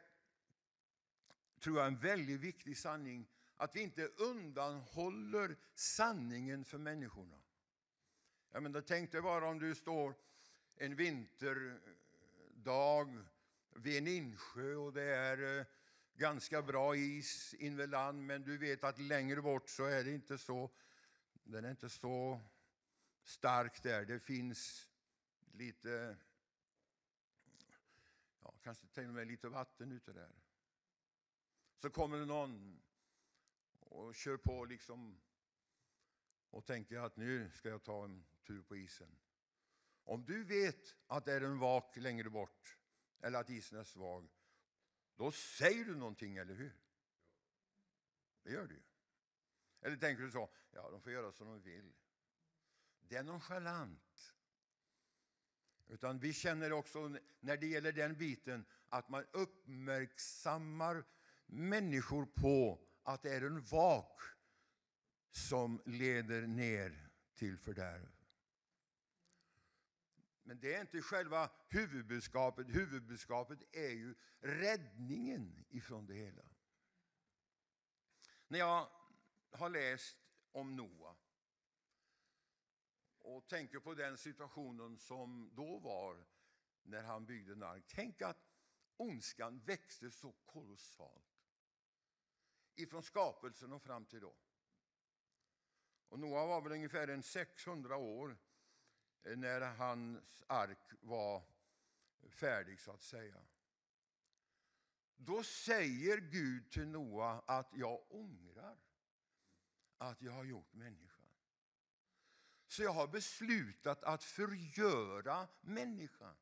tror 1.60 1.78
jag, 1.78 1.88
en 1.88 2.00
väldigt 2.00 2.40
viktig 2.40 2.78
sanning 2.78 3.28
att 3.56 3.76
vi 3.76 3.82
inte 3.82 4.08
undanhåller 4.08 5.58
sanningen 5.74 6.66
för 6.66 6.78
människorna. 6.78 7.42
Jag 8.52 8.64
menar, 8.64 8.82
tänk 8.82 9.12
dig 9.12 9.22
bara 9.22 9.50
om 9.50 9.60
du 9.60 9.76
står 9.76 10.16
en 10.76 10.96
vinterdag 10.96 11.76
vid 13.70 13.98
en 13.98 14.08
insjö 14.08 14.76
och 14.76 14.94
det 14.94 15.16
är 15.16 15.60
eh, 15.60 15.66
ganska 16.14 16.62
bra 16.62 16.96
is 16.96 17.54
invid 17.54 17.90
land 17.90 18.24
men 18.26 18.44
du 18.44 18.58
vet 18.58 18.84
att 18.84 19.00
längre 19.00 19.42
bort 19.42 19.70
så 19.70 19.86
är 19.86 20.04
det 20.04 20.12
inte 20.12 20.38
så, 20.38 20.72
den 21.34 21.66
är 21.66 21.70
inte 21.70 21.90
så 21.90 22.42
stark 23.24 23.84
där. 23.84 24.06
Det 24.06 24.20
finns 24.20 24.90
lite, 25.52 26.18
ja, 28.44 28.54
kanske 28.64 28.88
till 28.88 29.08
och 29.08 29.14
med 29.14 29.28
lite 29.28 29.50
vatten 29.50 29.92
ute 29.92 30.14
där. 30.14 30.36
Så 31.78 31.90
kommer 31.90 32.18
det 32.18 32.26
någon 32.26 32.82
och 33.80 34.16
kör 34.16 34.38
på 34.38 34.66
liksom 34.66 35.22
och 36.50 36.66
tänker 36.66 36.98
att 36.98 37.18
nu 37.18 37.52
ska 37.52 37.70
jag 37.70 37.84
ta 37.84 38.04
en 38.04 38.26
tur 38.44 38.62
på 38.62 38.76
isen. 38.76 39.16
Om 40.06 40.26
du 40.26 40.44
vet 40.44 40.96
att 41.08 41.26
det 41.26 41.34
är 41.34 41.42
en 41.42 41.60
vak 41.60 41.98
längre 41.98 42.30
bort 42.30 42.78
eller 43.22 43.40
att 43.40 43.50
isen 43.50 43.80
är 43.80 43.84
svag, 43.84 44.30
då 45.16 45.32
säger 45.32 45.86
du 45.86 45.96
någonting, 45.96 46.38
eller 46.38 46.54
hur? 46.54 46.78
Det 48.44 48.52
gör 48.52 48.68
du 48.68 48.76
ju. 48.76 48.84
Eller 49.82 49.98
tänker 49.98 50.24
du 50.24 50.32
så, 50.32 50.50
ja 50.72 50.90
de 50.90 51.02
får 51.02 51.12
göra 51.12 51.32
som 51.32 51.48
de 51.48 51.62
vill. 51.62 51.94
Det 53.00 53.16
är 53.16 53.24
nonchalant. 53.24 54.34
Utan 55.88 56.20
vi 56.20 56.34
känner 56.34 56.72
också 56.72 57.18
när 57.40 57.58
det 57.58 57.68
gäller 57.68 57.92
den 57.92 58.18
biten 58.18 58.66
att 58.90 59.10
man 59.10 59.26
uppmärksammar 59.32 61.04
människor 61.46 62.26
på 62.26 62.88
att 63.04 63.22
det 63.22 63.36
är 63.36 63.42
en 63.42 63.62
vak 63.62 64.22
som 65.32 65.82
leder 65.86 66.42
ner 66.42 67.10
till 67.34 67.58
fördärv. 67.58 68.15
Men 70.48 70.60
det 70.60 70.74
är 70.74 70.82
inte 70.82 71.02
själva 71.02 71.50
huvudbudskapet. 71.68 72.68
Huvudbudskapet 72.70 73.60
är 73.72 73.90
ju 73.90 74.16
räddningen 74.40 75.66
ifrån 75.70 76.06
det 76.06 76.14
hela. 76.14 76.46
När 78.48 78.60
jag 78.60 78.90
har 79.52 79.70
läst 79.70 80.18
om 80.52 80.76
Noa 80.76 81.16
och 83.20 83.48
tänker 83.48 83.80
på 83.80 83.94
den 83.94 84.18
situationen 84.18 84.98
som 84.98 85.52
då 85.54 85.80
var 85.80 86.26
när 86.84 87.04
han 87.04 87.26
byggde 87.26 87.54
en 87.54 87.64
ark. 87.64 87.84
Tänk 87.88 88.22
att 88.22 88.38
ondskan 88.98 89.60
växte 89.60 90.12
så 90.12 90.32
kolossalt 90.32 91.36
ifrån 92.76 93.04
skapelsen 93.04 93.74
och 93.74 93.82
fram 93.82 94.06
till 94.06 94.22
då. 94.22 94.36
Och 96.10 96.20
Noa 96.20 96.46
var 96.46 96.62
väl 96.62 96.72
ungefär 96.72 97.08
en 97.08 97.24
600 97.24 97.98
år 97.98 98.38
när 99.26 99.62
hans 99.62 100.44
ark 100.48 100.92
var 101.02 101.44
färdig 102.30 102.80
så 102.80 102.92
att 102.92 103.02
säga. 103.02 103.42
Då 105.16 105.44
säger 105.44 106.18
Gud 106.18 106.72
till 106.72 106.88
Noa 106.88 107.44
att 107.46 107.74
jag 107.74 108.02
ångrar 108.10 108.78
att 109.98 110.22
jag 110.22 110.32
har 110.32 110.44
gjort 110.44 110.74
människan. 110.74 111.26
Så 112.68 112.84
jag 112.84 112.94
har 112.94 113.08
beslutat 113.08 114.04
att 114.04 114.24
förgöra 114.24 115.48
människan. 115.62 116.36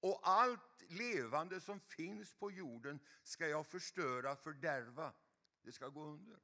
Och 0.00 0.20
allt 0.28 0.82
levande 0.88 1.60
som 1.60 1.80
finns 1.80 2.34
på 2.34 2.50
jorden 2.50 3.00
ska 3.22 3.48
jag 3.48 3.66
förstöra, 3.66 4.36
fördärva. 4.36 5.12
Det 5.62 5.72
ska 5.72 5.88
gå 5.88 6.04
under. 6.04 6.40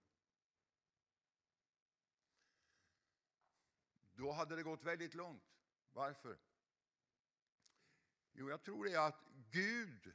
Då 4.17 4.33
hade 4.33 4.57
det 4.57 4.62
gått 4.62 4.83
väldigt 4.83 5.14
långt. 5.14 5.43
Varför? 5.93 6.39
Jo, 8.33 8.51
jag 8.51 8.62
tror 8.62 8.85
det 8.85 8.93
är 8.93 9.09
att 9.09 9.25
Gud 9.51 10.12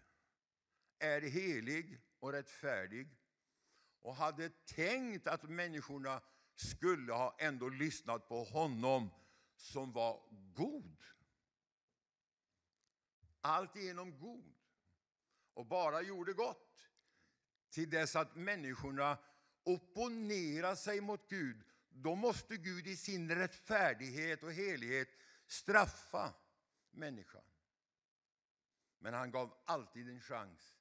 är 0.99 1.21
helig 1.21 2.01
och 2.19 2.31
rättfärdig 2.31 3.17
och 4.01 4.15
hade 4.15 4.49
tänkt 4.49 5.27
att 5.27 5.43
människorna 5.43 6.21
skulle 6.55 7.13
ha 7.13 7.35
ändå 7.39 7.69
lyssnat 7.69 8.27
på 8.27 8.43
honom 8.43 9.09
som 9.55 9.91
var 9.91 10.23
god. 10.53 11.03
Alltigenom 13.41 14.19
god 14.19 14.55
och 15.53 15.65
bara 15.65 16.01
gjorde 16.01 16.33
gott 16.33 16.89
till 17.69 17.89
dess 17.89 18.15
att 18.15 18.35
människorna 18.35 19.17
opponerade 19.63 20.75
sig 20.75 21.01
mot 21.01 21.29
Gud. 21.29 21.63
Då 21.93 22.15
måste 22.15 22.57
Gud 22.57 22.87
i 22.87 22.95
sin 22.95 23.35
rättfärdighet 23.35 24.43
och 24.43 24.53
helighet 24.53 25.09
straffa 25.45 26.33
människan. 26.91 27.43
Men 28.99 29.13
han 29.13 29.31
gav 29.31 29.53
alltid 29.65 30.09
en 30.09 30.21
chans 30.21 30.77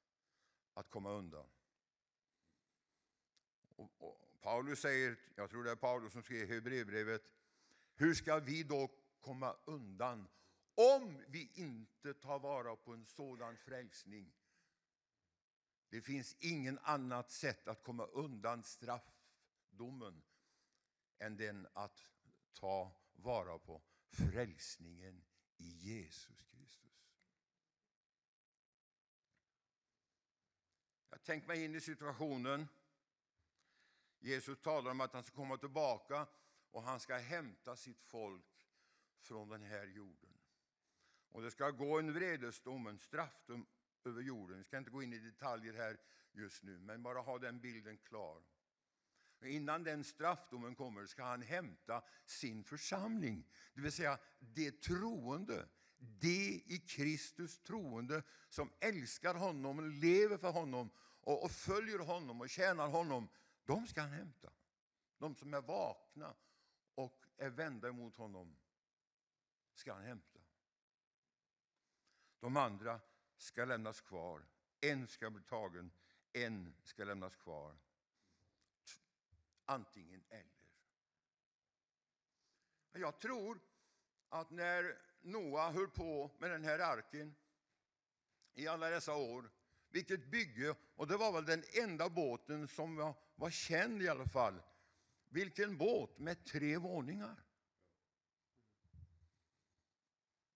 att 0.73 0.89
komma 0.89 1.11
undan. 1.11 1.45
Och, 3.75 3.91
och 3.97 4.41
Paulus 4.41 4.79
säger, 4.79 5.19
jag 5.35 5.49
tror 5.49 5.63
det 5.63 5.71
är 5.71 5.75
Paulus 5.75 6.13
som 6.13 6.23
skrev 6.23 6.47
Hebreerbrevet, 6.47 7.31
hur 7.95 8.13
ska 8.13 8.39
vi 8.39 8.63
då 8.63 8.91
komma 9.21 9.55
undan 9.65 10.27
om 10.75 11.23
vi 11.27 11.51
inte 11.53 12.13
tar 12.13 12.39
vara 12.39 12.75
på 12.75 12.93
en 12.93 13.05
sådan 13.05 13.57
frälsning? 13.57 14.33
Det 15.89 16.01
finns 16.01 16.35
ingen 16.39 16.79
annat 16.79 17.31
sätt 17.31 17.67
att 17.67 17.83
komma 17.83 18.05
undan 18.05 18.63
straffdomen 18.63 20.21
än 21.21 21.37
den 21.37 21.67
att 21.73 22.09
ta 22.53 22.91
vara 23.13 23.59
på 23.59 23.81
frälsningen 24.09 25.23
i 25.57 25.67
Jesus 25.67 26.41
Kristus. 26.41 27.11
Jag 31.09 31.23
tänker 31.23 31.47
mig 31.47 31.63
in 31.63 31.75
i 31.75 31.81
situationen. 31.81 32.67
Jesus 34.19 34.59
talar 34.59 34.91
om 34.91 35.01
att 35.01 35.13
han 35.13 35.23
ska 35.23 35.35
komma 35.35 35.57
tillbaka 35.57 36.27
och 36.71 36.83
han 36.83 36.99
ska 36.99 37.17
hämta 37.17 37.75
sitt 37.75 38.01
folk 38.01 38.67
från 39.19 39.49
den 39.49 39.63
här 39.63 39.85
jorden. 39.85 40.37
Och 41.29 41.41
det 41.41 41.51
ska 41.51 41.71
gå 41.71 41.99
en 41.99 42.13
vredesdom, 42.13 42.87
en 42.87 42.99
straffdom 42.99 43.65
över 44.03 44.21
jorden. 44.21 44.57
Vi 44.57 44.63
ska 44.63 44.77
inte 44.77 44.91
gå 44.91 45.03
in 45.03 45.13
i 45.13 45.19
detaljer 45.19 45.73
här 45.73 45.97
just 46.31 46.63
nu, 46.63 46.79
men 46.79 47.03
bara 47.03 47.19
ha 47.19 47.39
den 47.39 47.59
bilden 47.59 47.97
klar. 47.97 48.41
Innan 49.43 49.83
den 49.83 50.03
straffdomen 50.03 50.75
kommer 50.75 51.05
ska 51.05 51.23
han 51.23 51.41
hämta 51.41 52.03
sin 52.25 52.63
församling, 52.63 53.47
det 53.73 53.81
vill 53.81 53.91
säga 53.91 54.19
det 54.39 54.81
troende, 54.81 55.67
det 55.97 56.61
i 56.65 56.83
Kristus 56.87 57.59
troende 57.59 58.23
som 58.49 58.71
älskar 58.79 59.35
honom, 59.35 59.91
lever 59.91 60.37
för 60.37 60.51
honom 60.51 60.89
och, 61.21 61.43
och 61.43 61.51
följer 61.51 61.99
honom 61.99 62.41
och 62.41 62.49
tjänar 62.49 62.87
honom. 62.87 63.29
De 63.65 63.87
ska 63.87 64.01
han 64.01 64.11
hämta. 64.11 64.51
De 65.17 65.35
som 65.35 65.53
är 65.53 65.61
vakna 65.61 66.35
och 66.95 67.25
är 67.37 67.49
vända 67.49 67.87
emot 67.87 68.15
honom 68.15 68.57
ska 69.73 69.93
han 69.93 70.03
hämta. 70.03 70.39
De 72.39 72.57
andra 72.57 72.99
ska 73.37 73.65
lämnas 73.65 74.01
kvar. 74.01 74.45
En 74.81 75.07
ska 75.07 75.29
bli 75.29 75.43
tagen, 75.43 75.91
en 76.33 76.75
ska 76.83 77.03
lämnas 77.03 77.35
kvar. 77.35 77.75
Antingen 79.71 80.23
eller. 80.29 80.45
Jag 82.93 83.19
tror 83.19 83.59
att 84.29 84.51
när 84.51 85.01
Noa 85.21 85.71
höll 85.71 85.89
på 85.89 86.31
med 86.37 86.51
den 86.51 86.63
här 86.63 86.79
arken 86.79 87.35
i 88.53 88.67
alla 88.67 88.89
dessa 88.89 89.15
år, 89.15 89.51
vilket 89.89 90.25
bygge, 90.25 90.75
och 90.95 91.07
det 91.07 91.17
var 91.17 91.31
väl 91.31 91.45
den 91.45 91.63
enda 91.83 92.09
båten 92.09 92.67
som 92.67 92.95
var, 92.95 93.15
var 93.35 93.49
känd 93.49 94.01
i 94.01 94.09
alla 94.09 94.25
fall. 94.25 94.61
Vilken 95.29 95.77
båt 95.77 96.19
med 96.19 96.45
tre 96.45 96.77
våningar. 96.77 97.43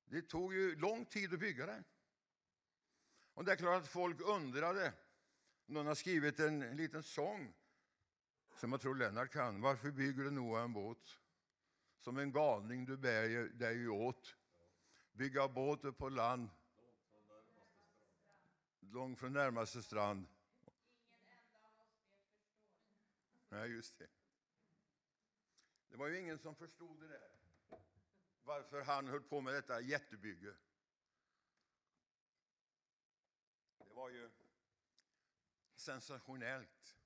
Det 0.05 0.22
tog 0.22 0.53
ju 0.53 0.76
lång 0.76 1.05
tid 1.05 1.34
att 1.34 1.39
bygga 1.39 1.66
den. 1.66 1.84
Och 3.34 3.45
det 3.45 3.51
är 3.51 3.55
klart 3.55 3.82
att 3.84 3.88
folk 3.88 4.22
undrade. 4.22 4.93
Någon 5.66 5.88
har 5.88 5.95
skrivit 5.95 6.39
en 6.39 6.59
liten 6.78 7.03
sång 7.03 7.53
som 8.56 8.72
jag 8.72 8.82
tror 8.82 8.95
Lennart 8.95 9.32
kan. 9.32 9.62
Varför 9.62 9.91
bygger 9.91 10.24
du 10.24 10.32
Noa 10.32 10.62
en 10.62 10.74
båt? 10.74 11.20
Som 11.99 12.18
en 12.18 12.32
galning 12.32 12.86
du 12.86 12.97
bär 12.97 13.49
dig 13.49 13.88
åt. 13.89 14.36
Bygga 15.12 15.47
båt 15.47 15.97
på 15.97 16.10
land. 16.10 16.49
Långt 18.80 19.20
från 19.20 19.34
närmaste 19.34 19.84
strand. 19.84 20.28
Nej, 23.49 23.70
just 23.70 23.97
det. 23.97 24.08
Det 25.89 25.97
var 25.97 26.08
ju 26.08 26.20
ingen 26.20 26.39
som 26.39 26.56
förstod 26.56 26.99
det 26.99 27.08
där. 27.08 27.32
Varför 28.43 28.82
han 28.82 29.08
höll 29.08 29.22
på 29.22 29.41
med 29.41 29.53
detta 29.53 29.82
jättebygge. 29.82 30.56
Det 33.78 33.93
var 33.93 34.10
ju 34.10 34.30
sensationellt. 35.76 36.97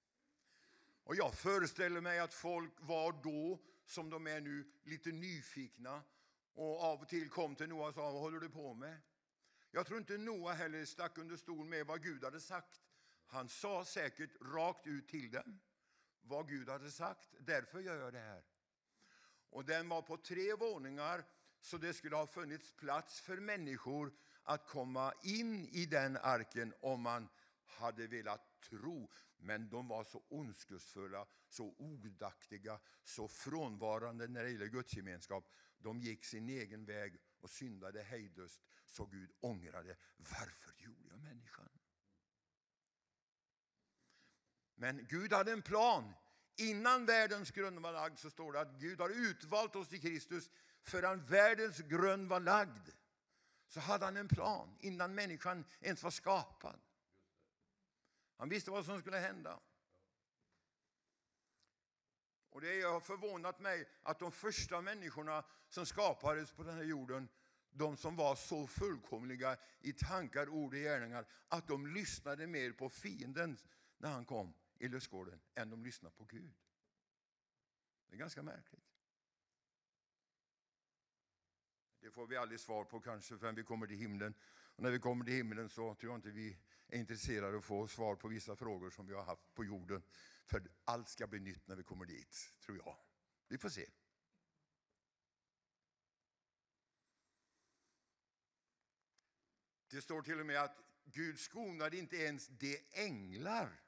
Och 1.09 1.15
jag 1.15 1.33
föreställer 1.33 2.01
mig 2.01 2.19
att 2.19 2.33
folk 2.33 2.73
var 2.79 3.11
då, 3.23 3.59
som 3.85 4.09
de 4.09 4.27
är 4.27 4.41
nu, 4.41 4.71
lite 4.83 5.11
nyfikna 5.11 6.03
och 6.53 6.83
av 6.83 7.01
och 7.01 7.07
till 7.07 7.29
kom 7.29 7.55
till 7.55 7.69
Noa 7.69 7.87
och 7.87 7.93
sa 7.93 8.11
vad 8.11 8.21
håller 8.21 8.39
du 8.39 8.49
på 8.49 8.73
med? 8.73 9.01
Jag 9.71 9.85
tror 9.87 9.99
inte 9.99 10.17
Noa 10.17 10.53
heller 10.53 10.85
stack 10.85 11.17
under 11.17 11.37
stol 11.37 11.65
med 11.65 11.85
vad 11.85 12.03
Gud 12.03 12.23
hade 12.23 12.39
sagt. 12.39 12.81
Han 13.27 13.49
sa 13.49 13.85
säkert 13.85 14.41
rakt 14.41 14.87
ut 14.87 15.07
till 15.07 15.31
dem 15.31 15.59
vad 16.21 16.49
Gud 16.49 16.69
hade 16.69 16.91
sagt. 16.91 17.29
Därför 17.39 17.79
gör 17.79 18.01
jag 18.01 18.13
det 18.13 18.19
här. 18.19 18.43
Och 19.49 19.65
den 19.65 19.89
var 19.89 20.01
på 20.01 20.17
tre 20.17 20.53
våningar 20.53 21.23
så 21.61 21.77
det 21.77 21.93
skulle 21.93 22.15
ha 22.15 22.27
funnits 22.27 22.71
plats 22.71 23.21
för 23.21 23.37
människor 23.37 24.13
att 24.43 24.67
komma 24.67 25.13
in 25.23 25.65
i 25.65 25.85
den 25.85 26.17
arken 26.17 26.73
om 26.79 27.01
man 27.01 27.29
hade 27.65 28.07
velat 28.07 28.61
tro. 28.61 29.09
Men 29.39 29.69
de 29.69 29.87
var 29.87 30.03
så 30.03 30.23
ondskefulla, 30.29 31.27
så 31.47 31.75
odaktiga, 31.77 32.79
så 33.03 33.27
frånvarande 33.27 34.27
när 34.27 34.43
det 34.43 34.49
gäller 34.49 34.67
gudsgemenskap. 34.67 35.51
De 35.77 36.01
gick 36.01 36.25
sin 36.25 36.49
egen 36.49 36.85
väg 36.85 37.17
och 37.39 37.49
syndade 37.49 38.03
hejdlöst 38.03 38.61
så 38.85 39.05
Gud 39.05 39.31
ångrade. 39.39 39.97
Varför 40.17 40.73
gjorde 40.77 41.07
jag 41.07 41.19
människan? 41.19 41.69
Men 44.75 45.07
Gud 45.09 45.33
hade 45.33 45.51
en 45.51 45.61
plan. 45.61 46.13
Innan 46.55 47.05
världens 47.05 47.51
grund 47.51 47.79
var 47.79 47.91
lagd 47.91 48.19
så 48.19 48.29
står 48.29 48.53
det 48.53 48.59
att 48.59 48.79
Gud 48.79 48.99
har 48.99 49.09
utvalt 49.09 49.75
oss 49.75 49.93
i 49.93 49.99
Kristus 49.99 50.49
förrän 50.81 51.25
världens 51.25 51.77
grund 51.77 52.29
var 52.29 52.39
lagd. 52.39 52.89
Så 53.67 53.79
hade 53.79 54.05
han 54.05 54.17
en 54.17 54.27
plan 54.27 54.77
innan 54.79 55.15
människan 55.15 55.65
ens 55.81 56.03
var 56.03 56.11
skapad. 56.11 56.79
Han 58.39 58.49
visste 58.49 58.71
vad 58.71 58.85
som 58.85 58.99
skulle 58.99 59.17
hända. 59.17 59.59
Och 62.49 62.61
det 62.61 62.81
har 62.81 62.99
förvånat 62.99 63.59
mig 63.59 63.89
att 64.03 64.19
de 64.19 64.31
första 64.31 64.81
människorna 64.81 65.43
som 65.69 65.85
skapades 65.85 66.51
på 66.51 66.63
den 66.63 66.75
här 66.75 66.83
jorden, 66.83 67.29
de 67.71 67.97
som 67.97 68.15
var 68.15 68.35
så 68.35 68.67
fullkomliga 68.67 69.57
i 69.79 69.93
tankar, 69.93 70.49
ord 70.49 70.73
och 70.73 70.79
gärningar, 70.79 71.25
att 71.47 71.67
de 71.67 71.87
lyssnade 71.87 72.47
mer 72.47 72.71
på 72.71 72.89
fienden 72.89 73.57
när 73.97 74.11
han 74.11 74.25
kom 74.25 74.53
i 74.77 74.87
lustgården 74.87 75.39
än 75.55 75.69
de 75.69 75.83
lyssnade 75.83 76.15
på 76.15 76.23
Gud. 76.23 76.53
Det 78.07 78.15
är 78.15 78.19
ganska 78.19 78.43
märkligt. 78.43 78.85
Det 81.99 82.11
får 82.11 82.27
vi 82.27 82.37
aldrig 82.37 82.59
svar 82.59 82.83
på 82.83 82.99
kanske 82.99 83.37
förrän 83.37 83.55
vi 83.55 83.63
kommer 83.63 83.87
till 83.87 83.97
himlen. 83.97 84.33
Och 84.75 84.83
när 84.83 84.91
vi 84.91 84.99
kommer 84.99 85.25
till 85.25 85.33
himlen 85.33 85.69
så 85.69 85.95
tror 85.95 86.11
jag 86.11 86.17
inte 86.17 86.31
vi 86.31 86.57
är 86.89 86.99
intresserade 86.99 87.47
av 87.47 87.59
att 87.59 87.65
få 87.65 87.87
svar 87.87 88.15
på 88.15 88.27
vissa 88.27 88.55
frågor 88.55 88.89
som 88.89 89.07
vi 89.07 89.13
har 89.13 89.23
haft 89.23 89.53
på 89.53 89.65
jorden. 89.65 90.03
För 90.45 90.63
allt 90.83 91.09
ska 91.09 91.27
bli 91.27 91.39
nytt 91.39 91.67
när 91.67 91.75
vi 91.75 91.83
kommer 91.83 92.05
dit, 92.05 92.53
tror 92.59 92.77
jag. 92.77 92.97
Vi 93.47 93.57
får 93.57 93.69
se. 93.69 93.89
Det 99.87 100.01
står 100.01 100.21
till 100.21 100.39
och 100.39 100.45
med 100.45 100.61
att 100.61 100.83
Gud 101.03 101.39
skonade 101.39 101.97
inte 101.97 102.17
ens 102.17 102.47
de 102.47 102.79
änglar. 102.91 103.81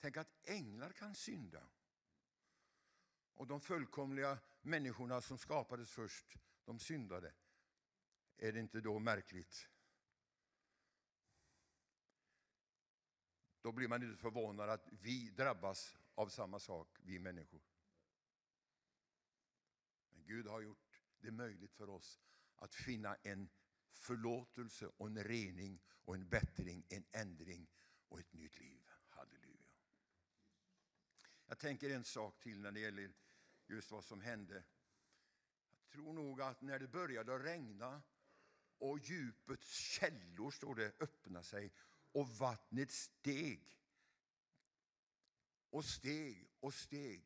Tänk 0.00 0.16
att 0.16 0.48
änglar 0.48 0.92
kan 0.92 1.14
synda. 1.14 1.62
Och 3.34 3.46
de 3.46 3.60
fullkomliga 3.60 4.38
människorna 4.62 5.20
som 5.20 5.38
skapades 5.38 5.90
först, 5.90 6.38
de 6.64 6.78
syndade. 6.78 7.32
Är 8.36 8.52
det 8.52 8.60
inte 8.60 8.80
då 8.80 8.98
märkligt? 8.98 9.68
Då 13.64 13.72
blir 13.72 13.88
man 13.88 14.02
inte 14.02 14.16
förvånad 14.16 14.70
att 14.70 14.88
vi 14.90 15.30
drabbas 15.30 15.96
av 16.14 16.28
samma 16.28 16.58
sak, 16.58 16.98
vi 17.02 17.18
människor. 17.18 17.60
Men 20.10 20.24
Gud 20.24 20.46
har 20.46 20.60
gjort 20.60 21.02
det 21.20 21.30
möjligt 21.30 21.72
för 21.74 21.88
oss 21.88 22.20
att 22.56 22.74
finna 22.74 23.14
en 23.14 23.48
förlåtelse 23.92 24.86
och 24.86 25.06
en 25.06 25.24
rening 25.24 25.80
och 26.04 26.14
en 26.14 26.28
bättring, 26.28 26.84
en 26.88 27.04
ändring 27.12 27.66
och 28.08 28.20
ett 28.20 28.32
nytt 28.32 28.60
liv. 28.60 28.88
Halleluja. 29.08 29.66
Jag 31.46 31.58
tänker 31.58 31.90
en 31.90 32.04
sak 32.04 32.40
till 32.40 32.60
när 32.60 32.72
det 32.72 32.80
gäller 32.80 33.12
just 33.66 33.90
vad 33.90 34.04
som 34.04 34.20
hände. 34.20 34.64
Jag 35.70 35.88
tror 35.88 36.12
nog 36.12 36.42
att 36.42 36.60
när 36.60 36.78
det 36.78 36.88
började 36.88 37.38
regna 37.38 38.02
och 38.78 38.98
djupets 38.98 39.68
källor, 39.76 40.50
står 40.50 40.74
det, 40.74 40.92
öppnade 41.00 41.44
sig 41.44 41.72
och 42.14 42.28
vattnet 42.28 42.90
steg 42.90 43.74
och 45.70 45.84
steg 45.84 46.50
och 46.60 46.74
steg. 46.74 47.22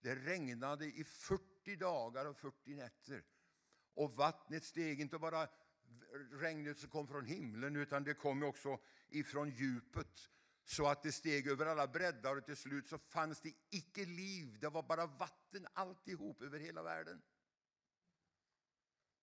Det 0.00 0.14
regnade 0.14 0.86
i 0.86 1.04
40 1.04 1.76
dagar 1.76 2.26
och 2.26 2.36
40 2.36 2.74
nätter. 2.74 3.24
Och 3.94 4.12
vattnet 4.12 4.64
steg 4.64 5.00
inte 5.00 5.18
bara 5.18 5.48
regnet 6.32 6.78
som 6.78 6.90
kom 6.90 7.08
från 7.08 7.26
himlen 7.26 7.76
utan 7.76 8.04
det 8.04 8.14
kom 8.14 8.42
också 8.42 8.80
ifrån 9.08 9.50
djupet. 9.50 10.30
Så 10.64 10.86
att 10.86 11.02
det 11.02 11.12
steg 11.12 11.48
över 11.48 11.66
alla 11.66 11.86
breddar 11.86 12.36
och 12.36 12.44
till 12.44 12.56
slut 12.56 12.88
så 12.88 12.98
fanns 12.98 13.40
det 13.40 13.52
icke 13.70 14.04
liv. 14.04 14.58
Det 14.60 14.68
var 14.68 14.82
bara 14.82 15.06
vatten 15.06 15.66
alltihop 15.72 16.42
över 16.42 16.58
hela 16.58 16.82
världen. 16.82 17.22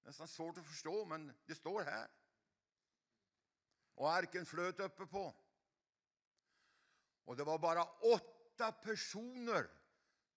Nästan 0.03 0.27
svårt 0.27 0.57
att 0.57 0.68
förstå 0.68 1.06
men 1.06 1.34
det 1.45 1.56
står 1.56 1.84
här. 1.84 2.07
Och 3.95 4.11
arken 4.13 4.45
flöt 4.45 4.80
uppe 4.80 5.05
på. 5.05 5.35
Och 7.26 7.35
det 7.35 7.43
var 7.43 7.59
bara 7.59 7.84
åtta 7.84 8.72
personer 8.72 9.69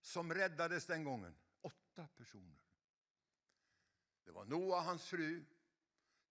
som 0.00 0.34
räddades 0.34 0.86
den 0.86 1.04
gången. 1.04 1.36
Åtta 1.60 2.08
personer. 2.16 2.62
Det 4.24 4.32
var 4.32 4.44
Noa, 4.44 4.80
hans 4.80 5.04
fru, 5.04 5.44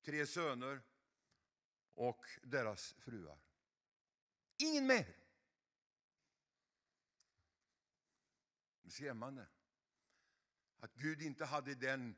tre 0.02 0.28
söner 0.28 0.82
och 1.94 2.26
deras 2.44 2.94
fruar. 2.94 3.40
Ingen 4.58 4.88
mer. 4.88 5.16
Skrämmande 8.88 9.48
att 10.80 10.94
Gud 10.94 11.22
inte 11.22 11.46
hade 11.46 11.76
den 11.76 12.16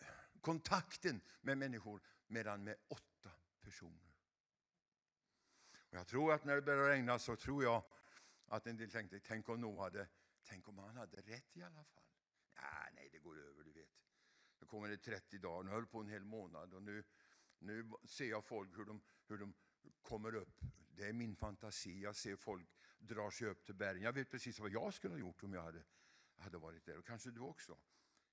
eh, 0.00 0.06
kontakten 0.40 1.20
med 1.40 1.58
människor 1.58 2.02
medan 2.26 2.64
med 2.64 2.76
åtta 2.88 3.07
personer. 3.68 4.12
Och 5.90 5.96
jag 5.96 6.06
tror 6.06 6.32
att 6.32 6.44
när 6.44 6.54
det 6.54 6.62
började 6.62 6.88
regna 6.88 7.18
så 7.18 7.36
tror 7.36 7.64
jag 7.64 7.84
att 8.46 8.66
en 8.66 8.76
del 8.76 8.90
tänkte, 8.90 9.20
tänk 9.20 9.48
om 9.48 9.60
Noa 9.60 9.82
hade, 9.82 10.08
tänk 10.42 10.68
om 10.68 10.78
han 10.78 10.96
hade 10.96 11.16
rätt 11.16 11.56
i 11.56 11.62
alla 11.62 11.84
fall. 11.84 12.04
Nej, 12.54 12.92
nej, 12.94 13.08
det 13.12 13.18
går 13.18 13.38
över, 13.38 13.64
du 13.64 13.72
vet. 13.72 13.90
Nu 14.58 14.66
kommer 14.66 14.88
det 14.88 14.96
30 14.96 15.38
dagar, 15.38 15.62
nu 15.62 15.70
höll 15.70 15.86
på 15.86 16.00
en 16.00 16.08
hel 16.08 16.24
månad 16.24 16.74
och 16.74 16.82
nu, 16.82 17.04
nu 17.58 17.92
ser 18.04 18.30
jag 18.30 18.44
folk 18.44 18.78
hur 18.78 18.84
de, 18.84 19.00
hur 19.26 19.38
de 19.38 19.54
kommer 20.02 20.34
upp. 20.34 20.60
Det 20.90 21.08
är 21.08 21.12
min 21.12 21.36
fantasi, 21.36 22.00
jag 22.00 22.16
ser 22.16 22.36
folk 22.36 22.68
dra 22.98 23.30
sig 23.30 23.48
upp 23.48 23.64
till 23.64 23.74
bergen. 23.74 24.02
Jag 24.02 24.12
vet 24.12 24.30
precis 24.30 24.58
vad 24.58 24.70
jag 24.70 24.94
skulle 24.94 25.14
ha 25.14 25.18
gjort 25.18 25.42
om 25.42 25.52
jag 25.52 25.62
hade, 25.62 25.84
hade 26.36 26.58
varit 26.58 26.86
där, 26.86 26.98
och 26.98 27.06
kanske 27.06 27.30
du 27.30 27.40
också. 27.40 27.78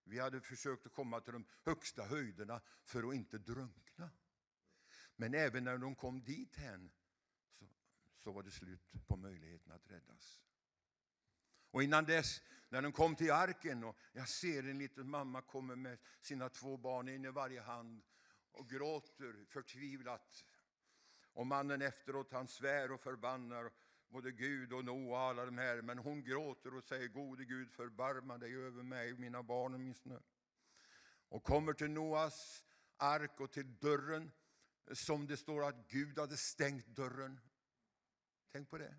Vi 0.04 0.20
hade 0.20 0.42
försökt 0.42 0.86
att 0.86 0.92
komma 0.92 1.22
till 1.22 1.34
de 1.34 1.46
högsta 1.64 2.04
höjderna 2.04 2.62
för 2.84 3.10
att 3.10 3.16
inte 3.16 3.38
drunkna. 3.38 4.10
Men 5.16 5.34
även 5.34 5.64
när 5.64 5.78
de 5.78 5.96
kom 5.96 6.24
dit 6.24 6.56
hen 6.56 6.92
så, 7.60 7.66
så 8.18 8.32
var 8.32 8.44
det 8.44 8.52
slut 8.52 8.94
på 9.08 9.18
möjligheten 9.18 9.72
att 9.72 9.92
räddas. 9.92 10.42
Och 11.72 11.84
innan 11.84 12.06
dess, 12.06 12.42
när 12.70 12.82
de 12.82 12.92
kom 12.92 13.16
till 13.16 13.32
arken 13.32 13.84
och 13.84 13.98
jag 14.14 14.30
ser 14.30 14.64
en 14.64 14.78
liten 14.78 15.10
mamma 15.10 15.42
komma 15.42 15.76
med 15.76 15.98
sina 16.22 16.50
två 16.50 16.78
barn, 16.78 17.10
in 17.10 17.26
i 17.26 17.30
varje 17.30 17.62
hand 17.62 18.04
och 18.52 18.70
gråter 18.70 19.46
förtvivlat. 19.46 20.46
Och 21.34 21.48
mannen 21.48 21.82
efteråt 21.82 22.32
han 22.32 22.48
svär 22.48 22.92
och 22.92 23.02
förbannar 23.02 23.72
både 24.10 24.32
Gud 24.32 24.74
och 24.74 24.86
Noa 24.86 25.18
och 25.18 25.20
alla 25.20 25.46
de 25.46 25.58
här. 25.58 25.82
Men 25.82 25.98
hon 25.98 26.24
gråter 26.24 26.74
och 26.74 26.84
säger 26.84 27.08
gode 27.08 27.46
Gud 27.46 27.72
förbarma 27.72 28.38
dig 28.38 28.56
över 28.56 28.84
mig, 28.84 29.14
mina 29.14 29.44
barn 29.44 29.74
och 29.74 29.80
min 29.80 29.96
snö. 29.96 30.20
Och 31.30 31.44
kommer 31.44 31.74
till 31.74 31.90
Noas 31.90 32.66
ark 32.98 33.40
och 33.40 33.52
till 33.52 33.76
dörren 33.78 34.32
som 34.92 35.28
det 35.28 35.38
står 35.38 35.64
att 35.64 35.88
Gud 35.88 36.20
hade 36.20 36.38
stängt 36.38 36.88
dörren. 36.88 37.40
Tänk 38.52 38.70
på 38.70 38.78
det. 38.78 38.96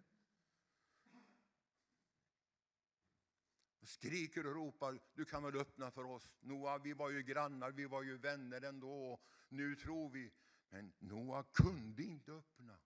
Och 3.80 3.88
skriker 3.88 4.46
och 4.46 4.54
ropar, 4.54 5.00
du 5.14 5.24
kan 5.24 5.42
väl 5.42 5.56
öppna 5.56 5.90
för 5.90 6.04
oss. 6.04 6.30
Noa, 6.40 6.78
vi 6.78 6.92
var 6.92 7.10
ju 7.10 7.22
grannar, 7.22 7.70
vi 7.70 7.86
var 7.86 8.02
ju 8.02 8.18
vänner 8.18 8.62
ändå. 8.62 9.20
Nu 9.48 9.76
tror 9.76 10.10
vi. 10.10 10.32
Men 10.68 10.92
Noa 10.98 11.42
kunde 11.42 12.02
inte 12.02 12.32
öppna. 12.32 12.78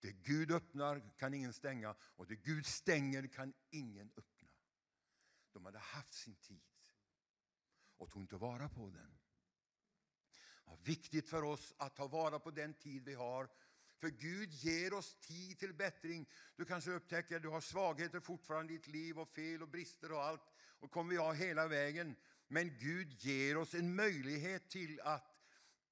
Det 0.00 0.12
Gud 0.12 0.50
öppnar 0.50 1.10
kan 1.16 1.34
ingen 1.34 1.52
stänga 1.52 1.94
och 2.00 2.26
det 2.26 2.36
Gud 2.36 2.66
stänger 2.66 3.26
kan 3.26 3.54
ingen 3.70 4.12
öppna. 4.16 4.48
De 5.52 5.64
hade 5.64 5.78
haft 5.78 6.14
sin 6.14 6.36
tid 6.36 6.62
och 7.96 8.10
tog 8.10 8.22
inte 8.22 8.36
vara 8.36 8.68
på 8.68 8.90
den. 8.90 9.18
Det 10.64 10.72
är 10.72 10.84
viktigt 10.84 11.28
för 11.28 11.42
oss 11.42 11.74
att 11.76 11.96
ta 11.96 12.06
vara 12.06 12.38
på 12.38 12.50
den 12.50 12.74
tid 12.74 13.04
vi 13.04 13.14
har. 13.14 13.48
För 13.98 14.08
Gud 14.08 14.52
ger 14.52 14.94
oss 14.94 15.16
tid 15.20 15.58
till 15.58 15.74
bättring. 15.74 16.28
Du 16.56 16.64
kanske 16.64 16.90
upptäcker 16.90 17.36
att 17.36 17.42
du 17.42 17.48
har 17.48 17.60
svagheter 17.60 18.20
fortfarande 18.20 18.72
i 18.72 18.76
ditt 18.76 18.86
liv 18.86 19.18
och 19.18 19.28
fel 19.28 19.62
och 19.62 19.68
brister 19.68 20.12
och 20.12 20.22
allt. 20.22 20.52
Och 20.80 20.90
kommer 20.90 21.10
vi 21.10 21.16
ha 21.16 21.32
hela 21.32 21.68
vägen. 21.68 22.16
Men 22.48 22.78
Gud 22.78 23.12
ger 23.12 23.56
oss 23.56 23.74
en 23.74 23.94
möjlighet 23.94 24.70
till 24.70 25.00
att, 25.00 25.36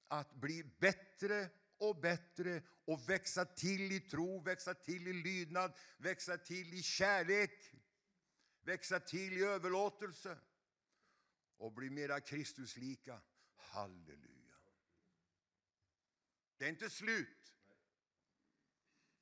att 0.07 0.33
bli 0.33 0.63
bättre 0.79 1.49
och 1.77 1.95
bättre 1.95 2.63
och 2.85 3.09
växa 3.09 3.45
till 3.45 3.91
i 3.91 3.99
tro, 3.99 4.41
växa 4.41 4.73
till 4.73 5.07
i 5.07 5.13
lydnad, 5.13 5.73
växa 5.97 6.37
till 6.37 6.73
i 6.73 6.81
kärlek, 6.83 7.73
växa 8.63 8.99
till 8.99 9.33
i 9.33 9.43
överlåtelse 9.43 10.37
och 11.57 11.71
bli 11.71 11.89
mera 11.89 12.19
Kristuslika. 12.19 13.21
Halleluja. 13.55 14.32
Det 16.63 16.67
är 16.67 16.71
inte 16.71 16.89
slut. 16.89 17.53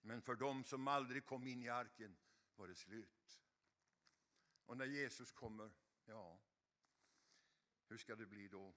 Men 0.01 0.21
för 0.21 0.35
dem 0.35 0.63
som 0.63 0.87
aldrig 0.87 1.25
kom 1.25 1.47
in 1.47 1.63
i 1.63 1.69
arken 1.69 2.17
var 2.55 2.67
det 2.67 2.75
slut. 2.75 3.41
Och 4.65 4.77
när 4.77 4.85
Jesus 4.85 5.31
kommer, 5.31 5.71
ja, 6.05 6.41
hur 7.87 7.97
ska 7.97 8.15
det 8.15 8.25
bli 8.25 8.47
då? 8.47 8.73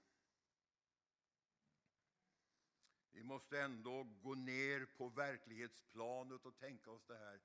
Vi 3.10 3.22
måste 3.22 3.62
ändå 3.62 4.04
gå 4.04 4.34
ner 4.34 4.86
på 4.86 5.08
verklighetsplanet 5.08 6.46
och 6.46 6.56
tänka 6.56 6.90
oss 6.90 7.04
det 7.04 7.18
här. 7.18 7.40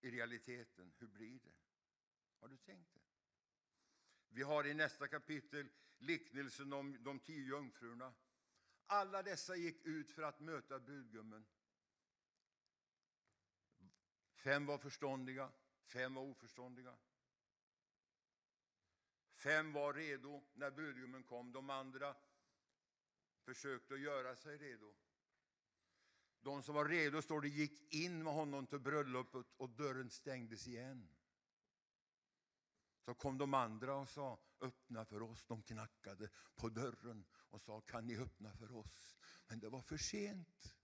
I 0.00 0.10
realiteten, 0.10 0.92
hur 0.98 1.06
blir 1.06 1.40
det? 1.40 1.56
Har 2.40 2.48
du 2.48 2.56
tänkt 2.56 2.94
det? 2.94 2.97
Vi 4.28 4.42
har 4.42 4.66
i 4.66 4.74
nästa 4.74 5.08
kapitel 5.08 5.68
liknelsen 5.98 6.72
om 6.72 7.04
de 7.04 7.18
tio 7.18 7.44
jungfrurna. 7.46 8.14
Alla 8.86 9.22
dessa 9.22 9.56
gick 9.56 9.86
ut 9.86 10.12
för 10.12 10.22
att 10.22 10.40
möta 10.40 10.78
brudgummen. 10.80 11.46
Fem 14.34 14.66
var 14.66 14.78
förståndiga, 14.78 15.52
fem 15.84 16.14
var 16.14 16.22
oförståndiga. 16.22 16.96
Fem 19.34 19.72
var 19.72 19.94
redo 19.94 20.44
när 20.54 20.70
brudgummen 20.70 21.22
kom. 21.22 21.52
De 21.52 21.70
andra 21.70 22.16
försökte 23.44 23.94
att 23.94 24.00
göra 24.00 24.36
sig 24.36 24.58
redo. 24.58 24.94
De 26.40 26.62
som 26.62 26.74
var 26.74 26.88
redo, 26.88 27.22
står 27.22 27.40
det, 27.40 27.48
gick 27.48 27.94
in 27.94 28.22
med 28.22 28.32
honom 28.32 28.66
till 28.66 28.78
bröllopet 28.78 29.46
och 29.56 29.70
dörren 29.70 30.10
stängdes 30.10 30.66
igen. 30.66 31.08
Så 33.08 33.14
kom 33.14 33.38
de 33.38 33.54
andra 33.54 33.94
och 33.94 34.08
sa, 34.08 34.38
öppna 34.60 35.04
för 35.04 35.22
oss. 35.22 35.44
De 35.46 35.62
knackade 35.62 36.28
på 36.56 36.68
dörren 36.68 37.24
och 37.50 37.60
sa, 37.60 37.80
kan 37.80 38.06
ni 38.06 38.18
öppna 38.18 38.52
för 38.56 38.76
oss? 38.76 39.16
Men 39.46 39.60
det 39.60 39.68
var 39.68 39.82
för 39.82 39.96
sent. 39.96 40.74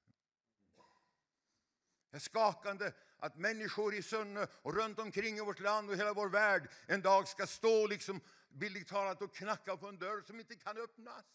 Det 2.10 2.16
är 2.16 2.20
skakande 2.20 2.92
att 3.16 3.36
människor 3.36 3.94
i 3.94 4.02
Sunne 4.02 4.46
och 4.62 4.74
runt 4.74 4.98
omkring 4.98 5.36
i 5.36 5.40
vårt 5.40 5.60
land 5.60 5.90
och 5.90 5.96
hela 5.96 6.14
vår 6.14 6.28
värld 6.28 6.70
en 6.86 7.02
dag 7.02 7.28
ska 7.28 7.46
stå 7.46 7.86
liksom 7.86 8.20
bildligt 8.48 8.88
talat 8.88 9.22
och 9.22 9.34
knacka 9.34 9.76
på 9.76 9.88
en 9.88 9.98
dörr 9.98 10.22
som 10.22 10.40
inte 10.40 10.56
kan 10.56 10.78
öppnas. 10.78 11.26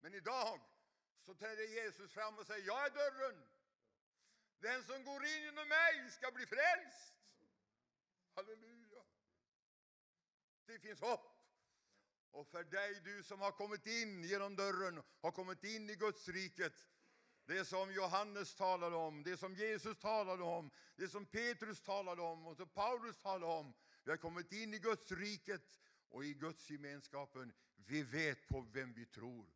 Men 0.00 0.14
idag 0.14 0.60
så 1.26 1.34
träder 1.34 1.64
Jesus 1.64 2.12
fram 2.12 2.38
och 2.38 2.46
säger, 2.46 2.66
jag 2.66 2.86
är 2.86 2.90
dörren. 2.90 3.49
Den 4.60 4.84
som 4.84 5.04
går 5.04 5.24
in 5.24 5.42
genom 5.42 5.68
mig 5.68 6.10
ska 6.10 6.30
bli 6.30 6.46
frälst. 6.46 7.14
Halleluja. 8.34 9.02
Det 10.66 10.78
finns 10.78 11.00
hopp. 11.00 11.36
Och 12.30 12.46
för 12.46 12.64
dig, 12.64 13.00
du 13.04 13.22
som 13.22 13.40
har 13.40 13.52
kommit 13.52 13.86
in 13.86 14.24
genom 14.24 14.56
dörren, 14.56 15.02
har 15.20 15.32
kommit 15.32 15.64
in 15.64 15.90
i 15.90 15.94
Guds 15.94 16.28
riket. 16.28 16.88
Det 17.44 17.64
som 17.64 17.92
Johannes 17.92 18.54
talade 18.54 18.96
om, 18.96 19.22
det 19.22 19.36
som 19.36 19.54
Jesus 19.54 19.98
talade 19.98 20.42
om, 20.42 20.70
det 20.96 21.08
som 21.08 21.26
Petrus 21.26 21.82
talade 21.82 22.22
om 22.22 22.46
och 22.46 22.56
som 22.56 22.68
Paulus 22.68 23.18
talade 23.18 23.52
om. 23.52 23.74
Vi 24.04 24.10
har 24.10 24.18
kommit 24.18 24.52
in 24.52 24.74
i 24.74 24.78
Guds 24.78 25.12
riket 25.12 25.80
och 26.08 26.24
i 26.24 26.34
Guds 26.34 26.70
gemenskapen. 26.70 27.52
Vi 27.76 28.02
vet 28.02 28.48
på 28.48 28.60
vem 28.60 28.92
vi 28.92 29.06
tror. 29.06 29.52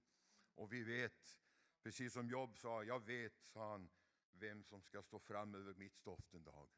Och 0.54 0.72
vi 0.72 0.82
vet, 0.82 1.38
precis 1.82 2.12
som 2.12 2.28
Job 2.28 2.58
sa, 2.58 2.84
jag 2.84 3.06
vet, 3.06 3.44
sa 3.44 3.70
han, 3.70 3.90
vem 4.34 4.64
som 4.64 4.82
ska 4.82 5.02
stå 5.02 5.18
fram 5.18 5.54
över 5.54 5.74
mitt 5.74 5.96
stoft 5.96 6.34
en 6.34 6.44
dag. 6.44 6.68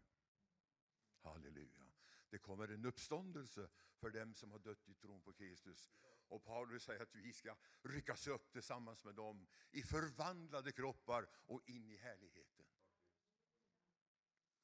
Halleluja. 1.22 1.86
Det 2.30 2.38
kommer 2.38 2.68
en 2.68 2.84
uppståndelse 2.84 3.68
för 3.96 4.10
dem 4.10 4.34
som 4.34 4.50
har 4.50 4.58
dött 4.58 4.88
i 4.88 4.94
tron 4.94 5.22
på 5.22 5.32
Kristus. 5.32 5.90
Och 6.28 6.44
Paulus 6.44 6.84
säger 6.84 7.02
att 7.02 7.14
vi 7.14 7.32
ska 7.32 7.56
ryckas 7.82 8.26
upp 8.26 8.52
tillsammans 8.52 9.04
med 9.04 9.14
dem 9.14 9.46
i 9.70 9.82
förvandlade 9.82 10.72
kroppar 10.72 11.28
och 11.46 11.68
in 11.68 11.90
i 11.90 11.96
härligheten. 11.96 12.66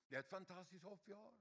Det 0.08 0.16
är 0.16 0.20
ett 0.20 0.28
fantastiskt 0.28 0.84
hopp 0.84 1.02
vi 1.04 1.12
har. 1.12 1.34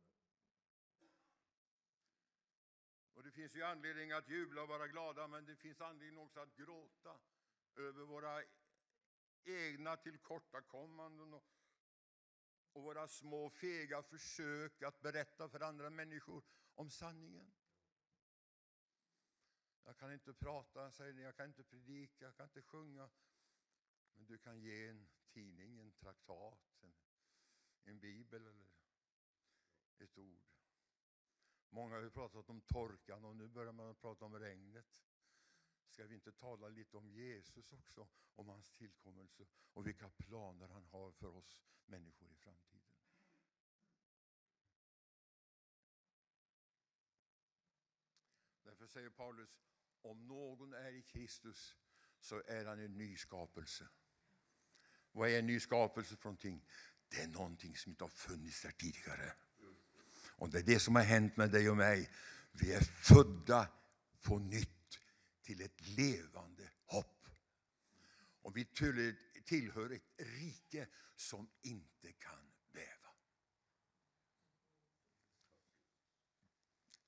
Och 3.13 3.23
det 3.23 3.31
finns 3.31 3.55
ju 3.55 3.63
anledning 3.63 4.11
att 4.11 4.29
jubla 4.29 4.61
och 4.61 4.67
vara 4.67 4.87
glada, 4.87 5.27
men 5.27 5.45
det 5.45 5.55
finns 5.55 5.81
anledning 5.81 6.17
också 6.17 6.39
att 6.39 6.55
gråta 6.55 7.19
över 7.75 8.03
våra 8.05 8.43
egna 9.43 9.97
tillkortakommanden 9.97 11.33
och, 11.33 11.45
och 12.73 12.83
våra 12.83 13.07
små 13.07 13.49
fega 13.49 14.03
försök 14.03 14.81
att 14.81 15.01
berätta 15.01 15.49
för 15.49 15.59
andra 15.59 15.89
människor 15.89 16.43
om 16.75 16.89
sanningen. 16.89 17.51
Jag 19.83 19.97
kan 19.97 20.13
inte 20.13 20.33
prata, 20.33 20.91
säger 20.91 21.13
ni, 21.13 21.21
jag 21.21 21.35
kan 21.35 21.45
inte 21.45 21.63
predika, 21.63 22.25
jag 22.25 22.35
kan 22.35 22.45
inte 22.45 22.61
sjunga. 22.61 23.09
Men 24.13 24.25
du 24.25 24.37
kan 24.37 24.59
ge 24.59 24.87
en 24.87 25.07
tidning, 25.29 25.79
en 25.79 25.91
traktat, 25.91 26.59
en, 26.81 26.93
en 27.83 27.99
bibel 27.99 28.47
eller 28.47 28.67
ett 29.99 30.17
ord. 30.17 30.51
Många 31.69 31.95
har 31.95 32.01
ju 32.01 32.09
pratat 32.09 32.49
om 32.49 32.61
torkan 32.61 33.25
och 33.25 33.35
nu 33.35 33.47
börjar 33.47 33.71
man 33.71 33.95
prata 33.95 34.25
om 34.25 34.39
regnet. 34.39 35.03
Ska 35.91 36.05
vi 36.05 36.15
inte 36.15 36.31
tala 36.31 36.69
lite 36.69 36.97
om 36.97 37.09
Jesus 37.09 37.73
också, 37.73 38.07
om 38.35 38.49
hans 38.49 38.69
tillkommelse 38.69 39.45
och 39.73 39.87
vilka 39.87 40.09
planer 40.09 40.67
han 40.67 40.85
har 40.85 41.11
för 41.11 41.35
oss 41.35 41.63
människor 41.85 42.31
i 42.31 42.35
framtiden? 42.35 42.81
Därför 48.63 48.87
säger 48.87 49.09
Paulus, 49.09 49.49
om 50.01 50.27
någon 50.27 50.73
är 50.73 50.91
i 50.91 51.01
Kristus 51.01 51.77
så 52.19 52.41
är 52.47 52.65
han 52.65 52.79
en 52.79 52.97
ny 52.97 53.17
skapelse. 53.17 53.87
Vad 55.11 55.29
är 55.29 55.39
en 55.39 55.47
ny 55.47 55.59
skapelse 55.59 56.15
för 56.15 56.25
någonting? 56.25 56.65
Det 57.07 57.21
är 57.21 57.27
någonting 57.27 57.77
som 57.77 57.89
inte 57.89 58.03
har 58.03 58.09
funnits 58.09 58.61
där 58.61 58.71
tidigare. 58.71 59.33
Och 60.37 60.49
det 60.49 60.59
är 60.59 60.63
det 60.63 60.79
som 60.79 60.95
har 60.95 61.03
hänt 61.03 61.37
med 61.37 61.51
dig 61.51 61.69
och 61.69 61.77
mig. 61.77 62.09
Vi 62.51 62.73
är 62.73 62.81
födda 62.81 63.67
på 64.21 64.39
nytt 64.39 64.80
till 65.41 65.61
ett 65.61 65.81
levande 65.87 66.71
hopp. 66.85 67.27
Och 68.41 68.57
vi 68.57 68.65
tillhör, 69.45 69.89
ett 69.89 70.11
rike 70.17 70.87
som 71.15 71.49
inte 71.61 72.13
kan 72.13 72.51
bäva. 72.71 73.13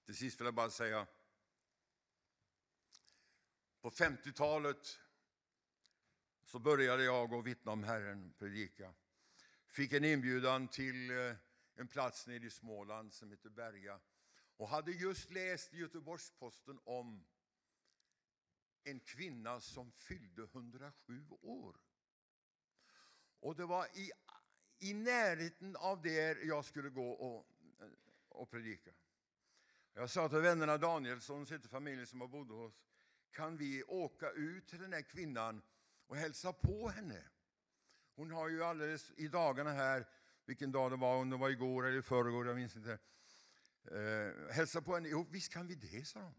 Till 0.06 0.16
sist 0.16 0.40
vill 0.40 0.46
jag 0.46 0.54
bara 0.54 0.70
säga, 0.70 1.08
på 3.82 3.90
50-talet 3.90 5.00
så 6.44 6.60
började 6.60 7.04
jag 7.04 7.34
att 7.34 7.46
vittna 7.46 7.72
om 7.72 7.84
Herren, 7.84 8.34
predika. 8.38 8.94
Fick 9.68 9.94
en 9.94 10.06
inbjudan 10.06 10.68
till 10.68 11.12
eh, 11.12 11.36
en 11.76 11.88
plats 11.88 12.28
nere 12.28 12.46
i 12.46 12.50
Småland 12.50 13.14
som 13.14 13.32
heter 13.32 13.50
Berga 13.50 14.00
och 14.58 14.68
hade 14.68 14.92
just 14.92 15.32
läst 15.32 15.74
i 15.74 15.78
Göteborgs-Posten 15.78 16.80
om 16.84 17.26
en 18.84 19.00
kvinna 19.00 19.62
som 19.62 19.92
fyllde 19.92 20.44
107 20.44 21.26
år. 21.42 21.76
Och 23.40 23.56
det 23.56 23.66
var 23.66 23.86
i, 23.86 24.12
i 24.80 24.94
närheten 24.94 25.76
av 25.76 26.02
där 26.02 26.46
jag 26.46 26.66
skulle 26.66 26.90
gå 26.90 27.12
och, 27.12 27.48
och 28.30 28.50
predika. 28.50 28.92
Jag 29.94 30.10
sa 30.10 30.30
till 30.30 30.38
vännerna 30.38 30.78
Danielsson, 30.78 31.46
sitter 31.46 31.70
familjen 31.70 32.08
som 32.08 32.22
har 32.22 32.28
bodde 32.28 32.54
hos, 32.54 32.74
kan 33.32 33.58
vi 33.58 33.84
åka 33.84 34.32
ut 34.32 34.68
till 34.68 34.80
den 34.80 34.94
här 34.94 35.02
kvinnan 35.02 35.62
och 36.08 36.16
hälsa 36.16 36.54
på 36.54 36.90
henne? 36.90 37.24
Hon 38.16 38.32
har 38.32 38.50
ju 38.50 38.64
alldeles 38.64 39.12
i 39.18 39.28
dagarna 39.28 39.72
här, 39.72 40.08
vilken 40.46 40.72
dag 40.72 40.92
det 40.92 40.98
var, 40.98 41.16
om 41.16 41.30
det 41.30 41.38
var 41.38 41.50
igår 41.50 41.86
eller 41.86 42.00
i 42.00 42.02
förrgår, 42.02 42.48
jag 42.48 42.56
minns 42.56 42.76
inte. 42.76 43.00
Eh, 43.92 44.54
hälsa 44.54 44.82
på 44.82 44.96
henne, 44.96 45.10
jo 45.10 45.28
visst 45.32 45.54
kan 45.54 45.68
vi 45.68 45.76
det, 45.76 46.08
sa 46.08 46.20
de. 46.20 46.34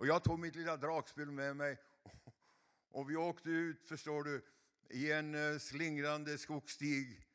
Och 0.00 0.06
jag 0.06 0.24
tog 0.24 0.38
mitt 0.38 0.54
lilla 0.54 0.76
dragspel 0.76 1.30
med 1.30 1.56
mig 1.56 1.78
och 2.90 3.10
vi 3.10 3.16
åkte 3.16 3.50
ut, 3.50 3.86
förstår 3.86 4.24
du, 4.24 4.44
i 4.90 5.12
en 5.12 5.34
eh, 5.34 5.58
slingrande 5.58 6.38
skogsstig 6.38 7.26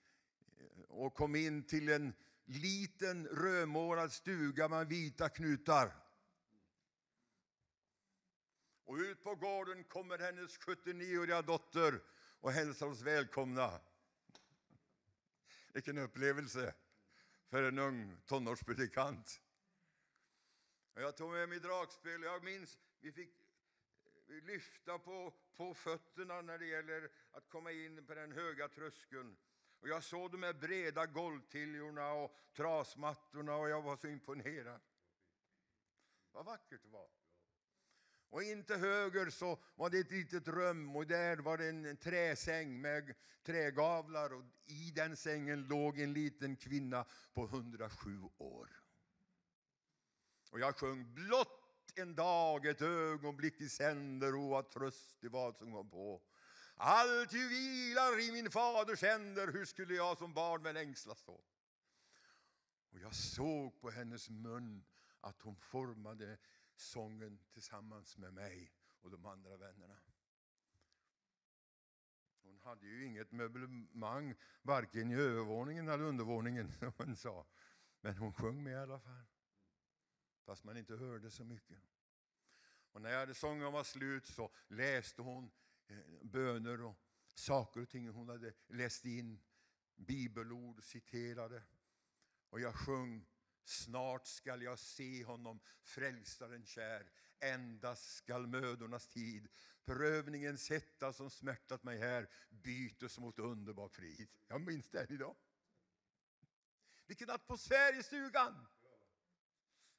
eh, 0.58 0.82
och 0.88 1.14
kom 1.14 1.36
in 1.36 1.64
till 1.64 1.90
en 1.90 2.14
liten 2.46 3.28
rödmålad 3.28 4.12
stuga 4.12 4.68
med 4.68 4.88
vita 4.88 5.30
knutar. 5.30 5.96
Och 8.86 8.96
ut 8.96 9.24
på 9.24 9.36
gården 9.36 9.84
kommer 9.84 10.18
hennes 10.18 10.60
79-åriga 10.60 11.42
dotter 11.42 12.02
och 12.40 12.52
hälsar 12.52 12.88
oss 12.88 13.02
välkomna. 13.02 13.80
Vilken 15.74 15.98
upplevelse 15.98 16.74
för 17.50 17.64
en 17.64 17.80
ung 17.80 18.18
tonårspredikant. 18.26 19.42
Jag 21.02 21.18
tog 21.18 21.32
med 21.32 21.50
mig 21.50 21.60
dragspel. 21.60 22.24
Jag 22.24 22.44
minns 22.44 22.78
vi 23.00 23.12
fick 23.12 23.30
lyfta 24.28 25.00
på, 25.00 25.34
på 25.56 25.74
fötterna 25.74 26.42
när 26.42 26.58
det 26.58 26.66
gäller 26.66 27.10
att 27.32 27.50
komma 27.50 27.72
in 27.72 28.06
på 28.06 28.14
den 28.14 28.32
höga 28.32 28.68
tröskeln. 28.68 29.38
Och 29.80 29.90
jag 29.90 30.04
såg 30.04 30.32
de 30.32 30.44
här 30.44 30.54
breda 30.54 31.06
golvtiljorna 31.06 32.14
och 32.14 32.36
trasmattorna 32.54 33.56
och 33.56 33.70
jag 33.70 33.82
var 33.82 33.96
så 33.96 34.08
imponerad. 34.08 34.82
Vad 36.32 36.46
vackert 36.46 36.84
det 36.84 36.90
var. 36.90 37.10
Och 38.30 38.44
in 38.44 38.64
till 38.64 38.76
höger 38.76 39.30
så 39.30 39.60
var 39.76 39.90
det 39.90 40.00
ett 40.00 40.12
litet 40.12 40.48
rum 40.48 40.96
och 40.96 41.08
där 41.08 41.38
var 41.38 41.58
det 41.58 41.70
en 41.70 41.98
träsäng 41.98 42.82
med 42.82 43.16
trägavlar 43.44 44.34
och 44.34 44.44
i 44.66 44.92
den 44.92 45.18
sängen 45.18 45.68
låg 45.68 46.00
en 46.00 46.14
liten 46.14 46.56
kvinna 46.56 47.06
på 47.34 47.44
107 47.46 48.22
år. 48.38 48.85
Och 50.52 50.60
jag 50.60 50.76
sjöng 50.76 51.14
blott 51.14 51.94
en 51.96 52.16
dag, 52.16 52.66
ett 52.66 52.82
ögonblick 52.82 53.62
i 53.62 53.70
sänder 53.70 54.36
o 54.36 54.50
vad 54.50 54.70
tröst 54.70 55.24
i 55.24 55.28
vad 55.28 55.58
som 55.58 55.72
kom 55.72 55.90
på. 55.90 56.22
Allt 56.76 57.34
ju 57.34 57.48
vilar 57.48 58.20
i 58.30 58.32
min 58.32 58.52
faders 58.52 59.02
händer, 59.02 59.48
hur 59.48 59.66
skulle 59.66 59.94
jag 59.94 60.18
som 60.18 60.34
barn 60.34 60.62
med 60.62 60.78
ängslas 60.78 61.24
då? 61.24 61.42
Och 62.92 63.00
jag 63.00 63.16
såg 63.16 63.82
på 63.82 63.90
hennes 63.90 64.30
mun 64.30 64.86
att 65.22 65.42
hon 65.42 65.56
formade 65.56 66.38
sången 66.76 67.40
tillsammans 67.54 68.18
med 68.18 68.34
mig 68.34 68.72
och 69.02 69.12
de 69.12 69.26
andra 69.26 69.58
vännerna. 69.58 69.98
Hon 72.44 72.60
hade 72.60 72.88
ju 72.88 73.06
inget 73.06 73.32
möblemang, 73.32 74.36
varken 74.62 75.12
i 75.12 75.16
övervåningen 75.16 75.88
eller 75.88 76.04
undervåningen, 76.04 76.72
som 76.80 76.94
hon 76.98 77.16
sa. 77.16 77.46
Men 78.02 78.18
hon 78.18 78.34
sjöng 78.34 78.64
med 78.64 78.74
i 78.74 78.76
alla 78.76 79.00
fall. 79.00 79.26
Fast 80.46 80.64
man 80.64 80.78
inte 80.78 80.96
hörde 80.96 81.32
så 81.32 81.44
mycket. 81.44 81.78
Och 82.92 83.02
när 83.02 83.10
jag 83.10 83.20
hade 83.20 83.34
sången 83.34 83.72
var 83.72 83.84
slut 83.84 84.26
så 84.26 84.52
läste 84.68 85.22
hon 85.22 85.52
eh, 85.88 85.98
böner 86.22 86.82
och 86.82 86.96
saker 87.36 87.82
och 87.82 87.90
ting 87.90 88.10
hon 88.10 88.30
hade 88.30 88.54
läst 88.68 89.06
in. 89.06 89.40
Bibelord 89.96 90.84
citerade. 90.84 91.64
Och 92.50 92.60
jag 92.60 92.76
sjöng 92.76 93.26
Snart 93.66 94.28
skall 94.28 94.62
jag 94.62 94.80
se 94.80 95.24
honom, 95.24 95.60
frälsaren 95.82 96.66
kär. 96.66 97.12
Endast 97.40 98.16
skall 98.16 98.48
mödornas 98.48 99.08
tid, 99.08 99.48
prövningens 99.86 100.70
hetta 100.70 101.14
som 101.14 101.30
smärtat 101.30 101.84
mig 101.84 101.98
här, 101.98 102.30
bytes 102.50 103.20
mot 103.20 103.40
underbar 103.40 103.88
frid. 103.88 104.30
Jag 104.48 104.62
minns 104.62 104.90
det 104.90 105.02
än 105.02 105.12
idag. 105.12 105.36
Vilken 107.06 107.30
atmosfär 107.30 108.00
i 108.00 108.04
stugan! 108.04 108.68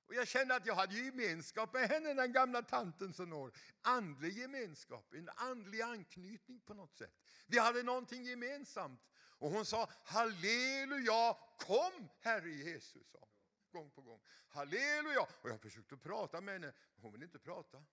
Och 0.06 0.14
jag 0.14 0.28
kände 0.28 0.54
att 0.54 0.66
jag 0.66 0.74
hade 0.74 0.94
gemenskap 0.94 1.72
med 1.72 1.88
henne, 1.88 2.14
den 2.14 2.32
gamla 2.32 2.62
tanten 2.62 3.12
som 3.12 3.30
når. 3.30 3.52
Andlig 3.82 4.38
gemenskap, 4.38 5.14
en 5.14 5.28
andlig 5.36 5.80
anknytning 5.80 6.60
på 6.60 6.74
något 6.74 6.94
sätt. 6.94 7.14
Vi 7.46 7.58
hade 7.58 7.82
någonting 7.82 8.24
gemensamt. 8.24 9.00
Och 9.38 9.50
hon 9.50 9.66
sa 9.66 9.90
halleluja, 10.04 11.36
kom 11.58 12.08
Herre 12.20 12.50
Jesus. 12.50 13.10
Sa. 13.10 13.28
Gång 13.70 13.90
på 13.90 14.02
gång. 14.02 14.20
Halleluja! 14.48 15.26
Och 15.42 15.50
jag 15.50 15.60
försökte 15.60 15.96
prata 15.96 16.40
med 16.40 16.54
henne, 16.54 16.72
men 16.94 17.02
hon 17.02 17.12
ville 17.12 17.24
inte 17.24 17.38
prata. 17.38 17.84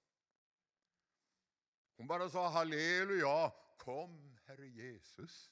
Hon 1.95 2.07
bara 2.07 2.29
sa 2.29 2.49
halleluja, 2.49 3.51
kom 3.77 4.37
Herre 4.45 4.67
Jesus. 4.67 5.51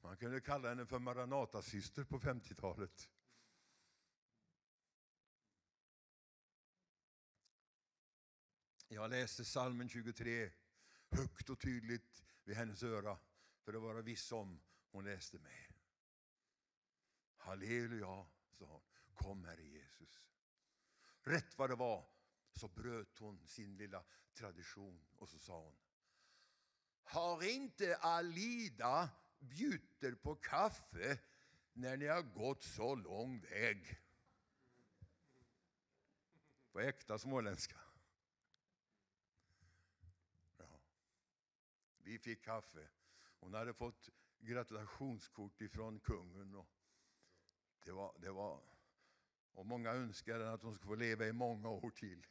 Man 0.00 0.16
kunde 0.16 0.40
kalla 0.40 0.68
henne 0.68 0.86
för 0.86 0.98
Maranatasyster 0.98 2.04
på 2.04 2.18
50-talet. 2.18 3.10
Jag 8.92 9.10
läste 9.10 9.44
salmen 9.44 9.88
23 9.88 10.50
högt 11.10 11.50
och 11.50 11.60
tydligt 11.60 12.24
vid 12.44 12.56
hennes 12.56 12.82
öra 12.82 13.18
för 13.64 13.74
att 13.74 13.82
vara 13.82 14.02
viss 14.02 14.32
om 14.32 14.60
hon 14.90 15.04
läste 15.04 15.38
med. 15.38 15.72
Halleluja, 17.36 18.26
sa 18.50 18.64
hon. 18.64 18.82
Kom 19.14 19.44
Herre 19.44 19.64
Jesus. 19.64 20.20
Rätt 21.22 21.58
vad 21.58 21.70
det 21.70 21.76
var 21.76 22.08
så 22.52 22.68
bröt 22.68 23.18
hon 23.18 23.46
sin 23.46 23.76
lilla 23.76 24.04
tradition 24.34 25.04
och 25.16 25.28
så 25.28 25.38
sa 25.38 25.62
hon. 25.62 25.76
Har 27.02 27.42
inte 27.42 27.96
Alida 27.96 29.10
bjuder 29.38 30.14
på 30.14 30.34
kaffe 30.34 31.18
när 31.72 31.96
ni 31.96 32.06
har 32.06 32.22
gått 32.22 32.62
så 32.62 32.94
lång 32.94 33.40
väg? 33.40 33.98
På 36.72 36.80
äkta 36.80 37.18
småländska. 37.18 37.89
Vi 42.10 42.18
fick 42.18 42.44
kaffe. 42.44 42.88
Hon 43.40 43.54
hade 43.54 43.74
fått 43.74 44.08
gratulationskort 44.38 45.60
ifrån 45.60 46.00
kungen. 46.00 46.54
Och 46.54 46.68
det 47.84 47.92
var, 47.92 48.14
det 48.18 48.30
var, 48.30 48.60
och 49.52 49.66
många 49.66 49.90
önskade 49.90 50.52
att 50.52 50.62
hon 50.62 50.74
skulle 50.74 50.88
få 50.88 50.94
leva 50.94 51.26
i 51.26 51.32
många 51.32 51.68
år 51.68 51.90
till. 51.90 52.26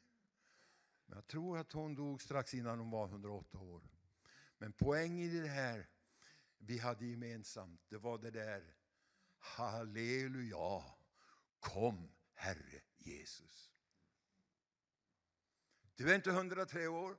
Men 1.05 1.15
jag 1.15 1.27
tror 1.27 1.57
att 1.57 1.71
hon 1.71 1.95
dog 1.95 2.21
strax 2.21 2.53
innan 2.53 2.79
hon 2.79 2.89
var 2.89 3.07
108 3.07 3.59
år. 3.59 3.81
Men 4.57 4.73
poängen 4.73 5.19
i 5.19 5.39
det 5.39 5.47
här 5.47 5.87
vi 6.57 6.79
hade 6.79 7.05
gemensamt, 7.05 7.81
det 7.89 7.97
var 7.97 8.17
det 8.17 8.31
där 8.31 8.75
Halleluja, 9.37 10.83
kom 11.59 12.11
Herre 12.33 12.81
Jesus. 12.97 13.73
Du 15.95 16.11
är 16.11 16.15
inte 16.15 16.29
103 16.29 16.87
år. 16.87 17.17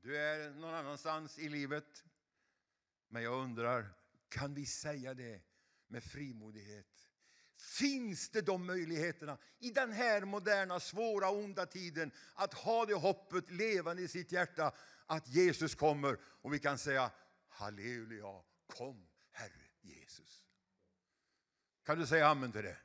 Du 0.00 0.16
är 0.16 0.50
någon 0.50 0.74
annanstans 0.74 1.38
i 1.38 1.48
livet. 1.48 2.04
Men 3.08 3.22
jag 3.22 3.42
undrar, 3.42 3.88
kan 4.28 4.54
vi 4.54 4.66
säga 4.66 5.14
det 5.14 5.40
med 5.86 6.04
frimodighet? 6.04 7.08
Finns 7.56 8.30
det 8.30 8.40
de 8.40 8.66
möjligheterna 8.66 9.38
i 9.58 9.70
den 9.70 9.92
här 9.92 10.24
moderna, 10.24 10.80
svåra, 10.80 11.30
onda 11.30 11.66
tiden 11.66 12.12
att 12.34 12.54
ha 12.54 12.86
det 12.86 12.94
hoppet 12.94 13.50
levande 13.50 14.02
i 14.02 14.08
sitt 14.08 14.32
hjärta 14.32 14.72
att 15.06 15.28
Jesus 15.28 15.74
kommer 15.74 16.18
och 16.22 16.54
vi 16.54 16.58
kan 16.58 16.78
säga 16.78 17.10
Halleluja, 17.48 18.42
kom 18.66 19.06
Herre 19.30 19.68
Jesus. 19.80 20.44
Kan 21.84 21.98
du 21.98 22.06
säga 22.06 22.28
amen 22.28 22.52
till 22.52 22.62
det? 22.62 22.76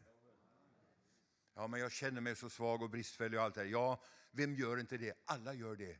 Ja, 1.56 1.68
men 1.68 1.80
jag 1.80 1.92
känner 1.92 2.22
mig 2.22 2.36
så 2.36 2.50
svag 2.50 2.82
och 2.82 2.90
bristfällig 2.90 3.40
och 3.40 3.46
allt 3.46 3.56
det 3.56 3.62
här. 3.62 3.68
Ja, 3.68 4.04
vem 4.32 4.56
gör 4.56 4.80
inte 4.80 4.98
det? 4.98 5.14
Alla 5.26 5.54
gör 5.54 5.76
det. 5.76 5.98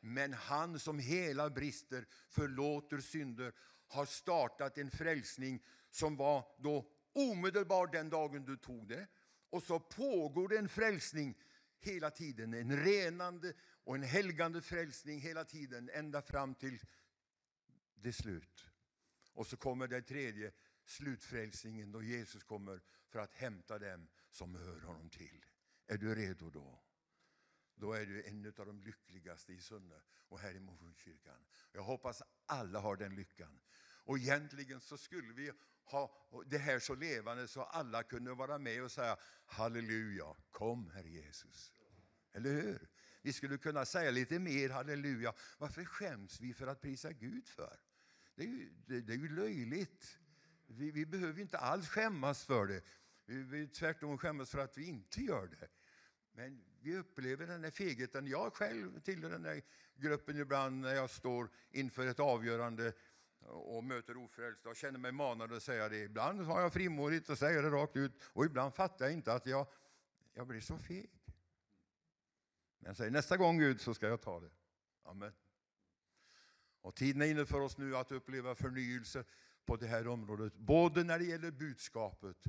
Men 0.00 0.32
han 0.32 0.78
som 0.78 0.98
hela 0.98 1.50
brister, 1.50 2.06
förlåter 2.28 2.98
synder, 2.98 3.52
har 3.86 4.06
startat 4.06 4.78
en 4.78 4.90
frälsning 4.90 5.64
som 5.90 6.16
var 6.16 6.44
då 6.58 6.90
omedelbar 7.12 7.86
den 7.86 8.10
dagen 8.10 8.44
du 8.44 8.56
tog 8.56 8.88
det. 8.88 9.06
Och 9.50 9.62
så 9.62 9.80
pågår 9.80 10.48
det 10.48 10.58
en 10.58 10.68
frälsning 10.68 11.34
hela 11.78 12.10
tiden, 12.10 12.54
en 12.54 12.84
renande 12.84 13.52
och 13.84 13.94
en 13.94 14.02
helgande 14.02 14.62
frälsning 14.62 15.20
hela 15.20 15.44
tiden, 15.44 15.90
ända 15.92 16.22
fram 16.22 16.54
till 16.54 16.80
det 17.94 18.12
slut. 18.12 18.66
Och 19.32 19.46
så 19.46 19.56
kommer 19.56 19.88
det 19.88 20.02
tredje, 20.02 20.52
slutfrälsningen, 20.84 21.92
då 21.92 22.02
Jesus 22.02 22.44
kommer 22.44 22.80
för 23.08 23.18
att 23.18 23.34
hämta 23.34 23.78
dem 23.78 24.08
som 24.30 24.54
hör 24.54 24.80
honom 24.80 25.10
till. 25.10 25.44
Är 25.86 25.98
du 25.98 26.14
redo 26.14 26.50
då? 26.50 26.82
Då 27.80 27.92
är 27.92 28.06
du 28.06 28.22
en 28.22 28.46
av 28.46 28.66
de 28.66 28.80
lyckligaste 28.80 29.52
i 29.52 29.60
Sunne 29.60 30.00
och 30.28 30.38
här 30.38 30.54
i 30.54 30.60
Missionskyrkan. 30.60 31.44
Jag 31.72 31.82
hoppas 31.82 32.22
alla 32.46 32.80
har 32.80 32.96
den 32.96 33.14
lyckan. 33.14 33.60
Och 34.04 34.18
egentligen 34.18 34.80
så 34.80 34.96
skulle 34.96 35.32
vi 35.32 35.52
ha 35.84 36.28
det 36.46 36.58
här 36.58 36.78
så 36.78 36.94
levande 36.94 37.48
så 37.48 37.62
alla 37.62 38.02
kunde 38.02 38.34
vara 38.34 38.58
med 38.58 38.82
och 38.82 38.92
säga 38.92 39.16
halleluja, 39.46 40.34
kom 40.50 40.90
Herre 40.90 41.08
Jesus. 41.08 41.72
Eller 42.32 42.50
hur? 42.50 42.88
Vi 43.22 43.32
skulle 43.32 43.58
kunna 43.58 43.84
säga 43.84 44.10
lite 44.10 44.38
mer 44.38 44.70
halleluja. 44.70 45.34
Varför 45.58 45.84
skäms 45.84 46.40
vi 46.40 46.54
för 46.54 46.66
att 46.66 46.80
prisa 46.80 47.12
Gud 47.12 47.48
för? 47.48 47.80
Det 48.34 48.42
är 48.42 48.46
ju, 48.46 48.72
det, 48.86 49.00
det 49.00 49.12
är 49.12 49.16
ju 49.16 49.28
löjligt. 49.28 50.18
Vi, 50.66 50.90
vi 50.90 51.06
behöver 51.06 51.40
inte 51.40 51.58
alls 51.58 51.88
skämmas 51.88 52.44
för 52.44 52.66
det. 52.66 52.82
Vi, 53.26 53.42
vi 53.42 53.68
tvärtom 53.68 54.18
skämmas 54.18 54.50
för 54.50 54.58
att 54.58 54.78
vi 54.78 54.84
inte 54.84 55.20
gör 55.20 55.46
det. 55.46 55.68
Men 56.32 56.64
vi 56.80 56.96
upplever 56.96 57.46
den 57.46 57.64
här 57.64 57.70
fegheten. 57.70 58.26
Jag 58.26 58.54
själv 58.54 59.00
tillhör 59.00 59.30
den 59.30 59.44
här 59.44 59.62
gruppen 59.96 60.40
ibland 60.40 60.80
när 60.80 60.94
jag 60.94 61.10
står 61.10 61.48
inför 61.70 62.06
ett 62.06 62.20
avgörande 62.20 62.92
och 63.40 63.84
möter 63.84 64.16
ofrälsta 64.16 64.68
och 64.68 64.76
känner 64.76 64.98
mig 64.98 65.12
manad 65.12 65.52
att 65.52 65.62
säga 65.62 65.88
det. 65.88 65.98
Ibland 65.98 66.40
har 66.40 66.60
jag 66.60 66.72
frimodigt 66.72 67.28
och 67.28 67.38
säger 67.38 67.62
det 67.62 67.70
rakt 67.70 67.96
ut 67.96 68.12
och 68.22 68.44
ibland 68.44 68.74
fattar 68.74 69.04
jag 69.04 69.14
inte 69.14 69.32
att 69.32 69.46
jag, 69.46 69.66
jag 70.34 70.46
blir 70.46 70.60
så 70.60 70.78
feg. 70.78 71.10
Men 72.78 72.88
jag 72.88 72.96
säger 72.96 73.10
nästa 73.10 73.36
gång 73.36 73.58
Gud 73.58 73.80
så 73.80 73.94
ska 73.94 74.08
jag 74.08 74.20
ta 74.20 74.40
det. 74.40 74.50
Amen. 75.02 75.32
Och 76.80 76.94
tiden 76.94 77.22
är 77.22 77.26
inne 77.26 77.46
för 77.46 77.60
oss 77.60 77.78
nu 77.78 77.96
att 77.96 78.12
uppleva 78.12 78.54
förnyelse 78.54 79.24
på 79.66 79.76
det 79.76 79.86
här 79.86 80.08
området. 80.08 80.54
Både 80.54 81.04
när 81.04 81.18
det 81.18 81.24
gäller 81.24 81.50
budskapet 81.50 82.44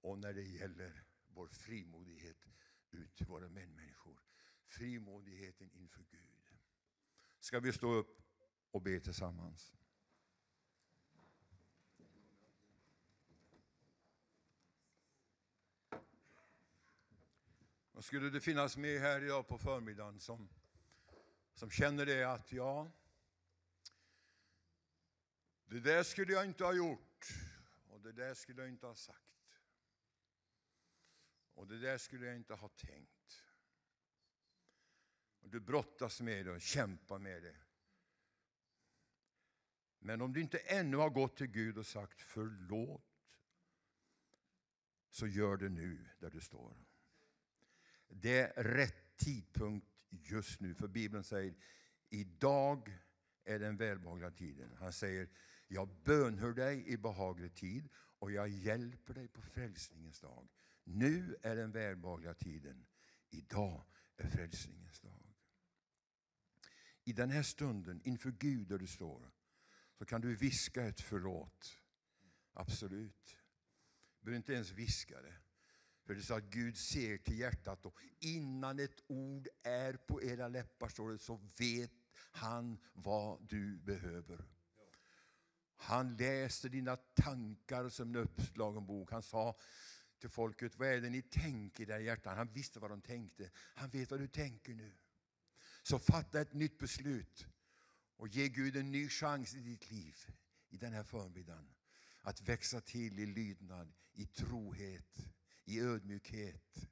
och 0.00 0.18
när 0.18 0.32
det 0.32 0.42
gäller 0.42 1.04
vår 1.28 1.48
frimodighet 1.48 2.36
ut 2.94 3.16
till 3.16 3.26
våra 3.26 3.48
medmänniskor. 3.48 4.20
Frimodigheten 4.66 5.70
inför 5.72 6.02
Gud. 6.02 6.48
Ska 7.40 7.60
vi 7.60 7.72
stå 7.72 7.92
upp 7.92 8.22
och 8.70 8.82
be 8.82 9.00
tillsammans? 9.00 9.74
Och 17.92 18.04
skulle 18.04 18.30
det 18.30 18.40
finnas 18.40 18.76
med 18.76 19.00
här 19.00 19.24
idag 19.24 19.48
på 19.48 19.58
förmiddagen 19.58 20.20
som, 20.20 20.48
som 21.54 21.70
känner 21.70 22.06
det 22.06 22.24
att 22.24 22.52
ja, 22.52 22.92
det 25.64 25.80
där 25.80 26.02
skulle 26.02 26.32
jag 26.32 26.46
inte 26.46 26.64
ha 26.64 26.72
gjort 26.72 27.28
och 27.88 28.00
det 28.00 28.12
där 28.12 28.34
skulle 28.34 28.62
jag 28.62 28.68
inte 28.68 28.86
ha 28.86 28.94
sagt. 28.94 29.33
Och 31.54 31.66
det 31.66 31.78
där 31.78 31.98
skulle 31.98 32.26
jag 32.26 32.36
inte 32.36 32.54
ha 32.54 32.68
tänkt. 32.68 33.44
Och 35.40 35.50
du 35.50 35.60
brottas 35.60 36.20
med 36.20 36.46
det 36.46 36.52
och 36.52 36.60
kämpar 36.60 37.18
med 37.18 37.42
det. 37.42 37.56
Men 39.98 40.20
om 40.20 40.32
du 40.32 40.40
inte 40.40 40.58
ännu 40.58 40.96
har 40.96 41.10
gått 41.10 41.36
till 41.36 41.46
Gud 41.46 41.78
och 41.78 41.86
sagt 41.86 42.20
förlåt 42.20 43.14
så 45.08 45.26
gör 45.26 45.56
det 45.56 45.68
nu 45.68 46.08
där 46.18 46.30
du 46.30 46.40
står. 46.40 46.76
Det 48.08 48.38
är 48.38 48.62
rätt 48.62 49.16
tidpunkt 49.16 49.86
just 50.10 50.60
nu, 50.60 50.74
för 50.74 50.88
Bibeln 50.88 51.24
säger 51.24 51.54
idag 52.08 52.98
är 53.44 53.58
den 53.58 53.76
välbehagliga 53.76 54.30
tiden. 54.30 54.76
Han 54.78 54.92
säger 54.92 55.28
jag 55.68 55.88
bönhör 55.88 56.52
dig 56.52 56.88
i 56.88 56.96
behaglig 56.96 57.54
tid 57.54 57.88
och 57.94 58.32
jag 58.32 58.48
hjälper 58.48 59.14
dig 59.14 59.28
på 59.28 59.42
frälsningens 59.42 60.20
dag. 60.20 60.48
Nu 60.84 61.36
är 61.42 61.56
den 61.56 61.72
välbehagliga 61.72 62.34
tiden. 62.34 62.86
Idag 63.30 63.84
är 64.16 64.30
frälsningens 64.30 65.00
dag. 65.00 65.34
I 67.04 67.12
den 67.12 67.30
här 67.30 67.42
stunden, 67.42 68.00
inför 68.04 68.30
Gud 68.30 68.68
där 68.68 68.78
du 68.78 68.86
står, 68.86 69.30
så 69.98 70.04
kan 70.04 70.20
du 70.20 70.36
viska 70.36 70.84
ett 70.84 71.00
förlåt. 71.00 71.78
Absolut. 72.52 73.36
Du 74.18 74.24
behöver 74.24 74.36
inte 74.36 74.52
ens 74.52 74.70
viska 74.70 75.22
det. 75.22 75.34
För 76.04 76.14
det 76.14 76.20
är 76.20 76.22
så 76.22 76.34
att 76.34 76.50
Gud 76.50 76.76
ser 76.76 77.18
till 77.18 77.38
hjärtat 77.38 77.86
och 77.86 77.98
innan 78.18 78.78
ett 78.78 79.02
ord 79.06 79.48
är 79.62 79.92
på 79.94 80.22
era 80.22 80.48
läppar 80.48 80.88
står 80.88 81.10
det, 81.10 81.18
så 81.18 81.40
vet 81.58 81.92
han 82.30 82.78
vad 82.92 83.48
du 83.48 83.78
behöver. 83.78 84.44
Han 85.76 86.16
läste 86.16 86.68
dina 86.68 86.96
tankar 86.96 87.88
som 87.88 88.08
en 88.08 88.16
uppslagen 88.16 88.86
bok. 88.86 89.12
Han 89.12 89.22
sa 89.22 89.56
till 90.24 90.30
folket, 90.30 90.78
vad 90.78 90.88
är 90.88 91.00
det 91.00 91.10
ni 91.10 91.22
tänker 91.22 91.90
i 91.90 91.92
era 91.92 92.00
hjärtan? 92.00 92.36
Han 92.36 92.52
visste 92.52 92.80
vad 92.80 92.90
de 92.90 93.00
tänkte. 93.00 93.50
Han 93.54 93.90
vet 93.90 94.10
vad 94.10 94.20
du 94.20 94.28
tänker 94.28 94.74
nu. 94.74 94.92
Så 95.82 95.98
fatta 95.98 96.40
ett 96.40 96.52
nytt 96.52 96.78
beslut 96.78 97.46
och 98.16 98.28
ge 98.28 98.48
Gud 98.48 98.76
en 98.76 98.92
ny 98.92 99.08
chans 99.08 99.54
i 99.54 99.60
ditt 99.60 99.90
liv 99.90 100.16
i 100.68 100.76
den 100.76 100.92
här 100.92 101.02
förmiddagen. 101.02 101.74
Att 102.20 102.40
växa 102.40 102.80
till 102.80 103.18
i 103.18 103.26
lydnad, 103.26 103.92
i 104.12 104.26
trohet, 104.26 105.26
i 105.64 105.80
ödmjukhet, 105.80 106.88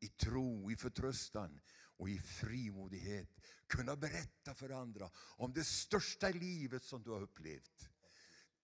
i 0.00 0.08
tro, 0.08 0.70
i 0.70 0.76
förtröstan 0.76 1.60
och 1.74 2.08
i 2.08 2.18
frimodighet. 2.18 3.40
Kunna 3.66 3.96
berätta 3.96 4.54
för 4.54 4.70
andra 4.70 5.10
om 5.16 5.52
det 5.52 5.64
största 5.64 6.30
i 6.30 6.32
livet 6.32 6.82
som 6.82 7.02
du 7.02 7.10
har 7.10 7.22
upplevt. 7.22 7.88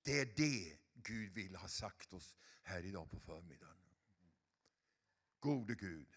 Det 0.02 0.20
är 0.20 0.26
det 0.36 0.78
Gud 0.94 1.32
vill 1.32 1.56
ha 1.56 1.68
sagt 1.68 2.12
oss 2.12 2.36
här 2.62 2.84
idag 2.84 3.10
på 3.10 3.20
förmiddagen. 3.20 3.79
Gode 5.40 5.74
Gud, 5.74 6.08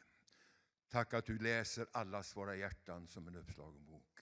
tack 0.90 1.14
att 1.14 1.26
du 1.26 1.40
läser 1.40 1.88
allas 1.92 2.36
våra 2.36 2.56
hjärtan 2.56 3.08
som 3.08 3.28
en 3.28 3.36
uppslagen 3.36 3.86
bok. 3.86 4.20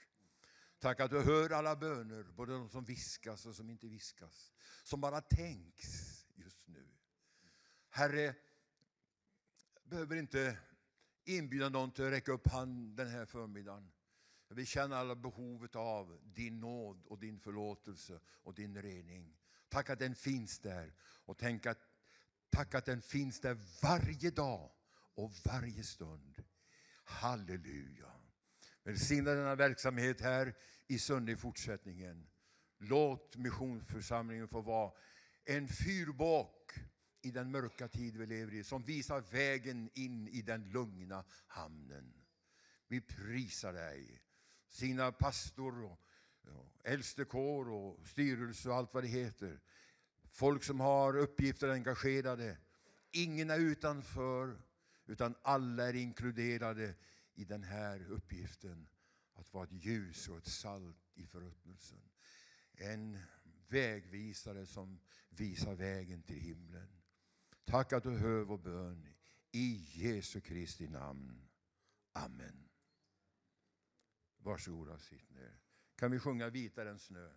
Tack 0.79 0.99
att 0.99 1.11
du 1.11 1.21
hör 1.21 1.49
alla 1.49 1.75
böner, 1.75 2.23
både 2.23 2.53
de 2.53 2.69
som 2.69 2.85
viskas 2.85 3.45
och 3.45 3.55
som 3.55 3.69
inte 3.69 3.87
viskas. 3.87 4.51
Som 4.83 5.01
bara 5.01 5.21
tänks 5.21 6.25
just 6.35 6.67
nu. 6.67 6.87
Herre, 7.89 8.35
behöver 9.83 10.15
inte 10.15 10.57
inbjuda 11.25 11.69
någon 11.69 11.91
till 11.91 12.05
att 12.05 12.11
räcka 12.11 12.31
upp 12.31 12.47
handen 12.47 12.95
den 12.95 13.07
här 13.07 13.25
förmiddagen. 13.25 13.91
Vi 14.49 14.65
känner 14.65 14.95
alla 14.95 15.15
behovet 15.15 15.75
av 15.75 16.19
din 16.23 16.59
nåd 16.59 17.05
och 17.05 17.19
din 17.19 17.39
förlåtelse 17.39 18.19
och 18.25 18.53
din 18.53 18.81
rening. 18.81 19.37
Tack 19.69 19.89
att 19.89 19.99
den 19.99 20.15
finns 20.15 20.59
där. 20.59 20.93
Och 21.01 21.37
tänk 21.37 21.65
att, 21.65 21.79
tack 22.49 22.75
att 22.75 22.85
den 22.85 23.01
finns 23.01 23.39
där 23.39 23.57
varje 23.81 24.31
dag 24.31 24.71
och 25.15 25.31
varje 25.45 25.83
stund. 25.83 26.43
Halleluja. 27.03 28.11
Välsigna 28.83 29.31
denna 29.31 29.55
verksamhet 29.55 30.21
här 30.21 30.53
i 30.87 30.99
Sunne 30.99 31.31
i 31.31 31.35
fortsättningen. 31.35 32.27
Låt 32.77 33.37
missionsförsamlingen 33.37 34.47
få 34.47 34.61
vara 34.61 34.91
en 35.45 35.67
fyrbåk 35.67 36.73
i 37.21 37.31
den 37.31 37.51
mörka 37.51 37.87
tid 37.87 38.17
vi 38.17 38.25
lever 38.25 38.53
i, 38.53 38.63
som 38.63 38.83
visar 38.83 39.21
vägen 39.21 39.89
in 39.93 40.27
i 40.27 40.41
den 40.41 40.71
lugna 40.71 41.23
hamnen. 41.47 42.13
Vi 42.87 43.01
prisar 43.01 43.73
dig. 43.73 44.21
Sina 44.67 45.11
pastor 45.11 45.83
och 45.83 46.01
äldstekår 46.83 47.69
och 47.69 48.07
styrelse 48.07 48.69
och 48.69 48.75
allt 48.75 48.93
vad 48.93 49.03
det 49.03 49.07
heter. 49.07 49.59
Folk 50.31 50.63
som 50.63 50.79
har 50.79 51.17
uppgifter 51.17 51.69
engagerade. 51.69 52.57
Ingen 53.11 53.49
är 53.49 53.59
utanför, 53.59 54.61
utan 55.11 55.35
alla 55.41 55.87
är 55.87 55.93
inkluderade 55.95 56.95
i 57.33 57.45
den 57.45 57.63
här 57.63 58.11
uppgiften. 58.11 58.87
Att 59.33 59.53
vara 59.53 59.63
ett 59.63 59.71
ljus 59.85 60.29
och 60.29 60.37
ett 60.37 60.47
salt 60.47 61.11
i 61.13 61.25
förruttnelsen. 61.25 62.01
En 62.73 63.19
vägvisare 63.67 64.65
som 64.65 64.99
visar 65.29 65.75
vägen 65.75 66.23
till 66.23 66.39
himlen. 66.39 66.87
Tack 67.65 67.93
att 67.93 68.03
du 68.03 68.09
hör 68.09 68.43
vår 68.43 68.57
bön. 68.57 69.07
I 69.51 69.85
Jesu 69.93 70.41
Kristi 70.41 70.87
namn. 70.87 71.47
Amen. 72.11 72.69
Varsågoda 74.37 74.97
sitt 74.97 75.29
ner. 75.29 75.59
Kan 75.95 76.11
vi 76.11 76.19
sjunga 76.19 76.49
Vitare 76.49 76.89
än 76.89 76.99
snö? 76.99 77.29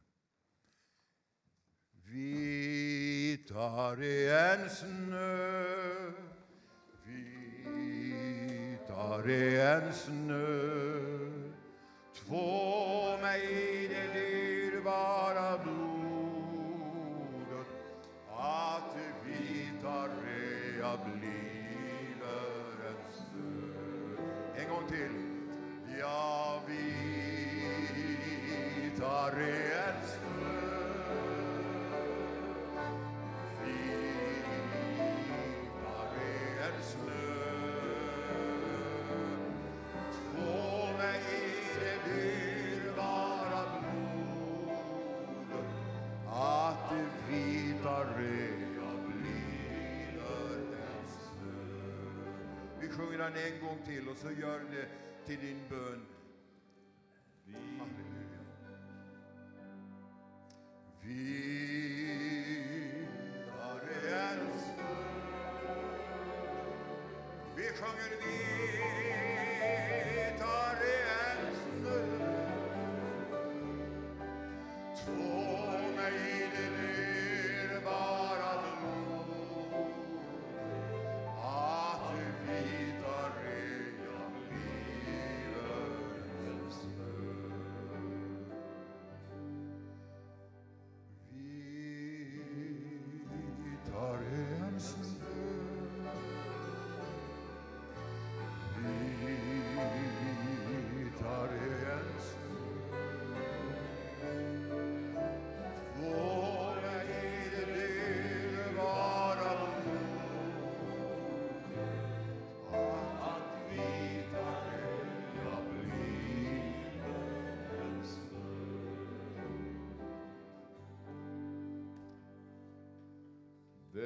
Vitare 2.07 3.67
än 4.31 4.71
snö 4.71 5.84
Vitare 9.25 9.85
ens 9.85 10.03
snö. 10.05 11.25
Två 12.15 13.17
mig 13.23 13.74
sjunger 53.15 53.31
den 53.31 53.53
en 53.53 53.61
gång 53.61 53.79
till 53.87 54.09
och 54.09 54.17
så 54.17 54.31
gör 54.31 54.59
det 54.59 54.89
till 55.27 55.39
din 55.47 55.61
bön. 55.71 56.07
Halleluja. 57.79 58.41
Vitare 61.03 61.54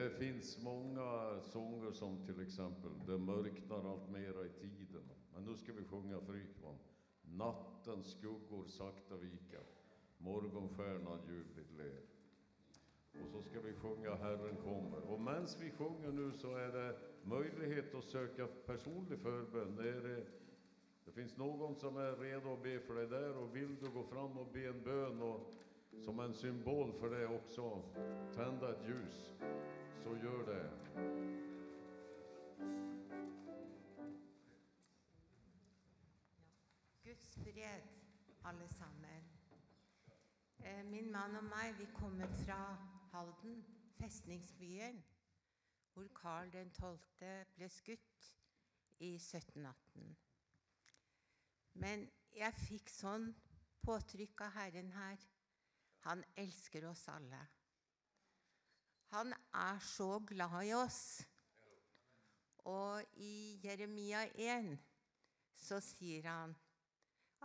Det 0.09 0.15
finns 0.15 0.63
många 0.63 1.41
sånger 1.41 1.93
som 1.93 2.27
till 2.27 2.41
exempel 2.41 2.91
Det 3.07 3.19
mörknar 3.19 3.93
allt 3.93 4.11
mera 4.11 4.47
i 4.47 4.49
tiden. 4.49 5.03
Men 5.35 5.45
nu 5.45 5.57
ska 5.57 5.73
vi 5.73 5.85
sjunga 5.85 6.21
Frykman. 6.21 6.79
Nattens 7.23 8.07
skuggor 8.07 8.65
sakta 8.67 9.17
vika, 9.17 9.61
morgonstjärnan 10.19 11.19
ljuvligt 11.29 11.73
ler. 11.77 12.03
Och 13.23 13.29
så 13.29 13.43
ska 13.43 13.61
vi 13.61 13.73
sjunga 13.73 14.15
Herren 14.15 14.57
kommer. 14.57 15.01
Och 15.13 15.21
medan 15.21 15.47
vi 15.61 15.71
sjunger 15.71 16.13
nu 16.13 16.33
så 16.33 16.57
är 16.57 16.73
det 16.73 16.99
möjlighet 17.23 17.95
att 17.95 18.05
söka 18.05 18.47
personlig 18.47 19.19
förbön. 19.19 19.77
Det, 19.77 20.01
det, 20.01 20.27
det 21.05 21.13
finns 21.13 21.37
någon 21.37 21.77
som 21.77 21.97
är 21.97 22.17
redo 22.17 22.53
att 22.53 22.63
be 22.63 22.81
för 22.81 22.95
dig 22.95 23.07
där 23.07 23.37
och 23.37 23.57
vill 23.57 23.77
du 23.77 23.91
gå 23.91 24.05
fram 24.05 24.39
och 24.39 24.53
be 24.53 24.69
en 24.69 24.83
bön 24.83 25.23
och 25.23 25.55
som 26.05 26.21
en 26.21 26.35
symbol 26.35 26.93
för 26.93 27.11
det 27.11 27.27
också 27.27 27.83
tända 28.35 28.71
ett 28.71 28.89
ljus, 28.89 29.33
så 30.05 30.17
gör 30.17 30.47
det. 30.47 30.71
Guds 37.03 37.35
fred, 37.35 37.83
allesammans. 38.43 39.53
Eh, 40.59 40.85
min 40.85 41.11
man 41.13 41.37
och 41.37 41.45
jag 41.45 41.73
vi 41.79 41.87
kommer 41.87 42.27
från 42.27 42.77
Halden, 43.13 43.65
fästningsbyen, 43.99 45.03
där 45.95 46.09
Karl 46.15 46.71
12. 46.71 46.99
ble 47.57 47.69
skutt 47.69 48.37
i 48.99 49.17
1718. 49.17 50.17
Men 51.73 52.11
jag 52.31 52.55
fick 52.55 52.89
sån 52.89 53.35
påtryck 53.81 54.41
av 54.41 54.51
Herren 54.51 54.93
här. 54.93 55.19
Han 55.99 56.25
älskar 56.35 56.85
oss 56.85 57.09
alla. 57.09 57.47
Han 59.09 59.33
er 59.55 59.79
så 59.81 60.19
glad 60.19 60.63
i 60.67 60.73
oss. 60.77 61.03
Og 62.69 63.05
i 63.17 63.61
Jeremia 63.65 64.27
1 64.35 64.75
så 65.57 65.79
sier 65.81 66.29
han 66.29 66.53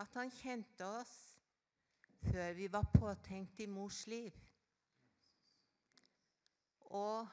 at 0.01 0.17
han 0.17 0.31
kjente 0.33 0.87
oss 0.99 1.13
før 2.23 2.51
vi 2.57 2.67
var 2.71 2.89
påtenkt 2.91 3.61
i 3.63 3.69
mors 3.71 4.01
liv. 4.11 4.35
Og 6.91 7.31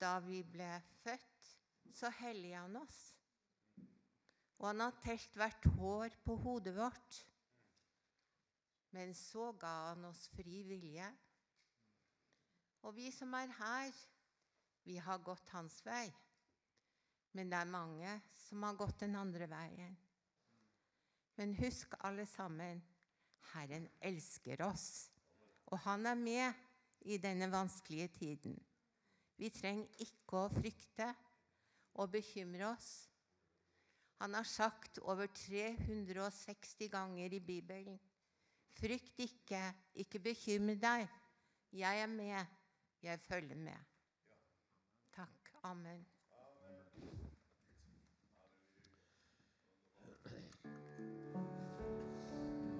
da 0.00 0.18
vi 0.24 0.42
ble 0.44 0.68
født, 1.00 1.48
så 1.96 2.12
helgade 2.20 2.60
han 2.60 2.76
oss. 2.82 3.00
Og 4.60 4.68
han 4.68 4.84
har 4.84 5.00
telt 5.00 5.40
hvert 5.40 5.66
hår 5.78 6.20
på 6.24 6.36
hodet 6.44 6.76
vårt. 6.76 7.24
Men 8.92 9.14
så 9.16 9.52
ga 9.56 9.72
han 9.88 10.04
oss 10.10 10.26
fri 10.34 10.62
vilje. 10.68 11.08
Og 12.82 12.94
vi 12.96 13.10
som 13.12 13.34
er 13.36 13.52
her, 13.58 13.96
vi 14.84 14.96
har 14.96 15.20
gått 15.24 15.52
hans 15.54 15.80
vei. 15.84 16.08
Men 17.36 17.50
det 17.50 17.58
er 17.60 17.70
mange 17.70 18.14
som 18.48 18.64
har 18.66 18.78
gått 18.78 19.02
den 19.04 19.16
andre 19.20 19.46
veien. 19.50 19.96
Men 21.36 21.54
husk 21.60 21.94
alle 22.04 22.26
sammen, 22.26 22.80
Herren 23.52 23.86
elsker 24.00 24.62
oss. 24.66 25.10
Og 25.70 25.78
han 25.86 26.06
er 26.06 26.18
med 26.18 27.06
i 27.08 27.18
denne 27.22 27.48
vanskelige 27.52 28.08
tiden. 28.18 28.56
Vi 29.40 29.48
trenger 29.54 30.02
ikke 30.04 30.42
å 30.42 30.52
frykte 30.52 31.06
og 32.00 32.10
bekymre 32.12 32.72
oss. 32.72 32.90
Han 34.20 34.34
har 34.36 34.44
sagt 34.44 34.98
over 35.08 35.30
360 35.32 36.90
ganger 36.92 37.32
i 37.32 37.40
Bibelen 37.40 37.96
Frykt 38.70 39.18
ikke, 39.18 39.60
ikke 39.98 40.20
bekymre 40.22 40.76
deg. 40.78 41.08
Jeg 41.74 42.02
er 42.02 42.10
med, 42.10 42.59
jag 43.02 43.20
följer 43.20 43.56
med. 43.56 43.78
Tack. 45.10 45.54
Amen. 45.60 46.04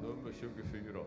Nummer 0.02 0.32
24. 0.32 1.04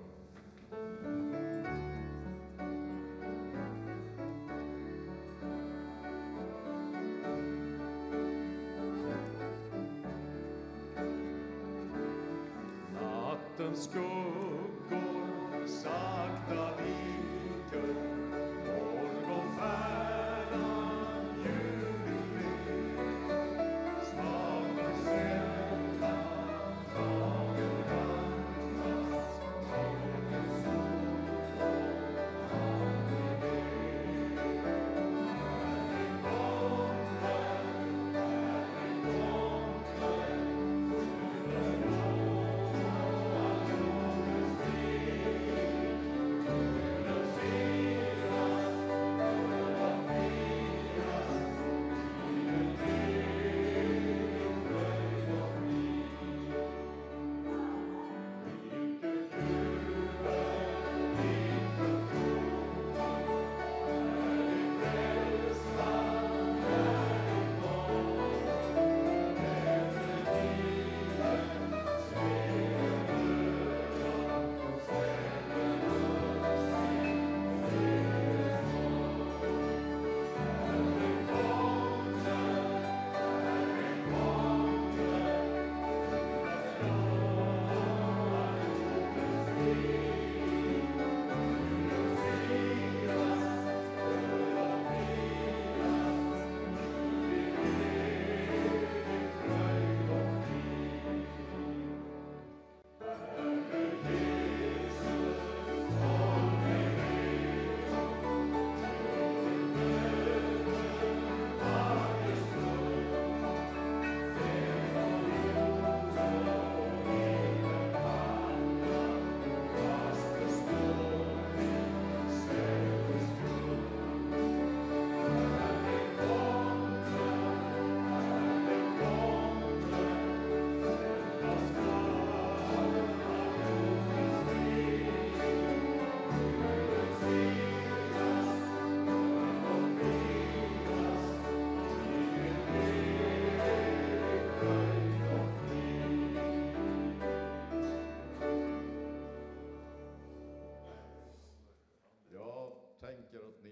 Nattens 12.94 13.84
skuggor 13.84 15.68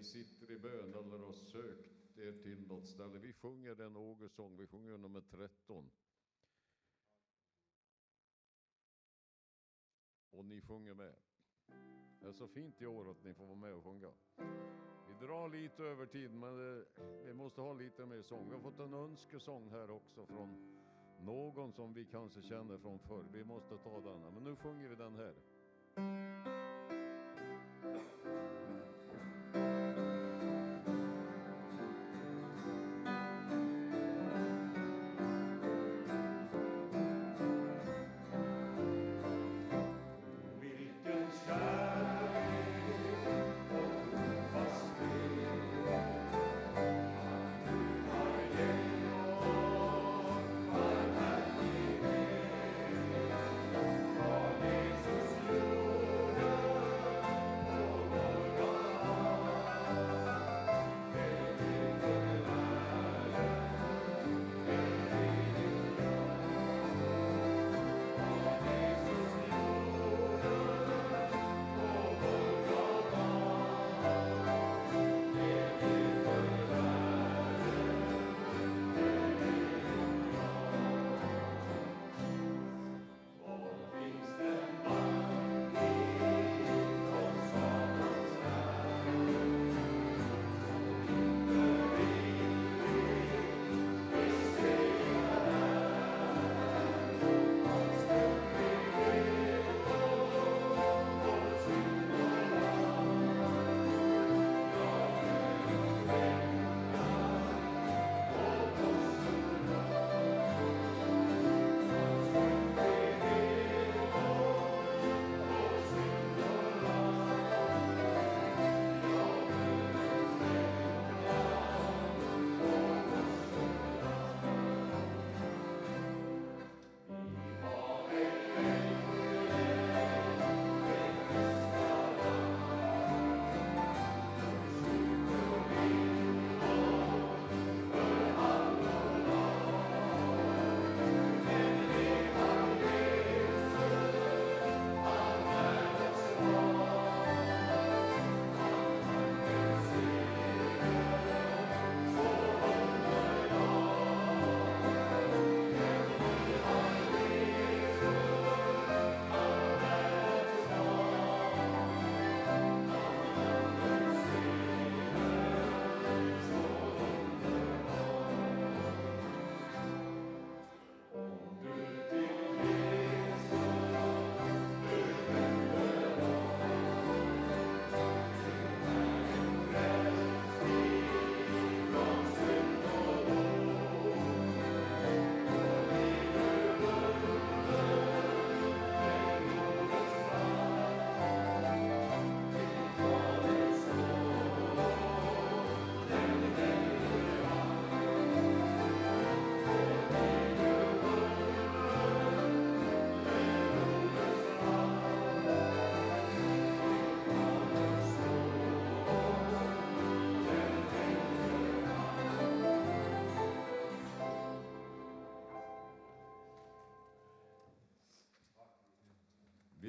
ni 0.01 0.05
sitter 0.05 0.51
i 0.51 0.59
bön 0.59 0.93
eller 0.93 1.17
har 1.17 1.33
sökt 1.33 2.17
er 2.17 2.43
till 2.43 2.67
något 2.67 2.87
ställe. 2.87 3.19
Vi 3.19 3.33
sjunger 3.33 3.81
en 3.81 3.95
ågersång, 3.95 4.57
vi 4.57 4.67
sjunger 4.67 4.97
nummer 4.97 5.21
13. 5.21 5.91
Och 10.31 10.45
ni 10.45 10.61
sjunger 10.61 10.93
med. 10.93 11.15
Det 12.19 12.27
är 12.27 12.31
så 12.33 12.47
fint 12.47 12.81
i 12.81 12.85
år 12.85 13.11
att 13.11 13.23
ni 13.23 13.33
får 13.33 13.45
vara 13.45 13.55
med 13.55 13.73
och 13.73 13.83
sjunga. 13.83 14.11
Vi 15.07 15.25
drar 15.25 15.49
lite 15.49 15.83
över 15.83 16.05
tid, 16.05 16.31
men 16.33 16.57
det, 16.57 16.85
vi 17.25 17.33
måste 17.33 17.61
ha 17.61 17.73
lite 17.73 18.05
mer 18.05 18.21
sång. 18.21 18.49
Vi 18.49 18.55
har 18.55 18.61
fått 18.61 18.79
en 18.79 18.93
önskesång 18.93 19.69
här 19.69 19.89
också 19.89 20.25
från 20.25 20.79
någon 21.19 21.73
som 21.73 21.93
vi 21.93 22.05
kanske 22.05 22.41
känner 22.41 22.77
från 22.77 22.99
förr. 22.99 23.25
Vi 23.33 23.43
måste 23.43 23.77
ta 23.77 24.01
den, 24.01 24.33
men 24.33 24.43
nu 24.43 24.55
sjunger 24.55 24.89
vi 24.89 24.95
den 24.95 25.15
här. 25.15 26.30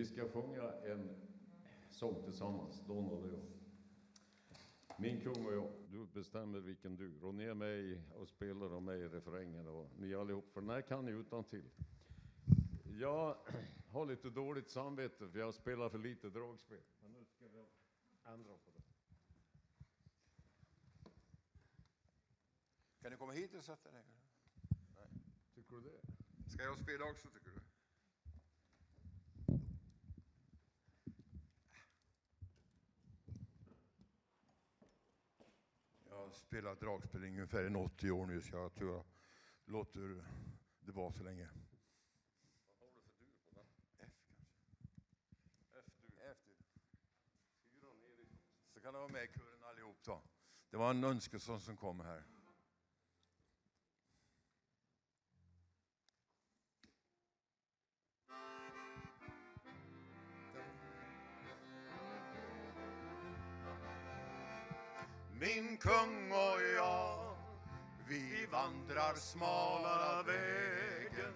Vi 0.03 0.07
ska 0.07 0.29
sjunga 0.29 0.73
en 0.73 1.17
sång 1.91 2.23
tillsammans, 2.25 2.81
Donald 2.87 3.25
och 3.25 3.33
jag. 3.33 3.43
Min 4.99 5.21
kung 5.21 5.47
och 5.47 5.53
jag, 5.53 5.73
du 5.91 6.07
bestämmer 6.07 6.61
vilken 6.61 6.97
du. 6.97 7.19
Ronny 7.19 7.45
är 7.45 7.55
med 7.55 8.03
och 8.15 8.29
spelar 8.29 8.73
och 8.73 8.83
med 8.83 8.99
i 8.99 9.09
refrängen 9.09 9.69
och 9.69 9.91
ni 9.99 10.15
allihop, 10.15 10.53
för 10.53 10.61
den 10.61 10.71
här 10.71 10.81
kan 10.81 11.05
ni 11.05 11.13
utan 11.13 11.45
till. 11.45 11.71
Jag 13.01 13.37
har 13.89 14.07
lite 14.07 14.31
dåligt 14.31 14.71
samvete 14.71 15.29
för 15.29 15.39
jag 15.39 15.55
spelar 15.55 15.89
för 15.89 15.99
lite 15.99 16.31
dragspel. 16.31 16.83
Men 17.01 17.13
nu 17.13 17.25
ska 17.25 17.49
vi 17.49 17.65
ändra 18.25 18.53
på 18.53 18.71
det. 18.71 18.83
Kan 23.03 23.13
ni 23.13 23.19
komma 23.19 23.33
hit 23.33 23.55
och 23.55 23.65
sätta 23.65 23.91
er? 23.91 24.05
Tycker 25.55 25.77
du 25.77 25.81
det? 25.81 26.01
Ska 26.51 26.63
jag 26.63 26.79
spela 26.79 27.05
också 27.11 27.29
tycker 27.29 27.51
du? 27.51 27.61
Jag 36.13 36.19
har 36.19 36.22
spelat 36.37 36.81
dragspel 36.81 37.25
i 37.25 37.29
ungefär 37.29 37.65
en 37.65 37.77
80 37.77 38.11
år 38.11 38.27
nu 38.27 38.43
så 38.43 38.57
jag 38.57 38.75
tror 38.75 38.91
jag 38.93 39.05
låter 39.65 40.25
det 40.81 40.93
vara 40.93 41.13
så 41.13 41.23
länge. 41.23 41.49
Vad 42.79 42.89
har 42.89 42.95
du 42.95 43.01
för 43.01 43.25
dur 43.25 43.35
på 43.49 43.55
den? 43.55 43.67
F 43.99 44.13
kanske? 45.69 45.93
F-dur. 46.31 46.57
Så 48.75 48.81
kan 48.81 48.93
de 48.93 48.99
vara 48.99 49.13
med 49.13 49.25
i 49.25 49.29
kören 49.29 49.65
allihop 49.65 50.03
då. 50.05 50.23
Det 50.71 50.77
var 50.77 50.91
en 50.91 51.05
önskesång 51.05 51.61
som 51.61 51.77
kom 51.77 52.01
här. 52.01 52.25
Min 65.43 65.77
kung 65.77 66.33
och 66.33 66.61
jag, 66.77 67.35
vi 68.09 68.47
vandrar 68.53 69.15
smala 69.15 70.23
vägen 70.27 71.35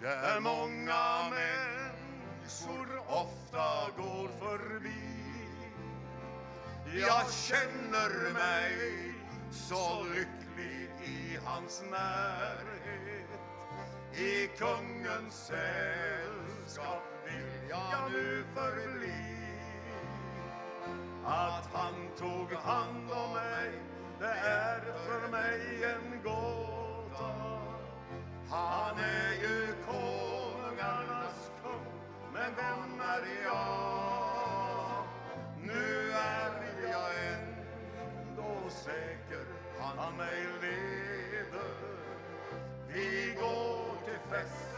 där 0.00 0.40
många 0.40 1.30
människor 1.30 3.00
ofta 3.08 3.90
går 3.96 4.28
förbi. 4.28 5.16
Jag 7.00 7.32
känner 7.32 8.32
mig 8.32 9.14
så 9.50 10.04
lycklig 10.04 10.90
i 11.04 11.38
hans 11.44 11.82
närhet. 11.90 13.40
I 14.14 14.46
kungens 14.58 15.46
sällskap 15.46 17.02
vill 17.24 17.68
jag 17.70 18.12
nu 18.12 18.44
förbli. 18.54 19.35
Att 21.28 21.68
han 21.72 21.94
tog 22.18 22.52
hand 22.52 23.10
om 23.10 23.32
mig, 23.32 23.72
det 24.20 24.38
är 24.48 24.80
för 24.80 25.28
mig 25.30 25.84
en 25.84 26.22
gåta. 26.22 27.30
Han 28.50 28.98
är 28.98 29.32
ju 29.32 29.74
konungarnas 29.86 31.50
kung, 31.62 31.86
men 32.32 32.54
vem 32.56 33.00
är 33.00 33.44
jag? 33.44 35.04
Nu 35.62 36.10
är 36.10 36.90
jag 36.90 37.10
ändå 37.32 38.70
säker, 38.70 39.46
han 39.80 40.16
mig 40.16 40.46
leder. 40.62 41.74
Vi 42.88 43.36
går 43.40 44.04
till 44.04 44.30
fest, 44.30 44.76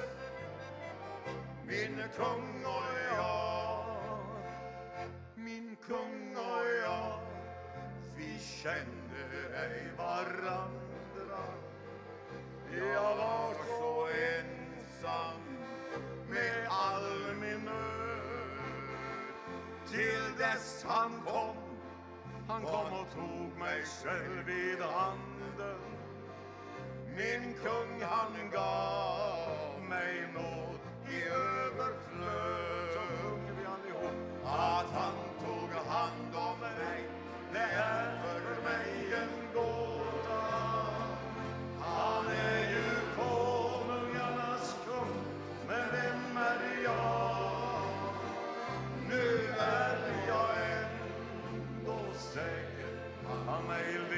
min 1.67 2.03
kung 2.17 2.65
och 2.65 2.85
jag. 3.17 3.68
Kung 5.89 6.37
och 6.37 6.67
jag, 6.85 7.21
vi 8.17 8.39
kände 8.39 9.57
ej 9.57 9.93
varandra. 9.99 11.45
Jag 12.77 13.17
var 13.17 13.55
så 13.79 14.07
ensam 14.07 15.41
med 16.31 16.67
all 16.71 17.35
min 17.41 17.65
nöd. 17.65 18.59
Till 19.91 20.39
dess 20.39 20.85
han 20.89 21.23
kom, 21.27 21.57
han 22.49 22.63
kom 22.63 22.93
och 22.93 23.11
tog 23.15 23.59
mig 23.59 23.85
själv 23.85 24.47
vid 24.47 24.81
handen. 24.81 25.81
Min 27.17 27.55
kung 27.55 28.03
han 28.03 28.51
gav 28.51 29.83
mig 29.89 30.33
nåd 30.35 30.79
i 31.11 31.23
överflöd. 31.29 32.88
Att 34.51 34.91
han 34.95 35.13
tog 35.45 35.71
hand 35.87 36.35
om 36.35 36.61
mig, 36.61 37.05
det 37.53 37.59
är 37.59 38.23
för 38.23 38.63
mig 38.63 39.15
en 39.23 39.55
gåta. 39.55 40.41
Han 41.81 42.27
är 42.27 42.71
ju 42.71 42.85
konungarnas 43.17 44.77
kung, 44.87 45.15
men 45.69 45.91
vem 45.93 46.37
är 46.37 46.85
jag? 46.85 47.83
Nu 49.09 49.49
är 49.59 49.99
jag 50.29 50.51
ändå 50.81 51.99
säker, 52.15 52.99
han 53.47 53.65
mig 53.65 54.18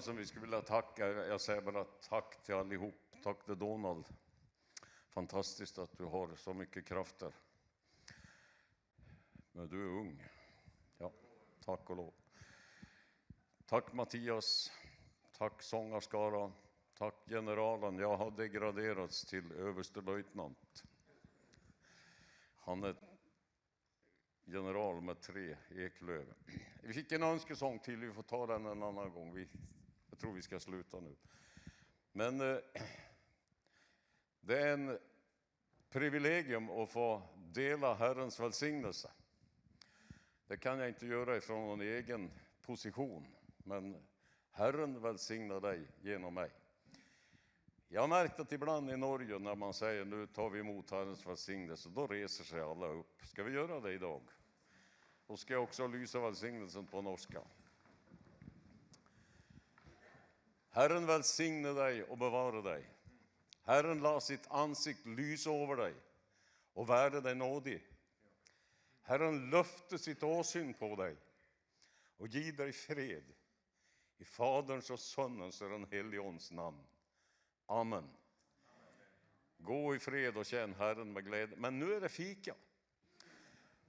Många 0.00 0.04
som 0.04 0.16
vi 0.16 0.26
skulle 0.26 0.40
vilja 0.40 0.62
tacka. 0.62 1.06
Jag 1.06 1.40
säger 1.40 1.60
bara 1.60 1.84
tack 1.84 2.42
till 2.42 2.54
allihop. 2.54 2.94
Tack 3.22 3.44
till 3.44 3.58
Donald. 3.58 4.06
Fantastiskt 5.08 5.78
att 5.78 5.98
du 5.98 6.04
har 6.04 6.36
så 6.36 6.54
mycket 6.54 6.86
krafter. 6.86 7.34
Men 9.52 9.68
du 9.68 9.82
är 9.82 10.00
ung. 10.00 10.24
Ja, 10.98 11.12
tack 11.64 11.90
och 11.90 11.96
lov. 11.96 12.14
Tack 13.66 13.92
Mattias. 13.92 14.72
Tack 15.38 15.62
sångarskara. 15.62 16.52
Tack 16.94 17.14
generalen. 17.26 17.98
Jag 17.98 18.16
har 18.16 18.30
degraderats 18.30 19.24
till 19.24 19.52
överstelöjtnant. 19.52 20.84
Han 22.56 22.84
är 22.84 22.96
general 24.44 25.00
med 25.00 25.20
tre 25.20 25.56
eklöv. 25.70 26.34
Vi 26.82 26.92
fick 26.92 27.12
en 27.12 27.22
önskesång 27.22 27.78
till, 27.78 27.96
vi 27.96 28.12
får 28.12 28.22
ta 28.22 28.46
den 28.46 28.66
en 28.66 28.82
annan 28.82 29.12
gång. 29.12 29.34
Vi, 29.34 29.48
tror 30.20 30.32
vi 30.32 30.42
ska 30.42 30.60
sluta 30.60 31.00
nu. 31.00 31.16
Men 32.12 32.40
eh, 32.40 32.58
det 34.40 34.58
är 34.58 34.72
en 34.72 34.98
privilegium 35.90 36.70
att 36.70 36.90
få 36.90 37.22
dela 37.36 37.94
Herrens 37.94 38.40
välsignelse. 38.40 39.10
Det 40.46 40.56
kan 40.56 40.78
jag 40.78 40.88
inte 40.88 41.06
göra 41.06 41.36
ifrån 41.36 41.66
någon 41.66 41.80
egen 41.80 42.30
position, 42.62 43.26
men 43.56 43.96
Herren 44.50 45.02
välsignar 45.02 45.60
dig 45.60 45.88
genom 46.00 46.34
mig. 46.34 46.50
Jag 47.88 48.00
har 48.00 48.08
märkt 48.08 48.40
att 48.40 48.52
ibland 48.52 48.90
i 48.90 48.96
Norge 48.96 49.38
när 49.38 49.54
man 49.54 49.74
säger 49.74 50.04
nu 50.04 50.26
tar 50.26 50.50
vi 50.50 50.60
emot 50.60 50.90
Herrens 50.90 51.26
välsignelse, 51.26 51.88
då 51.88 52.06
reser 52.06 52.44
sig 52.44 52.60
alla 52.60 52.86
upp. 52.86 53.26
Ska 53.26 53.42
vi 53.42 53.52
göra 53.52 53.80
det 53.80 53.92
idag? 53.92 54.22
Då 55.26 55.36
ska 55.36 55.52
jag 55.52 55.62
också 55.62 55.86
lysa 55.86 56.20
välsignelsen 56.20 56.86
på 56.86 57.02
norska. 57.02 57.40
Herren 60.80 61.06
välsigne 61.06 61.72
dig 61.72 62.04
och 62.04 62.18
bevara 62.18 62.62
dig. 62.62 62.90
Herren 63.62 64.00
la 64.00 64.20
sitt 64.20 64.46
ansikt 64.50 65.06
lysa 65.06 65.50
över 65.50 65.76
dig 65.76 65.94
och 66.72 66.90
värde 66.90 67.20
dig 67.20 67.34
nådig. 67.34 67.86
Herren 69.02 69.50
löfte 69.50 69.98
sitt 69.98 70.22
åsyn 70.22 70.74
på 70.74 70.96
dig 70.96 71.16
och 72.16 72.28
ge 72.28 72.52
dig 72.52 72.72
fred 72.72 73.22
i 74.18 74.24
Faderns 74.24 74.90
och 74.90 75.00
Sonens 75.00 75.60
och 75.60 75.70
den 75.70 75.86
helige 75.90 76.38
namn. 76.50 76.86
Amen. 77.66 78.08
Gå 79.58 79.94
i 79.94 79.98
fred 79.98 80.36
och 80.36 80.46
känn 80.46 80.74
Herren 80.74 81.12
med 81.12 81.24
glädje. 81.24 81.56
Men 81.56 81.78
nu 81.78 81.94
är 81.94 82.00
det 82.00 82.08
fika. 82.08 82.54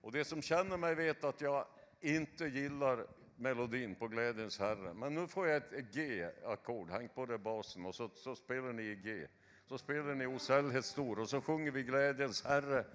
Och 0.01 0.11
det 0.11 0.25
som 0.25 0.41
känner 0.41 0.77
mig 0.77 0.95
vet 0.95 1.23
att 1.23 1.41
jag 1.41 1.65
inte 1.99 2.45
gillar 2.45 3.07
melodin 3.41 3.95
på 3.95 4.07
Glädjens 4.07 4.59
Herre. 4.59 4.93
Men 4.93 5.15
nu 5.15 5.27
får 5.27 5.47
jag 5.47 5.57
ett 5.57 5.93
G-ackord, 5.93 6.89
häng 6.89 7.09
på 7.09 7.25
det 7.25 7.37
basen 7.37 7.85
och 7.85 7.95
så, 7.95 8.09
så 8.15 8.35
spelar 8.35 8.73
ni 8.73 8.83
i 8.83 8.95
G. 8.95 9.27
Så 9.65 9.77
spelar 9.77 10.15
ni 10.15 10.25
O 10.25 10.39
stor 10.81 11.19
och 11.19 11.29
så 11.29 11.41
sjunger 11.41 11.71
vi 11.71 11.83
Glädjens 11.83 12.43
Herre 12.43 12.85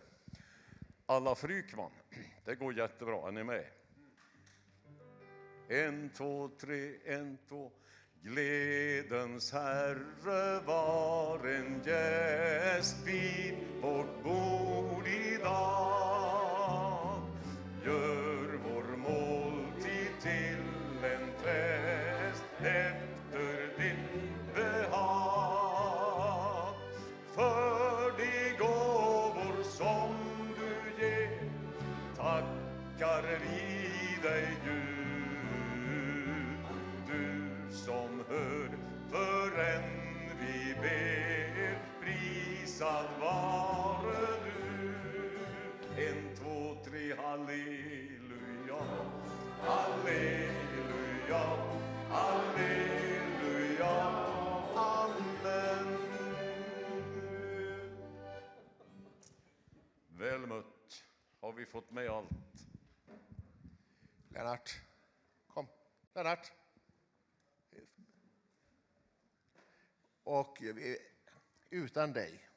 alla 1.06 1.34
Frykman. 1.34 1.90
Det 2.44 2.54
går 2.54 2.74
jättebra, 2.74 3.28
är 3.28 3.32
ni 3.32 3.44
med? 3.44 3.64
En, 5.68 6.10
två, 6.10 6.50
tre, 6.60 6.94
en, 7.04 7.38
två. 7.48 7.72
Glädjens 8.22 9.52
Herre 9.52 10.60
var 10.66 11.46
en 11.46 11.82
gäst 11.84 13.06
vid 13.06 13.54
vårt 13.82 14.22
bord 14.22 15.06
idag. 15.06 15.56
Gör 17.84 18.15
till 20.26 21.04
en 21.04 21.26
fest 21.42 22.44
efter 22.58 23.70
ditt 23.78 24.54
behag. 24.54 25.86
För 27.34 28.12
de 28.18 28.56
gåvor 28.58 29.62
som 29.62 30.14
du 30.56 31.04
ger 31.04 31.50
tackar 32.16 33.22
vi 33.22 33.58
dig 34.28 34.48
Gud. 34.64 34.96
Du 37.06 37.76
som 37.76 38.22
hör 38.28 38.70
förrän 39.10 39.82
vi 40.40 40.74
ber, 40.80 41.78
prisad 42.00 43.06
halleluja, 49.66 51.44
halleluja, 52.10 53.94
amen. 54.74 55.88
Väl 60.08 60.46
mött. 60.46 61.04
Har 61.40 61.52
vi 61.52 61.66
fått 61.66 61.90
med 61.90 62.08
allt? 62.08 62.30
Lennart, 64.28 64.80
kom. 65.46 65.66
Lennart. 66.14 66.52
Och 70.22 70.62
eh, 70.62 70.96
utan 71.70 72.12
dig, 72.12 72.48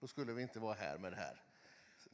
då 0.00 0.06
skulle 0.06 0.32
vi 0.32 0.42
inte 0.42 0.60
vara 0.60 0.74
här 0.74 0.98
med 0.98 1.12
det 1.12 1.16
här. 1.16 1.42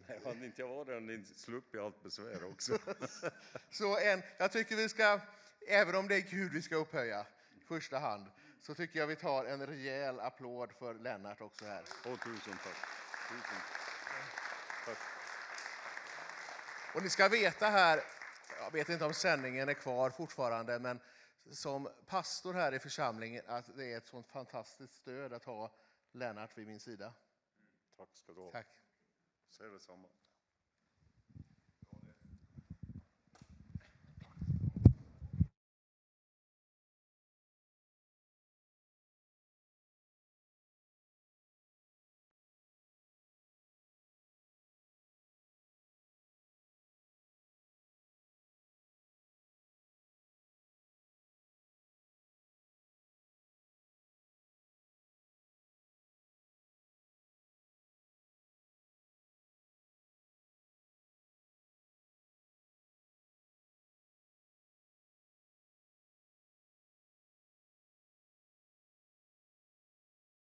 Nej, 0.09 0.20
hade 0.24 0.47
inte 0.47 0.62
jag 0.62 0.68
varit 0.68 0.86
där 0.86 1.01
ni 1.01 1.24
sluppit 1.24 1.80
allt 1.80 2.02
besvär 2.02 2.44
också. 2.44 2.78
Så 3.70 3.98
en, 3.98 4.22
jag 4.39 4.52
tycker 4.52 4.76
vi 4.76 4.89
ska, 4.89 5.20
även 5.68 5.94
om 5.94 6.09
det 6.09 6.16
är 6.16 6.20
Gud 6.20 6.52
vi 6.52 6.62
ska 6.62 6.76
upphöja 6.76 7.26
i 7.60 7.64
första 7.64 7.98
hand, 7.98 8.26
så 8.60 8.74
tycker 8.74 8.98
jag 8.98 9.06
vi 9.06 9.16
tar 9.16 9.44
en 9.44 9.66
rejäl 9.66 10.20
applåd 10.20 10.72
för 10.72 10.94
Lennart 10.94 11.40
också 11.40 11.64
här. 11.64 11.85
Åh, 12.06 12.16
tusen 12.16 12.59
tack. 12.64 12.76
Tusen 13.28 13.60
tack. 14.85 14.98
Och 16.94 17.02
ni 17.02 17.10
ska 17.10 17.28
veta 17.28 17.66
här, 17.66 18.01
jag 18.60 18.72
vet 18.72 18.89
inte 18.89 19.05
om 19.05 19.14
sändningen 19.14 19.68
är 19.68 19.74
kvar 19.74 20.10
fortfarande, 20.10 20.78
men 20.78 21.01
som 21.51 21.89
pastor 22.06 22.55
här 22.55 22.74
i 22.74 22.78
församlingen 22.78 23.43
att 23.47 23.76
det 23.76 23.93
är 23.93 23.97
ett 23.97 24.06
sånt 24.06 24.28
fantastiskt 24.28 24.94
stöd 24.94 25.32
att 25.32 25.44
ha 25.44 25.72
Lennart 26.12 26.59
vid 26.59 26.66
min 26.66 26.80
sida. 26.80 27.12
Tack 27.97 28.16
ska 28.16 28.32
du 28.32 28.40
ha. 28.40 28.51
Tack. 28.51 28.66
Säg 29.51 29.70
detsamma. 29.73 30.09